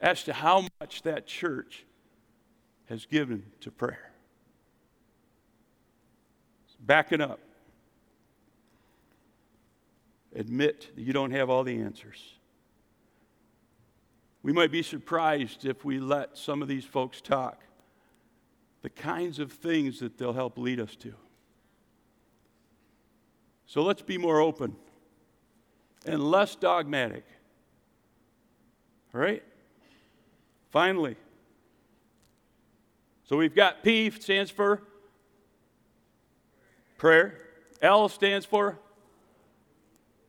as 0.00 0.22
to 0.24 0.32
how 0.32 0.66
much 0.80 1.02
that 1.02 1.26
church 1.26 1.84
has 2.88 3.06
given 3.06 3.44
to 3.60 3.72
prayer. 3.72 4.12
Backing 6.80 7.20
up. 7.20 7.40
Admit 10.38 10.92
that 10.94 11.02
you 11.02 11.12
don't 11.12 11.32
have 11.32 11.50
all 11.50 11.64
the 11.64 11.80
answers. 11.80 12.34
We 14.44 14.52
might 14.52 14.70
be 14.70 14.84
surprised 14.84 15.64
if 15.64 15.84
we 15.84 15.98
let 15.98 16.38
some 16.38 16.62
of 16.62 16.68
these 16.68 16.84
folks 16.84 17.20
talk, 17.20 17.60
the 18.82 18.88
kinds 18.88 19.40
of 19.40 19.50
things 19.50 19.98
that 19.98 20.16
they'll 20.16 20.32
help 20.32 20.56
lead 20.56 20.78
us 20.78 20.94
to. 20.96 21.12
So 23.66 23.82
let's 23.82 24.00
be 24.00 24.16
more 24.16 24.40
open 24.40 24.76
and 26.06 26.22
less 26.22 26.54
dogmatic. 26.54 27.24
All 29.12 29.20
right? 29.20 29.42
Finally. 30.70 31.16
So 33.24 33.36
we've 33.36 33.56
got 33.56 33.82
P 33.82 34.08
stands 34.10 34.52
for 34.52 34.84
prayer. 36.96 37.40
L 37.82 38.08
stands 38.08 38.46
for 38.46 38.78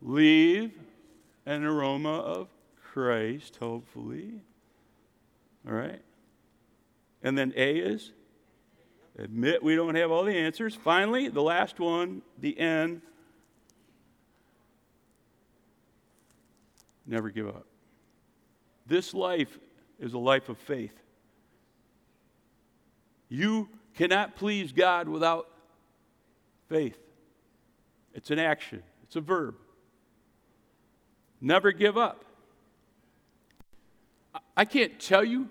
leave 0.02 0.72
an 1.45 1.64
aroma 1.64 2.20
of 2.20 2.47
Christ, 2.93 3.58
hopefully. 3.58 4.41
All 5.68 5.74
right? 5.74 6.02
And 7.22 7.38
then 7.38 7.54
A 7.56 7.78
is 7.78 8.12
admit 9.18 9.62
we 9.62 9.76
don't 9.76 9.95
have 9.95 10.12
all 10.12 10.24
the 10.24 10.36
answers. 10.36 10.76
Finally, 10.76 11.28
the 11.28 11.41
last 11.41 11.80
one, 11.80 12.22
the 12.39 12.58
N, 12.58 13.02
never 17.06 17.30
give 17.30 17.47
up. 17.47 17.66
This 18.86 19.14
life 19.14 19.60
is 20.00 20.14
a 20.14 20.18
life 20.18 20.50
of 20.50 20.58
faith. 20.58 20.93
You 23.28 23.70
cannot 23.95 24.36
please 24.36 24.72
God 24.72 25.08
without 25.08 25.47
faith. 26.70 26.97
It's 28.14 28.32
an 28.32 28.39
action, 28.39 28.82
it's 29.04 29.16
a 29.16 29.22
verb. 29.22 29.56
Never 31.42 31.72
give 31.72 31.98
up. 31.98 32.26
I 34.56 34.66
can't 34.66 35.00
tell 35.00 35.24
you 35.24 35.50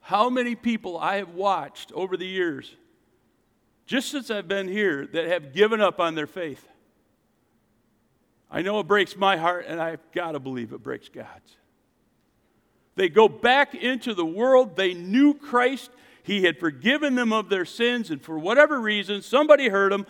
how 0.00 0.28
many 0.28 0.54
people 0.54 0.98
I 0.98 1.16
have 1.16 1.34
watched 1.34 1.92
over 1.92 2.16
the 2.16 2.26
years, 2.26 2.74
just 3.86 4.10
since 4.10 4.30
I've 4.30 4.48
been 4.48 4.66
here, 4.66 5.06
that 5.12 5.26
have 5.26 5.52
given 5.52 5.80
up 5.80 6.00
on 6.00 6.14
their 6.14 6.26
faith. 6.26 6.66
I 8.50 8.62
know 8.62 8.80
it 8.80 8.88
breaks 8.88 9.16
my 9.16 9.36
heart, 9.36 9.66
and 9.68 9.80
I've 9.80 10.00
got 10.12 10.32
to 10.32 10.40
believe 10.40 10.72
it 10.72 10.82
breaks 10.82 11.08
God's. 11.08 11.56
They 12.96 13.08
go 13.08 13.28
back 13.28 13.74
into 13.74 14.14
the 14.14 14.26
world. 14.26 14.74
They 14.74 14.94
knew 14.94 15.34
Christ. 15.34 15.90
He 16.24 16.42
had 16.42 16.58
forgiven 16.58 17.14
them 17.14 17.32
of 17.32 17.48
their 17.48 17.64
sins, 17.64 18.10
and 18.10 18.20
for 18.20 18.38
whatever 18.38 18.80
reason, 18.80 19.22
somebody 19.22 19.68
hurt 19.68 19.90
them, 19.90 20.06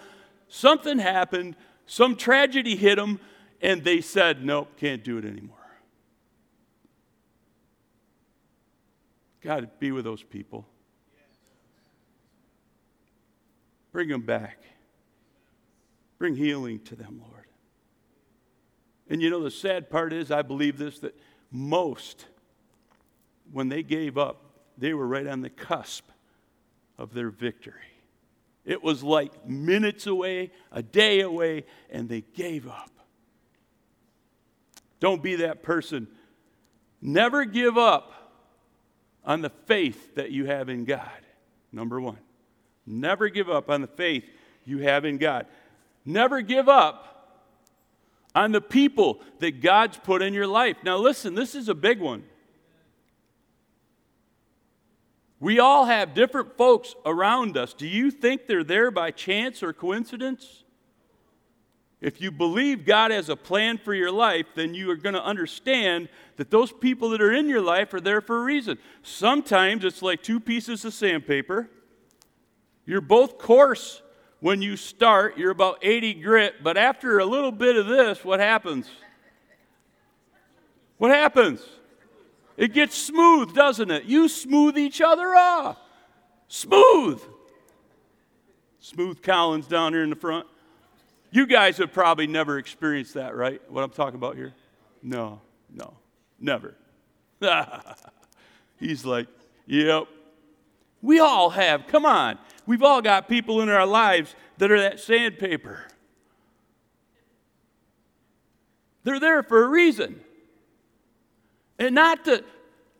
something 0.48 0.98
happened, 0.98 1.56
some 1.86 2.16
tragedy 2.16 2.76
hit 2.76 2.96
them, 2.96 3.20
and 3.60 3.84
they 3.84 4.00
said, 4.00 4.44
Nope, 4.44 4.76
can't 4.76 5.04
do 5.04 5.18
it 5.18 5.24
anymore. 5.24 5.56
God, 9.42 9.70
be 9.78 9.90
with 9.90 10.04
those 10.04 10.22
people. 10.22 10.66
Bring 13.92 14.08
them 14.08 14.22
back. 14.22 14.58
Bring 16.18 16.36
healing 16.36 16.80
to 16.80 16.94
them, 16.94 17.22
Lord. 17.26 17.46
And 19.08 19.20
you 19.20 19.30
know, 19.30 19.42
the 19.42 19.50
sad 19.50 19.90
part 19.90 20.12
is, 20.12 20.30
I 20.30 20.42
believe 20.42 20.78
this, 20.78 21.00
that 21.00 21.18
most, 21.50 22.26
when 23.50 23.68
they 23.68 23.82
gave 23.82 24.16
up, 24.16 24.42
they 24.78 24.94
were 24.94 25.06
right 25.06 25.26
on 25.26 25.40
the 25.40 25.50
cusp 25.50 26.08
of 26.96 27.12
their 27.14 27.30
victory. 27.30 27.74
It 28.64 28.82
was 28.82 29.02
like 29.02 29.48
minutes 29.48 30.06
away, 30.06 30.52
a 30.70 30.82
day 30.82 31.20
away, 31.20 31.64
and 31.90 32.08
they 32.08 32.20
gave 32.20 32.68
up. 32.68 32.90
Don't 35.00 35.22
be 35.22 35.36
that 35.36 35.62
person. 35.62 36.06
Never 37.02 37.44
give 37.44 37.76
up 37.76 38.12
on 39.24 39.40
the 39.40 39.50
faith 39.66 40.14
that 40.14 40.30
you 40.30 40.46
have 40.46 40.68
in 40.68 40.84
God. 40.84 41.08
Number 41.72 42.00
one. 42.00 42.18
Never 42.86 43.28
give 43.28 43.48
up 43.48 43.70
on 43.70 43.80
the 43.80 43.86
faith 43.86 44.24
you 44.64 44.78
have 44.78 45.04
in 45.04 45.18
God. 45.18 45.46
Never 46.04 46.40
give 46.40 46.68
up 46.68 47.10
on 48.34 48.52
the 48.52 48.60
people 48.60 49.20
that 49.38 49.60
God's 49.60 49.96
put 49.98 50.22
in 50.22 50.34
your 50.34 50.46
life. 50.46 50.76
Now, 50.84 50.96
listen, 50.98 51.34
this 51.34 51.54
is 51.54 51.68
a 51.68 51.74
big 51.74 52.00
one. 52.00 52.24
We 55.40 55.58
all 55.58 55.86
have 55.86 56.14
different 56.14 56.56
folks 56.56 56.94
around 57.06 57.56
us. 57.56 57.72
Do 57.72 57.88
you 57.88 58.10
think 58.10 58.46
they're 58.46 58.62
there 58.62 58.90
by 58.90 59.10
chance 59.10 59.62
or 59.62 59.72
coincidence? 59.72 60.64
If 62.00 62.20
you 62.20 62.30
believe 62.30 62.86
God 62.86 63.10
has 63.10 63.28
a 63.28 63.36
plan 63.36 63.76
for 63.76 63.92
your 63.92 64.10
life, 64.10 64.46
then 64.54 64.72
you 64.72 64.90
are 64.90 64.96
going 64.96 65.14
to 65.14 65.24
understand 65.24 66.08
that 66.36 66.50
those 66.50 66.72
people 66.72 67.10
that 67.10 67.20
are 67.20 67.32
in 67.32 67.48
your 67.48 67.60
life 67.60 67.92
are 67.92 68.00
there 68.00 68.22
for 68.22 68.40
a 68.40 68.44
reason. 68.44 68.78
Sometimes 69.02 69.84
it's 69.84 70.00
like 70.00 70.22
two 70.22 70.40
pieces 70.40 70.84
of 70.86 70.94
sandpaper. 70.94 71.68
You're 72.86 73.02
both 73.02 73.36
coarse 73.36 74.00
when 74.40 74.62
you 74.62 74.76
start, 74.76 75.36
you're 75.36 75.50
about 75.50 75.78
80 75.82 76.14
grit, 76.14 76.54
but 76.62 76.78
after 76.78 77.18
a 77.18 77.26
little 77.26 77.52
bit 77.52 77.76
of 77.76 77.86
this, 77.86 78.24
what 78.24 78.40
happens? 78.40 78.88
What 80.96 81.10
happens? 81.10 81.60
It 82.56 82.72
gets 82.72 82.96
smooth, 82.96 83.54
doesn't 83.54 83.90
it? 83.90 84.04
You 84.04 84.28
smooth 84.28 84.78
each 84.78 85.02
other 85.02 85.34
off. 85.34 85.78
Smooth. 86.48 87.22
Smooth 88.80 89.22
Collins 89.22 89.66
down 89.66 89.92
here 89.92 90.02
in 90.02 90.10
the 90.10 90.16
front. 90.16 90.46
You 91.30 91.46
guys 91.46 91.78
have 91.78 91.92
probably 91.92 92.26
never 92.26 92.58
experienced 92.58 93.14
that, 93.14 93.36
right? 93.36 93.60
What 93.70 93.84
I'm 93.84 93.90
talking 93.90 94.16
about 94.16 94.36
here? 94.36 94.52
No, 95.02 95.40
no, 95.72 95.94
never. 96.38 96.74
He's 98.78 99.04
like, 99.04 99.28
yep. 99.66 100.06
We 101.02 101.20
all 101.20 101.50
have. 101.50 101.86
Come 101.86 102.04
on. 102.04 102.38
We've 102.66 102.82
all 102.82 103.00
got 103.00 103.28
people 103.28 103.60
in 103.62 103.68
our 103.68 103.86
lives 103.86 104.34
that 104.58 104.70
are 104.70 104.80
that 104.80 105.00
sandpaper. 105.00 105.84
They're 109.04 109.20
there 109.20 109.42
for 109.42 109.64
a 109.64 109.68
reason. 109.68 110.20
And 111.78 111.94
not 111.94 112.24
to, 112.26 112.44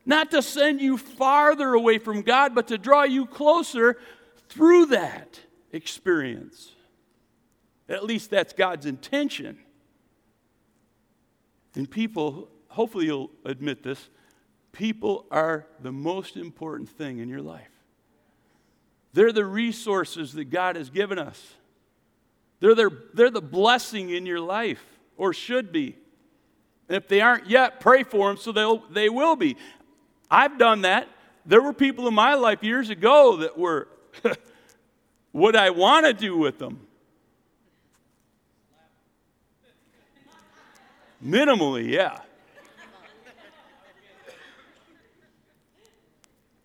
not 0.07 0.31
to 0.31 0.41
send 0.41 0.81
you 0.81 0.97
farther 0.97 1.75
away 1.75 1.99
from 1.99 2.23
God, 2.23 2.55
but 2.55 2.69
to 2.69 2.79
draw 2.79 3.03
you 3.03 3.27
closer 3.27 3.99
through 4.49 4.87
that 4.87 5.41
experience. 5.73 6.73
At 7.91 8.05
least 8.05 8.31
that's 8.31 8.53
God's 8.53 8.87
intention. 8.87 9.59
And 11.75 11.91
people, 11.91 12.49
hopefully 12.69 13.07
you'll 13.07 13.31
admit 13.45 13.83
this, 13.83 14.09
people 14.71 15.27
are 15.31 15.67
the 15.83 15.91
most 15.91 16.37
important 16.37 16.89
thing 16.89 17.19
in 17.19 17.29
your 17.29 17.43
life. 17.43 17.69
They're 19.13 19.33
the 19.33 19.45
resources 19.45 20.33
that 20.35 20.45
God 20.45 20.77
has 20.77 20.89
given 20.89 21.19
us. 21.19 21.55
They're, 22.61 22.77
their, 22.77 22.91
they're 23.13 23.31
the 23.31 23.43
blessing 23.43 24.11
in 24.11 24.25
your 24.25 24.39
life, 24.41 24.85
or 25.17 25.33
should 25.33 25.73
be. 25.73 25.97
And 26.89 26.97
if 26.97 27.09
they 27.09 27.21
aren't 27.21 27.49
yet, 27.49 27.81
pray 27.81 28.05
for 28.05 28.29
them 28.29 28.37
so 28.37 28.53
they'll, 28.53 28.85
they 28.91 29.09
will 29.09 29.35
be. 29.35 29.57
I've 30.31 30.59
done 30.59 30.83
that. 30.83 31.09
There 31.45 31.63
were 31.63 31.73
people 31.73 32.07
in 32.07 32.15
my 32.15 32.35
life 32.35 32.63
years 32.63 32.89
ago 32.91 33.39
that 33.39 33.59
were 33.59 33.89
what 35.33 35.57
I 35.57 35.71
want 35.71 36.07
to 36.07 36.13
do 36.13 36.37
with 36.37 36.59
them. 36.59 36.87
Minimally, 41.25 41.91
yeah. 41.91 42.21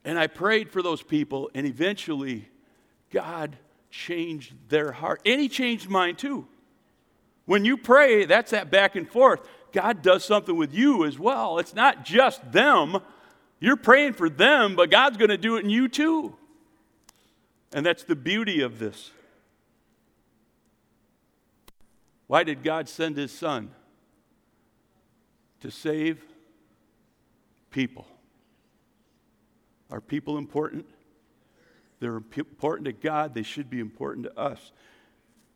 And 0.03 0.19
I 0.19 0.27
prayed 0.27 0.69
for 0.69 0.83
those 0.83 1.01
people, 1.01 1.49
and 1.55 1.65
eventually, 1.65 2.47
God 3.11 3.57
changed 3.89 4.53
their 4.69 4.91
heart. 4.91 5.21
And 5.25 5.41
He 5.41 5.49
changed 5.49 5.89
mine 5.89 6.15
too. 6.15 6.47
When 7.45 7.65
you 7.65 7.75
pray, 7.77 8.25
that's 8.25 8.51
that 8.51 8.69
back 8.69 8.95
and 8.95 9.09
forth. 9.09 9.41
God 9.71 10.01
does 10.01 10.23
something 10.23 10.55
with 10.55 10.73
you 10.73 11.05
as 11.05 11.19
well. 11.19 11.59
It's 11.59 11.73
not 11.73 12.05
just 12.05 12.51
them. 12.51 12.99
You're 13.59 13.75
praying 13.77 14.13
for 14.13 14.29
them, 14.29 14.75
but 14.75 14.91
God's 14.91 15.17
going 15.17 15.29
to 15.29 15.37
do 15.37 15.57
it 15.57 15.63
in 15.63 15.69
you 15.69 15.87
too. 15.87 16.35
And 17.73 17.85
that's 17.85 18.03
the 18.03 18.15
beauty 18.15 18.61
of 18.61 18.79
this. 18.79 19.11
Why 22.27 22.43
did 22.43 22.63
God 22.63 22.87
send 22.87 23.17
His 23.17 23.31
Son? 23.31 23.71
To 25.65 25.71
save 25.71 26.23
people. 27.71 28.05
Are 29.89 29.99
people 29.99 30.37
important? 30.37 30.85
They're 31.99 32.17
important 32.17 32.85
to 32.85 32.91
God, 32.91 33.33
they 33.33 33.41
should 33.41 33.67
be 33.67 33.79
important 33.79 34.27
to 34.27 34.39
us. 34.39 34.71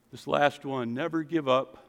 This 0.10 0.26
last 0.26 0.66
one 0.66 0.96
never 0.96 1.22
give 1.22 1.48
up 1.48 1.86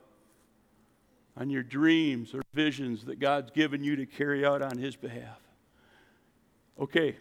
on 1.35 1.49
your 1.49 1.63
dreams 1.63 2.35
or 2.35 2.43
visions 2.53 3.07
that 3.07 3.21
God's 3.21 3.53
given 3.53 3.83
you 3.83 3.97
to 3.97 4.05
carry 4.05 4.45
out 4.45 4.61
on 4.61 4.77
His 4.77 4.97
behalf. 4.97 5.41
Okay, 6.79 7.17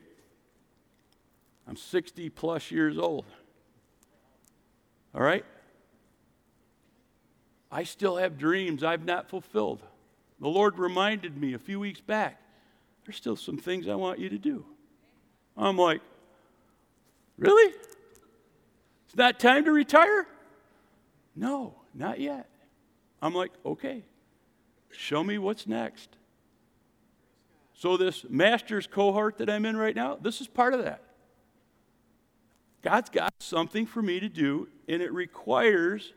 I'm 1.66 1.78
60 1.78 2.30
plus 2.32 2.72
years 2.72 2.98
old. 2.98 3.24
All 5.16 5.22
right? 5.22 5.46
I 7.72 7.86
still 7.86 8.18
have 8.18 8.38
dreams 8.38 8.84
I've 8.84 9.06
not 9.06 9.30
fulfilled. 9.30 9.82
The 10.40 10.48
Lord 10.48 10.80
reminded 10.80 11.38
me 11.38 11.54
a 11.54 11.60
few 11.60 11.80
weeks 11.80 12.02
back 12.02 12.42
there's 13.10 13.18
still 13.18 13.36
some 13.36 13.58
things 13.58 13.88
I 13.88 13.96
want 13.96 14.20
you 14.20 14.30
to 14.30 14.38
do. 14.38 14.64
I'm 15.58 15.78
like, 15.78 16.02
really? 17.40 17.74
It's 19.08 19.16
not 19.16 19.40
time 19.40 19.66
to 19.66 19.72
retire? 19.72 20.28
No, 21.36 21.74
not 21.96 22.20
yet. 22.20 22.48
I'm 23.20 23.34
like, 23.34 23.52
okay, 23.66 24.04
show 24.92 25.24
me 25.24 25.40
what's 25.40 25.66
next. 25.66 26.18
So, 27.74 27.98
this 27.98 28.26
master's 28.30 28.86
cohort 28.86 29.40
that 29.40 29.50
I'm 29.50 29.66
in 29.66 29.76
right 29.76 29.96
now, 29.96 30.16
this 30.16 30.40
is 30.40 30.48
part 30.48 30.76
of 30.76 30.84
that. 30.84 31.02
God's 32.84 33.10
got 33.10 33.34
something 33.40 33.88
for 33.88 34.04
me 34.04 34.20
to 34.20 34.30
do, 34.30 34.68
and 34.88 35.02
it 35.02 35.12
requires 35.12 36.14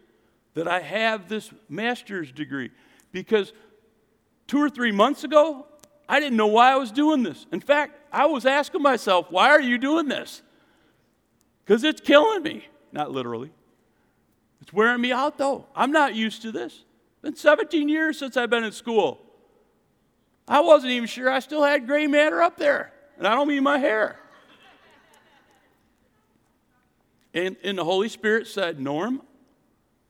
that 0.53 0.69
I 0.69 0.81
have 0.81 1.31
this 1.31 1.51
master's 1.71 2.31
degree. 2.31 2.71
Because 3.13 3.55
two 4.47 4.59
or 4.59 4.69
three 4.71 4.93
months 4.93 5.25
ago, 5.25 5.67
I 6.09 6.21
didn't 6.21 6.37
know 6.37 6.47
why 6.47 6.73
I 6.73 6.77
was 6.77 6.93
doing 6.93 7.23
this. 7.23 7.47
In 7.53 7.61
fact, 7.61 7.99
I 8.13 8.27
was 8.27 8.45
asking 8.45 8.83
myself, 8.83 9.27
why 9.31 9.49
are 9.49 9.61
you 9.61 9.79
doing 9.79 10.09
this? 10.09 10.43
Because 11.65 11.85
it's 11.85 12.01
killing 12.01 12.43
me. 12.43 12.67
Not 12.93 13.11
literally. 13.11 13.51
It's 14.61 14.73
wearing 14.73 15.01
me 15.01 15.13
out, 15.13 15.39
though. 15.39 15.67
I'm 15.75 15.91
not 15.91 16.15
used 16.15 16.43
to 16.43 16.53
this. 16.53 16.73
It's 16.73 17.23
been 17.23 17.37
17 17.37 17.89
years 17.89 18.19
since 18.19 18.37
I've 18.37 18.51
been 18.51 18.65
in 18.65 18.73
school. 18.73 19.21
I 20.47 20.61
wasn't 20.61 20.93
even 20.93 21.07
sure 21.07 21.31
I 21.31 21.39
still 21.39 21.63
had 21.63 21.87
gray 21.87 22.07
matter 22.07 22.43
up 22.43 22.57
there. 22.57 22.93
And 23.17 23.27
I 23.27 23.35
don't 23.35 23.49
mean 23.49 23.63
my 23.63 23.79
hair. 23.79 24.19
And, 27.35 27.57
and 27.65 27.79
the 27.79 27.85
Holy 27.85 28.09
Spirit 28.09 28.47
said, 28.47 28.79
Norm, 28.79 29.23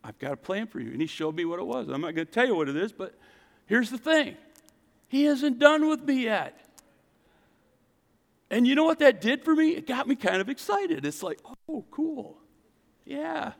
I've 0.02 0.18
got 0.18 0.32
a 0.32 0.36
plan 0.36 0.66
for 0.66 0.80
you. 0.80 0.90
And 0.90 1.00
he 1.00 1.06
showed 1.06 1.36
me 1.36 1.44
what 1.44 1.60
it 1.60 1.66
was. 1.66 1.88
I'm 1.88 2.00
not 2.00 2.14
going 2.14 2.26
to 2.26 2.32
tell 2.32 2.46
you 2.46 2.56
what 2.56 2.68
it 2.68 2.76
is, 2.76 2.92
but 2.92 3.14
here's 3.72 3.88
the 3.88 3.96
thing 3.96 4.36
He 5.08 5.24
isn't 5.24 5.58
done 5.58 5.88
with 5.88 6.02
me 6.04 6.24
yet. 6.24 6.58
And 8.50 8.66
you 8.66 8.74
know 8.74 8.84
what 8.84 8.98
that 8.98 9.22
did 9.22 9.42
for 9.44 9.56
me? 9.56 9.70
It 9.70 9.86
got 9.86 10.06
me 10.06 10.14
kind 10.14 10.42
of 10.42 10.50
excited. 10.50 11.06
It's 11.06 11.22
like, 11.22 11.40
oh, 11.70 11.86
cool. 11.90 12.36
Yeah. 13.06 13.52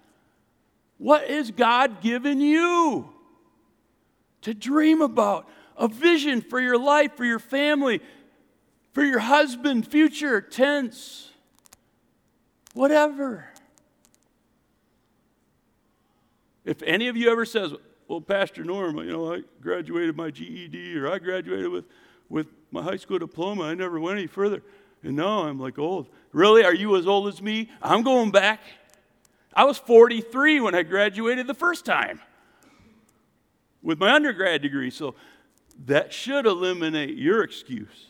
What 0.98 1.30
is 1.30 1.50
God 1.50 2.02
giving 2.02 2.42
you 2.42 3.08
to 4.42 4.52
dream 4.52 5.00
about? 5.00 5.48
A 5.78 5.88
vision 5.88 6.42
for 6.42 6.60
your 6.60 6.76
life, 6.76 7.16
for 7.16 7.24
your 7.24 7.38
family, 7.38 8.02
for 8.92 9.02
your 9.02 9.20
husband, 9.20 9.88
future, 9.88 10.42
tense, 10.42 11.30
whatever. 12.74 13.46
If 16.66 16.82
any 16.82 17.08
of 17.08 17.16
you 17.16 17.32
ever 17.32 17.46
says, 17.46 17.72
well, 18.12 18.20
Pastor 18.20 18.62
Norm, 18.62 18.98
you 18.98 19.10
know, 19.10 19.32
I 19.32 19.40
graduated 19.62 20.14
my 20.18 20.30
GED 20.30 20.98
or 20.98 21.10
I 21.10 21.18
graduated 21.18 21.70
with, 21.70 21.86
with 22.28 22.46
my 22.70 22.82
high 22.82 22.98
school 22.98 23.18
diploma, 23.18 23.62
I 23.62 23.74
never 23.74 23.98
went 23.98 24.18
any 24.18 24.26
further. 24.26 24.62
And 25.02 25.16
now 25.16 25.44
I'm 25.44 25.58
like 25.58 25.78
old. 25.78 26.10
Really? 26.30 26.62
Are 26.62 26.74
you 26.74 26.94
as 26.96 27.06
old 27.06 27.28
as 27.28 27.40
me? 27.40 27.70
I'm 27.80 28.02
going 28.02 28.30
back. 28.30 28.60
I 29.54 29.64
was 29.64 29.78
43 29.78 30.60
when 30.60 30.74
I 30.74 30.82
graduated 30.82 31.46
the 31.46 31.54
first 31.54 31.86
time 31.86 32.20
with 33.80 33.98
my 33.98 34.12
undergrad 34.12 34.60
degree. 34.60 34.90
So 34.90 35.14
that 35.86 36.12
should 36.12 36.44
eliminate 36.44 37.16
your 37.16 37.42
excuse. 37.42 38.08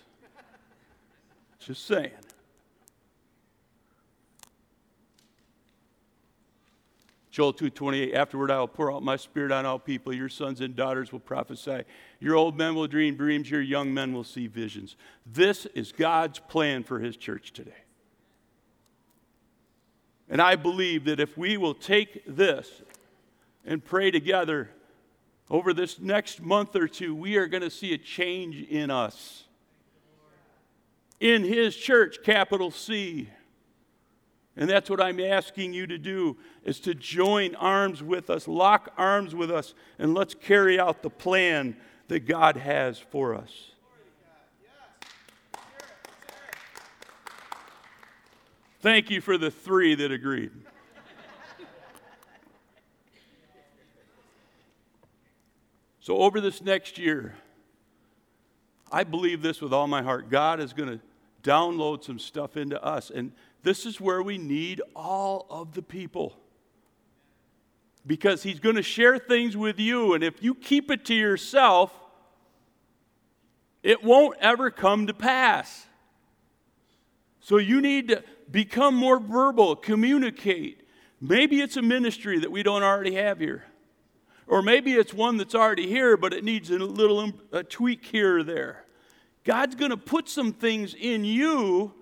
Just 1.60 1.86
saying. 1.86 2.10
Joel 7.32 7.54
2:28 7.54 8.12
Afterward 8.12 8.50
I 8.50 8.58
will 8.58 8.68
pour 8.68 8.92
out 8.92 9.02
my 9.02 9.16
spirit 9.16 9.50
on 9.52 9.64
all 9.64 9.78
people. 9.78 10.12
Your 10.12 10.28
sons 10.28 10.60
and 10.60 10.76
daughters 10.76 11.12
will 11.12 11.20
prophesy. 11.20 11.82
Your 12.20 12.36
old 12.36 12.58
men 12.58 12.74
will 12.74 12.86
dream 12.86 13.16
dreams. 13.16 13.50
Your 13.50 13.62
young 13.62 13.92
men 13.92 14.12
will 14.12 14.22
see 14.22 14.46
visions. 14.46 14.96
This 15.24 15.64
is 15.74 15.92
God's 15.92 16.38
plan 16.38 16.84
for 16.84 17.00
his 17.00 17.16
church 17.16 17.54
today. 17.54 17.72
And 20.28 20.42
I 20.42 20.56
believe 20.56 21.04
that 21.06 21.20
if 21.20 21.38
we 21.38 21.56
will 21.56 21.74
take 21.74 22.22
this 22.26 22.82
and 23.64 23.82
pray 23.82 24.10
together 24.10 24.68
over 25.50 25.72
this 25.72 25.98
next 25.98 26.42
month 26.42 26.76
or 26.76 26.86
two 26.86 27.14
we 27.14 27.36
are 27.36 27.46
going 27.46 27.62
to 27.62 27.70
see 27.70 27.94
a 27.94 27.98
change 27.98 28.60
in 28.68 28.90
us. 28.90 29.44
In 31.18 31.44
his 31.44 31.74
church 31.76 32.18
capital 32.22 32.70
C 32.70 33.30
and 34.56 34.68
that's 34.68 34.90
what 34.90 35.00
I'm 35.00 35.18
asking 35.18 35.72
you 35.72 35.86
to 35.86 35.96
do 35.96 36.36
is 36.64 36.78
to 36.80 36.94
join 36.94 37.54
arms 37.54 38.02
with 38.02 38.28
us, 38.28 38.46
lock 38.46 38.92
arms 38.98 39.34
with 39.34 39.50
us, 39.50 39.74
and 39.98 40.12
let's 40.12 40.34
carry 40.34 40.78
out 40.78 41.02
the 41.02 41.10
plan 41.10 41.76
that 42.08 42.20
God 42.20 42.56
has 42.58 42.98
for 42.98 43.34
us. 43.34 43.70
Thank 48.80 49.10
you 49.10 49.20
for 49.20 49.38
the 49.38 49.50
three 49.50 49.94
that 49.94 50.10
agreed. 50.10 50.50
so, 56.00 56.18
over 56.18 56.40
this 56.40 56.60
next 56.60 56.98
year, 56.98 57.36
I 58.90 59.04
believe 59.04 59.40
this 59.40 59.62
with 59.62 59.72
all 59.72 59.86
my 59.86 60.02
heart. 60.02 60.28
God 60.28 60.60
is 60.60 60.72
going 60.72 60.88
to 60.88 61.00
download 61.42 62.04
some 62.04 62.18
stuff 62.18 62.56
into 62.56 62.82
us. 62.82 63.10
And 63.10 63.32
this 63.62 63.86
is 63.86 64.00
where 64.00 64.22
we 64.22 64.38
need 64.38 64.80
all 64.94 65.46
of 65.50 65.74
the 65.74 65.82
people. 65.82 66.36
Because 68.06 68.42
he's 68.42 68.58
going 68.58 68.76
to 68.76 68.82
share 68.82 69.18
things 69.18 69.56
with 69.56 69.78
you, 69.78 70.14
and 70.14 70.24
if 70.24 70.42
you 70.42 70.54
keep 70.54 70.90
it 70.90 71.04
to 71.06 71.14
yourself, 71.14 71.92
it 73.82 74.02
won't 74.02 74.36
ever 74.40 74.70
come 74.70 75.06
to 75.06 75.14
pass. 75.14 75.86
So 77.40 77.58
you 77.58 77.80
need 77.80 78.08
to 78.08 78.22
become 78.50 78.94
more 78.94 79.18
verbal, 79.18 79.76
communicate. 79.76 80.86
Maybe 81.20 81.60
it's 81.60 81.76
a 81.76 81.82
ministry 81.82 82.40
that 82.40 82.50
we 82.50 82.62
don't 82.62 82.82
already 82.82 83.14
have 83.14 83.38
here. 83.38 83.64
Or 84.46 84.62
maybe 84.62 84.92
it's 84.92 85.14
one 85.14 85.36
that's 85.36 85.54
already 85.54 85.88
here, 85.88 86.16
but 86.16 86.32
it 86.32 86.44
needs 86.44 86.70
a 86.70 86.78
little 86.78 87.20
um, 87.20 87.40
a 87.52 87.62
tweak 87.62 88.04
here 88.04 88.38
or 88.38 88.42
there. 88.42 88.84
God's 89.44 89.74
going 89.74 89.90
to 89.90 89.96
put 89.96 90.28
some 90.28 90.52
things 90.52 90.94
in 90.94 91.24
you 91.24 91.94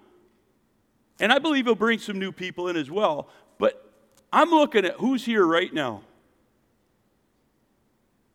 and 1.21 1.31
I 1.31 1.39
believe 1.39 1.67
he'll 1.67 1.75
bring 1.75 1.99
some 1.99 2.19
new 2.19 2.33
people 2.33 2.69
in 2.69 2.77
as 2.77 2.91
well. 2.91 3.29
But 3.59 3.93
I'm 4.33 4.51
looking 4.51 4.85
at 4.85 4.95
who's 4.95 5.25
here 5.25 5.47
right 5.47 5.73
now. 5.73 6.03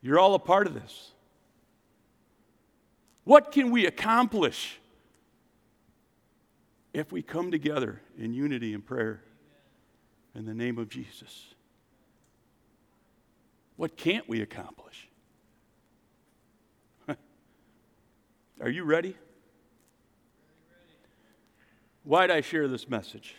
You're 0.01 0.19
all 0.19 0.35
a 0.35 0.39
part 0.39 0.67
of 0.67 0.75
this. 0.75 1.11
What 3.23 3.51
can 3.51 3.71
we 3.71 3.87
accomplish 3.87 4.79
if 6.93 7.11
we 7.11 7.23
come 7.23 7.49
together 7.49 8.01
in 8.17 8.33
unity 8.33 8.73
and 8.73 8.85
prayer 8.85 9.21
in 10.35 10.45
the 10.45 10.53
name 10.53 10.77
of 10.77 10.89
Jesus? 10.89 11.55
What 13.77 13.97
can't 13.97 14.29
we 14.29 14.41
accomplish? 14.41 15.09
Are 18.61 18.69
you 18.69 18.83
ready? 18.83 19.15
Why'd 22.05 22.29
I 22.29 22.41
share 22.41 22.67
this 22.67 22.87
message? 22.87 23.35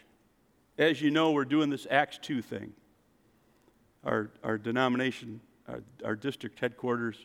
As 0.77 1.01
you 1.01 1.13
know, 1.13 1.31
we're 1.31 1.45
doing 1.45 1.71
this 1.71 1.87
Acts 1.89 2.19
2 2.21 2.43
thing. 2.43 2.73
Our, 4.03 4.33
our 4.43 4.59
denomination, 4.59 5.41
our, 5.69 5.83
our 6.05 6.17
district 6.17 6.59
headquarters, 6.61 7.17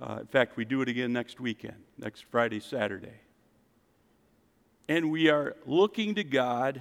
Uh, 0.00 0.18
in 0.20 0.26
fact, 0.26 0.56
we 0.56 0.64
do 0.64 0.80
it 0.80 0.88
again 0.88 1.12
next 1.12 1.40
weekend, 1.40 1.76
next 1.98 2.24
Friday, 2.30 2.58
Saturday. 2.58 3.20
And 4.88 5.10
we 5.10 5.28
are 5.28 5.56
looking 5.66 6.14
to 6.14 6.24
God, 6.24 6.80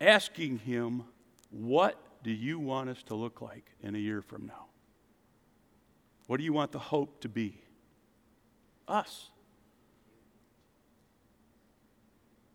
asking 0.00 0.58
Him, 0.58 1.04
What 1.50 1.96
do 2.22 2.30
you 2.30 2.58
want 2.58 2.90
us 2.90 3.02
to 3.04 3.14
look 3.14 3.40
like 3.40 3.64
in 3.80 3.94
a 3.94 3.98
year 3.98 4.20
from 4.20 4.46
now? 4.46 4.66
What 6.26 6.36
do 6.36 6.44
you 6.44 6.52
want 6.52 6.72
the 6.72 6.78
hope 6.78 7.20
to 7.20 7.28
be? 7.28 7.62
Us. 8.86 9.30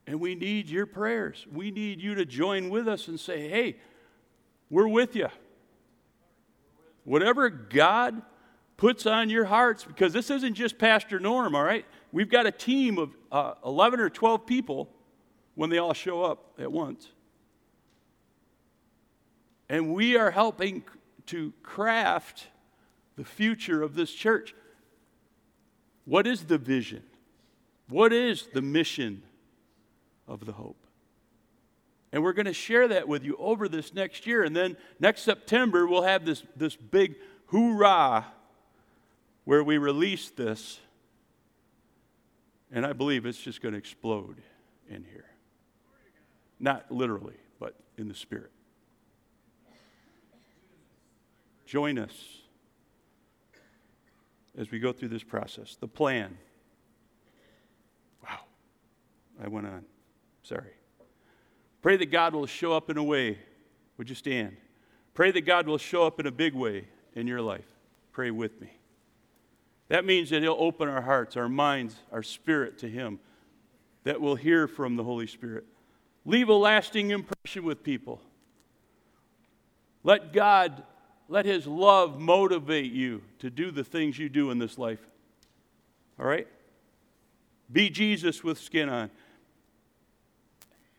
And 0.09 0.19
we 0.19 0.33
need 0.33 0.71
your 0.71 0.87
prayers. 0.87 1.45
We 1.53 1.69
need 1.69 2.01
you 2.01 2.15
to 2.15 2.25
join 2.25 2.71
with 2.71 2.87
us 2.87 3.07
and 3.07 3.19
say, 3.19 3.47
hey, 3.47 3.75
we're 4.67 4.87
with 4.87 5.15
you. 5.15 5.27
Whatever 7.03 7.47
God 7.51 8.23
puts 8.75 9.05
on 9.05 9.29
your 9.29 9.45
hearts, 9.45 9.83
because 9.83 10.11
this 10.11 10.31
isn't 10.31 10.55
just 10.55 10.79
Pastor 10.79 11.19
Norm, 11.19 11.53
all 11.53 11.61
right? 11.61 11.85
We've 12.11 12.27
got 12.27 12.47
a 12.47 12.51
team 12.51 12.97
of 12.97 13.15
uh, 13.31 13.53
11 13.63 13.99
or 13.99 14.09
12 14.09 14.47
people 14.47 14.89
when 15.53 15.69
they 15.69 15.77
all 15.77 15.93
show 15.93 16.23
up 16.23 16.53
at 16.57 16.71
once. 16.71 17.09
And 19.69 19.93
we 19.93 20.17
are 20.17 20.31
helping 20.31 20.85
to 21.27 21.53
craft 21.61 22.47
the 23.15 23.25
future 23.25 23.83
of 23.83 23.93
this 23.93 24.11
church. 24.11 24.55
What 26.05 26.25
is 26.25 26.45
the 26.45 26.57
vision? 26.57 27.03
What 27.89 28.11
is 28.11 28.47
the 28.51 28.63
mission 28.63 29.21
of 30.29 30.45
the 30.45 30.53
hope? 30.53 30.77
And 32.11 32.23
we're 32.23 32.33
going 32.33 32.45
to 32.45 32.53
share 32.53 32.87
that 32.87 33.07
with 33.07 33.23
you 33.23 33.35
over 33.37 33.67
this 33.67 33.93
next 33.93 34.25
year. 34.25 34.43
And 34.43 34.55
then 34.55 34.77
next 34.99 35.21
September, 35.21 35.85
we'll 35.85 36.03
have 36.03 36.25
this, 36.25 36.43
this 36.55 36.75
big 36.75 37.15
hoorah 37.47 38.25
where 39.43 39.63
we 39.63 39.77
release 39.77 40.29
this. 40.29 40.79
And 42.71 42.85
I 42.85 42.93
believe 42.93 43.25
it's 43.25 43.41
just 43.41 43.61
going 43.61 43.73
to 43.73 43.77
explode 43.77 44.41
in 44.89 45.03
here. 45.03 45.25
Not 46.59 46.91
literally, 46.91 47.37
but 47.59 47.75
in 47.97 48.07
the 48.07 48.15
spirit. 48.15 48.51
Join 51.65 51.99
us 51.99 52.13
as 54.57 54.71
we 54.71 54.79
go 54.79 54.91
through 54.91 55.09
this 55.09 55.23
process. 55.23 55.77
The 55.79 55.87
plan. 55.87 56.37
Wow, 58.23 58.39
I 59.43 59.47
went 59.47 59.67
on. 59.67 59.85
Sorry. 60.49 60.73
Pray 61.83 61.95
that 61.97 62.07
God 62.07 62.33
will 62.33 62.47
show 62.47 62.73
up 62.73 62.89
in 62.89 62.97
a 62.97 63.03
way. 63.03 63.37
Would 63.97 64.09
you 64.09 64.15
stand? 64.15 64.57
Pray 65.13 65.29
that 65.29 65.41
God 65.41 65.67
will 65.67 65.77
show 65.77 66.07
up 66.07 66.19
in 66.19 66.25
a 66.25 66.31
big 66.31 66.55
way 66.55 66.87
in 67.13 67.27
your 67.27 67.39
life. 67.39 67.67
Pray 68.11 68.31
with 68.31 68.59
me. 68.59 68.71
That 69.89 70.05
means 70.05 70.31
that 70.31 70.41
He'll 70.41 70.57
open 70.57 70.89
our 70.89 71.03
hearts, 71.03 71.37
our 71.37 71.47
minds, 71.47 71.95
our 72.11 72.23
spirit 72.23 72.79
to 72.79 72.89
Him, 72.89 73.19
that 74.05 74.19
we'll 74.19 74.35
hear 74.35 74.67
from 74.67 74.95
the 74.95 75.03
Holy 75.03 75.27
Spirit. 75.27 75.65
Leave 76.25 76.49
a 76.49 76.53
lasting 76.53 77.11
impression 77.11 77.63
with 77.63 77.83
people. 77.83 78.19
Let 80.03 80.33
God 80.33 80.81
let 81.27 81.45
His 81.45 81.67
love 81.67 82.19
motivate 82.19 82.91
you 82.91 83.21
to 83.37 83.51
do 83.51 83.69
the 83.69 83.83
things 83.83 84.17
you 84.17 84.29
do 84.29 84.49
in 84.49 84.57
this 84.57 84.79
life. 84.79 85.05
All 86.19 86.25
right? 86.25 86.47
Be 87.71 87.91
Jesus 87.91 88.43
with 88.43 88.57
skin 88.59 88.89
on. 88.89 89.11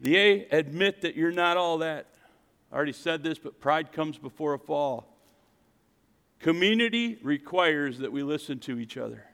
The 0.00 0.16
A, 0.16 0.46
admit 0.50 1.02
that 1.02 1.14
you're 1.14 1.30
not 1.30 1.56
all 1.56 1.78
that. 1.78 2.06
I 2.72 2.76
already 2.76 2.92
said 2.92 3.22
this, 3.22 3.38
but 3.38 3.60
pride 3.60 3.92
comes 3.92 4.16
before 4.16 4.54
a 4.54 4.58
fall. 4.58 5.06
Community 6.38 7.18
requires 7.22 7.98
that 7.98 8.10
we 8.10 8.22
listen 8.22 8.58
to 8.60 8.78
each 8.78 8.96
other. 8.96 9.26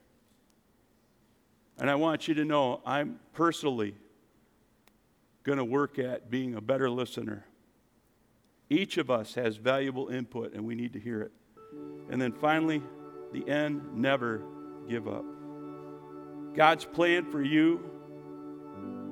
And 1.79 1.89
I 1.89 1.95
want 1.95 2.27
you 2.27 2.35
to 2.35 2.45
know 2.45 2.81
I'm 2.85 3.21
personally 3.35 3.95
going 5.45 5.59
to 5.59 5.65
work 5.65 5.99
at 5.99 6.31
being 6.31 6.55
a 6.55 6.61
better 6.61 6.91
listener. 6.91 7.47
Each 8.69 8.99
of 8.99 9.11
us 9.11 9.35
has 9.35 9.57
valuable 9.57 10.09
input, 10.09 10.55
and 10.55 10.65
we 10.65 10.75
need 10.75 10.95
to 10.95 10.99
hear 10.99 11.21
it. 11.21 11.33
And 12.11 12.21
then 12.21 12.33
finally, 12.33 12.83
the 13.33 13.49
end 13.49 13.95
never 13.95 14.43
give 14.89 15.07
up. 15.07 15.25
God's 16.55 16.85
plan 16.85 17.31
for 17.31 17.43
you 17.43 17.89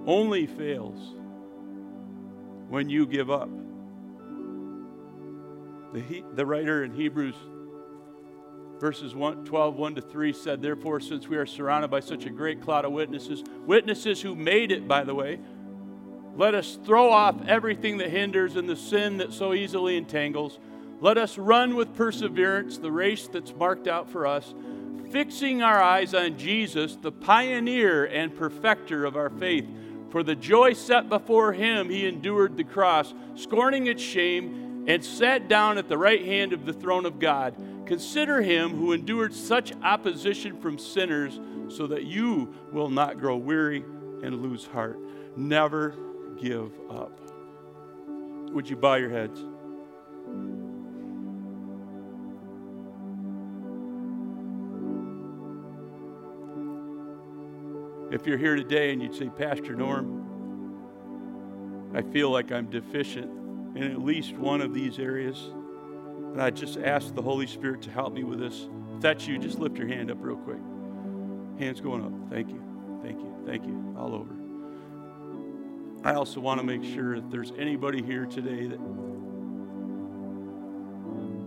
only 0.07 0.47
fails 0.47 1.15
when 2.75 2.89
you 2.89 3.07
give 3.07 3.31
up. 3.31 3.49
The, 5.93 6.01
he, 6.01 6.25
the 6.35 6.45
writer 6.45 6.83
in 6.83 6.93
Hebrews 6.93 7.37
verses 8.81 9.15
1, 9.15 9.45
12, 9.45 9.77
1 9.77 9.95
to 9.95 10.01
3 10.01 10.33
said, 10.33 10.61
Therefore, 10.61 10.99
since 10.99 11.29
we 11.29 11.37
are 11.37 11.47
surrounded 11.47 11.89
by 11.89 12.01
such 12.01 12.27
a 12.27 12.31
great 12.31 12.61
cloud 12.61 12.85
of 12.85 12.91
witnesses, 12.91 13.45
witnesses 13.65 14.21
who 14.21 14.35
made 14.35 14.73
it, 14.73 14.89
by 14.89 15.05
the 15.05 15.15
way, 15.15 15.39
let 16.35 16.57
us 16.57 16.77
throw 16.85 17.13
off 17.13 17.37
everything 17.47 17.99
that 17.99 18.11
hinders 18.11 18.57
and 18.57 18.69
the 18.69 18.75
sin 18.75 19.19
that 19.19 19.33
so 19.33 19.55
easily 19.55 19.97
entangles. 19.97 20.59
Let 21.01 21.17
us 21.17 21.39
run 21.39 21.77
with 21.77 21.95
perseverance 21.95 22.79
the 22.79 22.91
race 22.91 23.29
that's 23.29 23.55
marked 23.55 23.87
out 23.87 24.11
for 24.11 24.27
us, 24.27 24.53
fixing 25.13 25.63
our 25.63 25.81
eyes 25.81 26.13
on 26.13 26.37
Jesus, 26.37 26.97
the 26.97 27.13
pioneer 27.13 28.05
and 28.05 28.37
perfecter 28.37 29.05
of 29.05 29.15
our 29.15 29.31
faith. 29.31 29.69
For 30.15 30.23
the 30.23 30.37
joy 30.37 30.75
set 30.75 31.09
before 31.09 31.53
him, 31.55 31.91
he 31.91 32.07
endured 32.07 32.57
the 32.57 32.63
cross, 32.63 33.13
scorning 33.35 33.89
its 33.89 34.01
shame, 34.01 34.85
and 34.87 35.05
sat 35.05 35.49
down 35.49 35.77
at 35.77 35.89
the 35.89 35.99
right 35.99 36.25
hand 36.25 36.53
of 36.53 36.65
the 36.67 36.73
throne 36.73 37.05
of 37.05 37.19
God. 37.19 37.57
Consider 37.85 38.41
him 38.41 38.77
who 38.77 38.93
endured 38.93 39.35
such 39.35 39.73
opposition 39.83 40.61
from 40.61 40.79
sinners, 40.79 41.41
so 41.67 41.89
that 41.89 42.05
you 42.05 42.55
will 42.71 42.91
not 42.91 43.19
grow 43.19 43.37
weary 43.37 43.85
and 44.23 44.41
lose 44.41 44.67
heart. 44.67 45.01
Never 45.37 45.97
give 46.41 46.71
up. 46.89 47.19
Would 48.53 48.71
you 48.71 48.77
bow 48.77 48.95
your 48.95 49.11
heads? 49.11 49.41
If 58.15 58.27
you're 58.29 58.39
here 58.39 58.55
today 58.55 58.93
and 58.93 59.03
you'd 59.03 59.17
say, 59.17 59.29
Pastor 59.29 59.75
Norm, 59.75 60.23
I 61.97 62.03
feel 62.03 62.31
like 62.31 62.53
I'm 62.53 62.71
deficient 62.71 63.29
in 63.77 63.83
at 63.83 64.01
least 64.01 64.37
one 64.37 64.61
of 64.61 64.73
these 64.73 65.01
areas, 65.01 65.37
and 65.43 66.41
I 66.41 66.51
just 66.51 66.79
ask 66.79 67.13
the 67.13 67.23
Holy 67.23 67.49
Spirit 67.49 67.83
to 67.83 67.91
help 67.91 68.13
me 68.13 68.23
with 68.23 68.39
this. 68.39 68.69
If 68.95 69.01
that's 69.01 69.27
you, 69.27 69.37
just 69.37 69.59
lift 69.59 69.77
your 69.77 69.89
hand 69.89 70.13
up 70.13 70.19
real 70.21 70.37
quick. 70.37 70.61
Hands 71.59 71.81
going 71.81 72.05
up. 72.05 72.13
Thank 72.31 72.51
you. 72.51 72.63
Thank 73.03 73.19
you. 73.19 73.35
Thank 73.45 73.65
you. 73.67 73.97
All 73.99 74.15
over. 74.15 74.33
I 76.09 76.15
also 76.15 76.39
want 76.39 76.61
to 76.61 76.65
make 76.65 76.85
sure 76.85 77.17
that 77.17 77.33
there's 77.33 77.51
anybody 77.59 78.01
here 78.01 78.27
today 78.27 78.69
that 78.69 78.79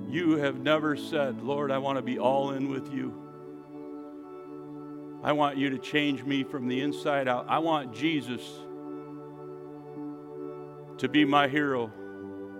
you 0.09 0.35
have 0.35 0.59
never 0.59 0.97
said, 0.97 1.41
Lord, 1.41 1.71
I 1.71 1.77
want 1.77 1.97
to 1.97 2.01
be 2.01 2.19
all 2.19 2.51
in 2.51 2.67
with 2.69 2.91
you. 2.91 3.26
I 5.23 5.31
want 5.31 5.57
you 5.57 5.69
to 5.71 5.77
change 5.77 6.23
me 6.23 6.43
from 6.43 6.67
the 6.67 6.81
inside 6.81 7.27
out. 7.27 7.47
I 7.49 7.59
want 7.59 7.93
Jesus 7.93 8.41
to 10.99 11.09
be 11.09 11.25
my 11.25 11.47
hero, 11.47 11.91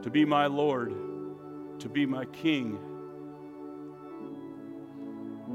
to 0.01 0.09
be 0.09 0.25
my 0.25 0.47
Lord, 0.47 0.93
to 1.79 1.89
be 1.89 2.05
my 2.05 2.25
King. 2.25 2.79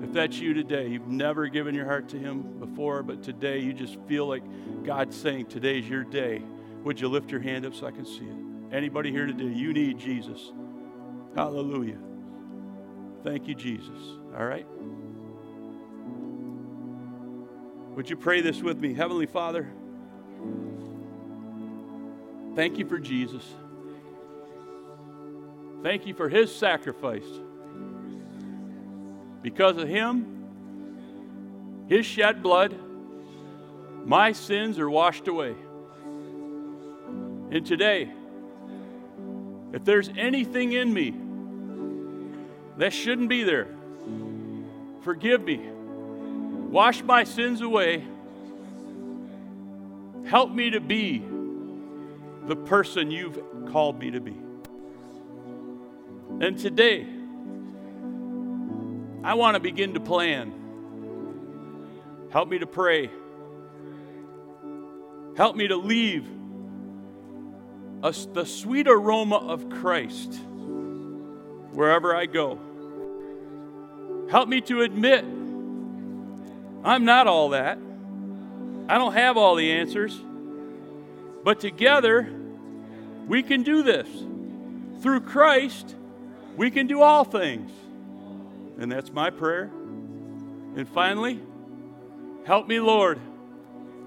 If 0.02 0.12
that's 0.12 0.38
you 0.38 0.54
today, 0.54 0.88
you've 0.88 1.08
never 1.08 1.48
given 1.48 1.74
your 1.74 1.84
heart 1.84 2.08
to 2.10 2.18
Him 2.18 2.58
before, 2.58 3.02
but 3.02 3.22
today 3.22 3.58
you 3.58 3.72
just 3.72 3.98
feel 4.06 4.26
like 4.26 4.42
God's 4.84 5.16
saying, 5.16 5.46
Today's 5.46 5.88
your 5.88 6.04
day. 6.04 6.42
Would 6.84 7.00
you 7.00 7.08
lift 7.08 7.30
your 7.30 7.40
hand 7.40 7.64
up 7.64 7.74
so 7.74 7.86
I 7.86 7.92
can 7.92 8.04
see 8.04 8.24
it? 8.24 8.74
Anybody 8.74 9.12
here 9.12 9.26
today, 9.26 9.44
you 9.44 9.72
need 9.72 9.98
Jesus. 9.98 10.52
Hallelujah. 11.36 11.98
Thank 13.22 13.46
you, 13.46 13.54
Jesus. 13.54 14.00
All 14.36 14.46
right? 14.46 14.66
Would 17.94 18.08
you 18.08 18.16
pray 18.16 18.40
this 18.40 18.62
with 18.62 18.78
me? 18.78 18.94
Heavenly 18.94 19.26
Father, 19.26 19.70
thank 22.56 22.78
you 22.78 22.86
for 22.86 22.98
Jesus. 22.98 23.46
Thank 25.82 26.06
you 26.06 26.14
for 26.14 26.28
his 26.28 26.54
sacrifice. 26.54 27.26
Because 29.42 29.76
of 29.76 29.88
him, 29.88 31.84
his 31.88 32.06
shed 32.06 32.42
blood, 32.42 32.74
my 34.06 34.32
sins 34.32 34.78
are 34.78 34.88
washed 34.88 35.28
away. 35.28 35.54
And 37.50 37.66
today, 37.66 38.10
if 39.72 39.84
there's 39.84 40.08
anything 40.16 40.72
in 40.72 40.94
me 40.94 41.14
that 42.78 42.94
shouldn't 42.94 43.28
be 43.28 43.42
there, 43.42 43.68
forgive 45.02 45.42
me. 45.42 45.71
Wash 46.72 47.02
my 47.02 47.22
sins 47.24 47.60
away. 47.60 48.02
Help 50.24 50.50
me 50.50 50.70
to 50.70 50.80
be 50.80 51.22
the 52.46 52.56
person 52.56 53.10
you've 53.10 53.38
called 53.70 53.98
me 53.98 54.10
to 54.12 54.20
be. 54.20 54.34
And 56.40 56.56
today, 56.58 57.06
I 59.22 59.34
want 59.34 59.56
to 59.56 59.60
begin 59.60 59.92
to 59.92 60.00
plan. 60.00 60.50
Help 62.30 62.48
me 62.48 62.58
to 62.58 62.66
pray. 62.66 63.10
Help 65.36 65.54
me 65.54 65.68
to 65.68 65.76
leave 65.76 66.26
the 68.00 68.44
sweet 68.46 68.88
aroma 68.88 69.36
of 69.36 69.68
Christ 69.68 70.40
wherever 71.74 72.16
I 72.16 72.24
go. 72.24 72.58
Help 74.30 74.48
me 74.48 74.62
to 74.62 74.80
admit 74.80 75.26
I'm 76.84 77.04
not 77.04 77.26
all 77.26 77.50
that. 77.50 77.78
I 78.88 78.98
don't 78.98 79.12
have 79.14 79.36
all 79.36 79.54
the 79.54 79.70
answers. 79.72 80.18
But 81.44 81.60
together, 81.60 82.28
we 83.26 83.42
can 83.42 83.62
do 83.62 83.82
this. 83.82 84.08
Through 85.00 85.20
Christ, 85.20 85.96
we 86.56 86.70
can 86.70 86.86
do 86.86 87.02
all 87.02 87.24
things. 87.24 87.70
And 88.78 88.90
that's 88.90 89.12
my 89.12 89.30
prayer. 89.30 89.70
And 90.74 90.88
finally, 90.88 91.40
help 92.44 92.66
me, 92.66 92.80
Lord, 92.80 93.20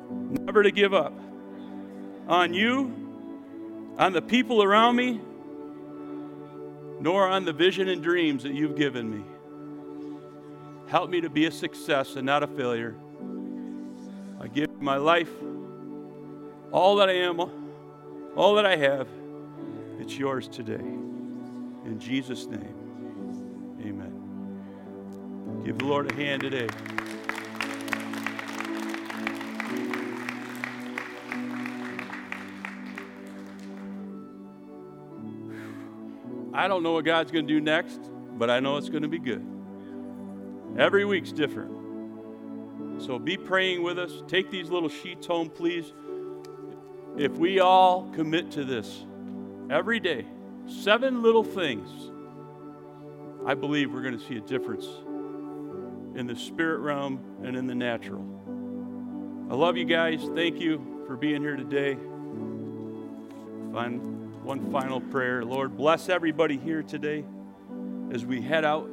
never 0.10 0.64
to 0.64 0.72
give 0.72 0.94
up 0.94 1.14
on 2.28 2.54
you, 2.54 2.94
on 3.98 4.14
the 4.14 4.22
people 4.22 4.64
around 4.64 4.96
me, 4.96 5.22
nor 7.00 7.28
on 7.28 7.46
the 7.46 7.54
vision 7.54 7.88
and 7.88 8.02
dreams 8.02 8.44
that 8.44 8.54
you've 8.54 8.76
given 8.76 9.10
me. 9.10 9.24
Help 10.88 11.10
me 11.10 11.20
to 11.22 11.30
be 11.30 11.46
a 11.46 11.52
success 11.52 12.16
and 12.16 12.26
not 12.26 12.44
a 12.44 12.48
failure. 12.48 12.96
I 14.40 14.48
give 14.48 14.82
my 14.82 14.98
life, 14.98 15.32
all 16.72 16.98
that 16.98 17.10
I 17.10 17.14
am, 17.14 17.40
all 18.36 18.56
that 18.56 18.66
I 18.66 18.76
have, 18.76 19.08
it's 20.00 20.18
yours 20.18 20.48
today. 20.48 20.76
In 20.76 21.98
Jesus' 22.00 22.46
name, 22.46 22.76
amen. 23.82 25.64
Give 25.66 25.78
the 25.78 25.86
Lord 25.86 26.12
a 26.12 26.16
hand 26.16 26.42
today. 26.42 26.68
I 36.54 36.68
don't 36.68 36.84
know 36.84 36.94
what 36.94 37.06
God's 37.06 37.32
going 37.32 37.48
to 37.48 37.54
do 37.54 37.60
next, 37.60 38.00
but 38.38 38.50
I 38.50 38.60
know 38.60 38.78
it's 38.78 38.90
going 38.90 39.04
to 39.04 39.10
be 39.10 39.20
good. 39.20 39.55
Every 40.78 41.06
week's 41.06 41.32
different. 41.32 43.02
So 43.02 43.18
be 43.20 43.38
praying 43.38 43.84
with 43.84 43.98
us. 43.98 44.24
Take 44.28 44.52
these 44.52 44.70
little 44.70 44.90
sheets 44.90 45.28
home, 45.28 45.50
please. 45.50 45.94
If 47.18 47.32
we 47.34 47.60
all 47.60 48.10
commit 48.12 48.52
to 48.52 48.66
this 48.66 49.06
every 49.70 50.00
day, 50.00 50.26
seven 50.68 51.22
little 51.22 51.44
things, 51.44 52.12
I 53.46 53.54
believe 53.54 53.94
we're 53.94 54.02
going 54.02 54.18
to 54.18 54.26
see 54.26 54.38
a 54.38 54.42
difference 54.42 54.86
in 56.16 56.28
the 56.28 56.36
spirit 56.36 56.80
realm 56.80 57.20
and 57.44 57.56
in 57.56 57.68
the 57.68 57.76
natural. 57.76 58.24
I 59.50 59.56
love 59.56 59.78
you 59.78 59.86
guys. 59.86 60.28
Thank 60.34 60.60
you 60.60 61.04
for 61.08 61.16
being 61.16 61.42
here 61.42 61.56
today. 61.56 61.96
Fine 63.72 64.16
one 64.44 64.72
final 64.72 65.02
prayer. 65.02 65.44
Lord, 65.44 65.76
bless 65.76 66.08
everybody 66.08 66.58
here 66.58 66.84
today 66.84 67.26
as 68.12 68.26
we 68.26 68.42
head 68.42 68.64
out. 68.64 68.90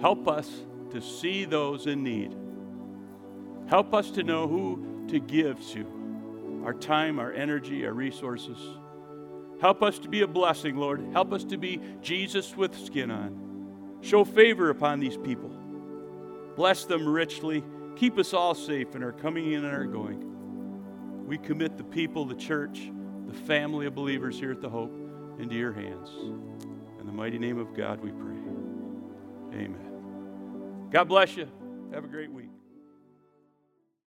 Help 0.00 0.28
us 0.28 0.50
to 0.92 1.00
see 1.00 1.44
those 1.44 1.86
in 1.86 2.02
need. 2.02 2.34
Help 3.68 3.94
us 3.94 4.10
to 4.12 4.22
know 4.22 4.48
who 4.48 5.06
to 5.08 5.20
give 5.20 5.60
to 5.68 6.62
our 6.64 6.74
time, 6.74 7.18
our 7.18 7.32
energy, 7.32 7.86
our 7.86 7.92
resources. 7.92 8.58
Help 9.60 9.82
us 9.82 9.98
to 9.98 10.08
be 10.08 10.22
a 10.22 10.26
blessing, 10.26 10.76
Lord. 10.76 11.06
Help 11.12 11.32
us 11.32 11.44
to 11.44 11.58
be 11.58 11.80
Jesus 12.00 12.56
with 12.56 12.76
skin 12.76 13.10
on. 13.10 13.98
Show 14.00 14.24
favor 14.24 14.70
upon 14.70 15.00
these 15.00 15.16
people. 15.18 15.50
Bless 16.56 16.84
them 16.84 17.06
richly. 17.06 17.62
Keep 17.96 18.18
us 18.18 18.32
all 18.32 18.54
safe 18.54 18.94
in 18.94 19.02
our 19.02 19.12
coming 19.12 19.52
in 19.52 19.64
and 19.64 19.74
our 19.74 19.84
going. 19.84 21.26
We 21.26 21.38
commit 21.38 21.76
the 21.76 21.84
people, 21.84 22.24
the 22.24 22.34
church, 22.34 22.90
the 23.26 23.34
family 23.34 23.86
of 23.86 23.94
believers 23.94 24.38
here 24.38 24.50
at 24.50 24.60
the 24.60 24.70
Hope 24.70 24.92
into 25.38 25.54
your 25.54 25.72
hands. 25.72 26.08
In 26.98 27.06
the 27.06 27.12
mighty 27.12 27.38
name 27.38 27.58
of 27.58 27.74
God 27.74 28.00
we 28.02 28.10
pray. 28.10 28.36
Amen. 29.52 29.89
God 30.90 31.04
bless 31.08 31.36
you. 31.36 31.48
Have 31.92 32.04
a 32.04 32.08
great 32.08 32.32
week. 32.32 32.49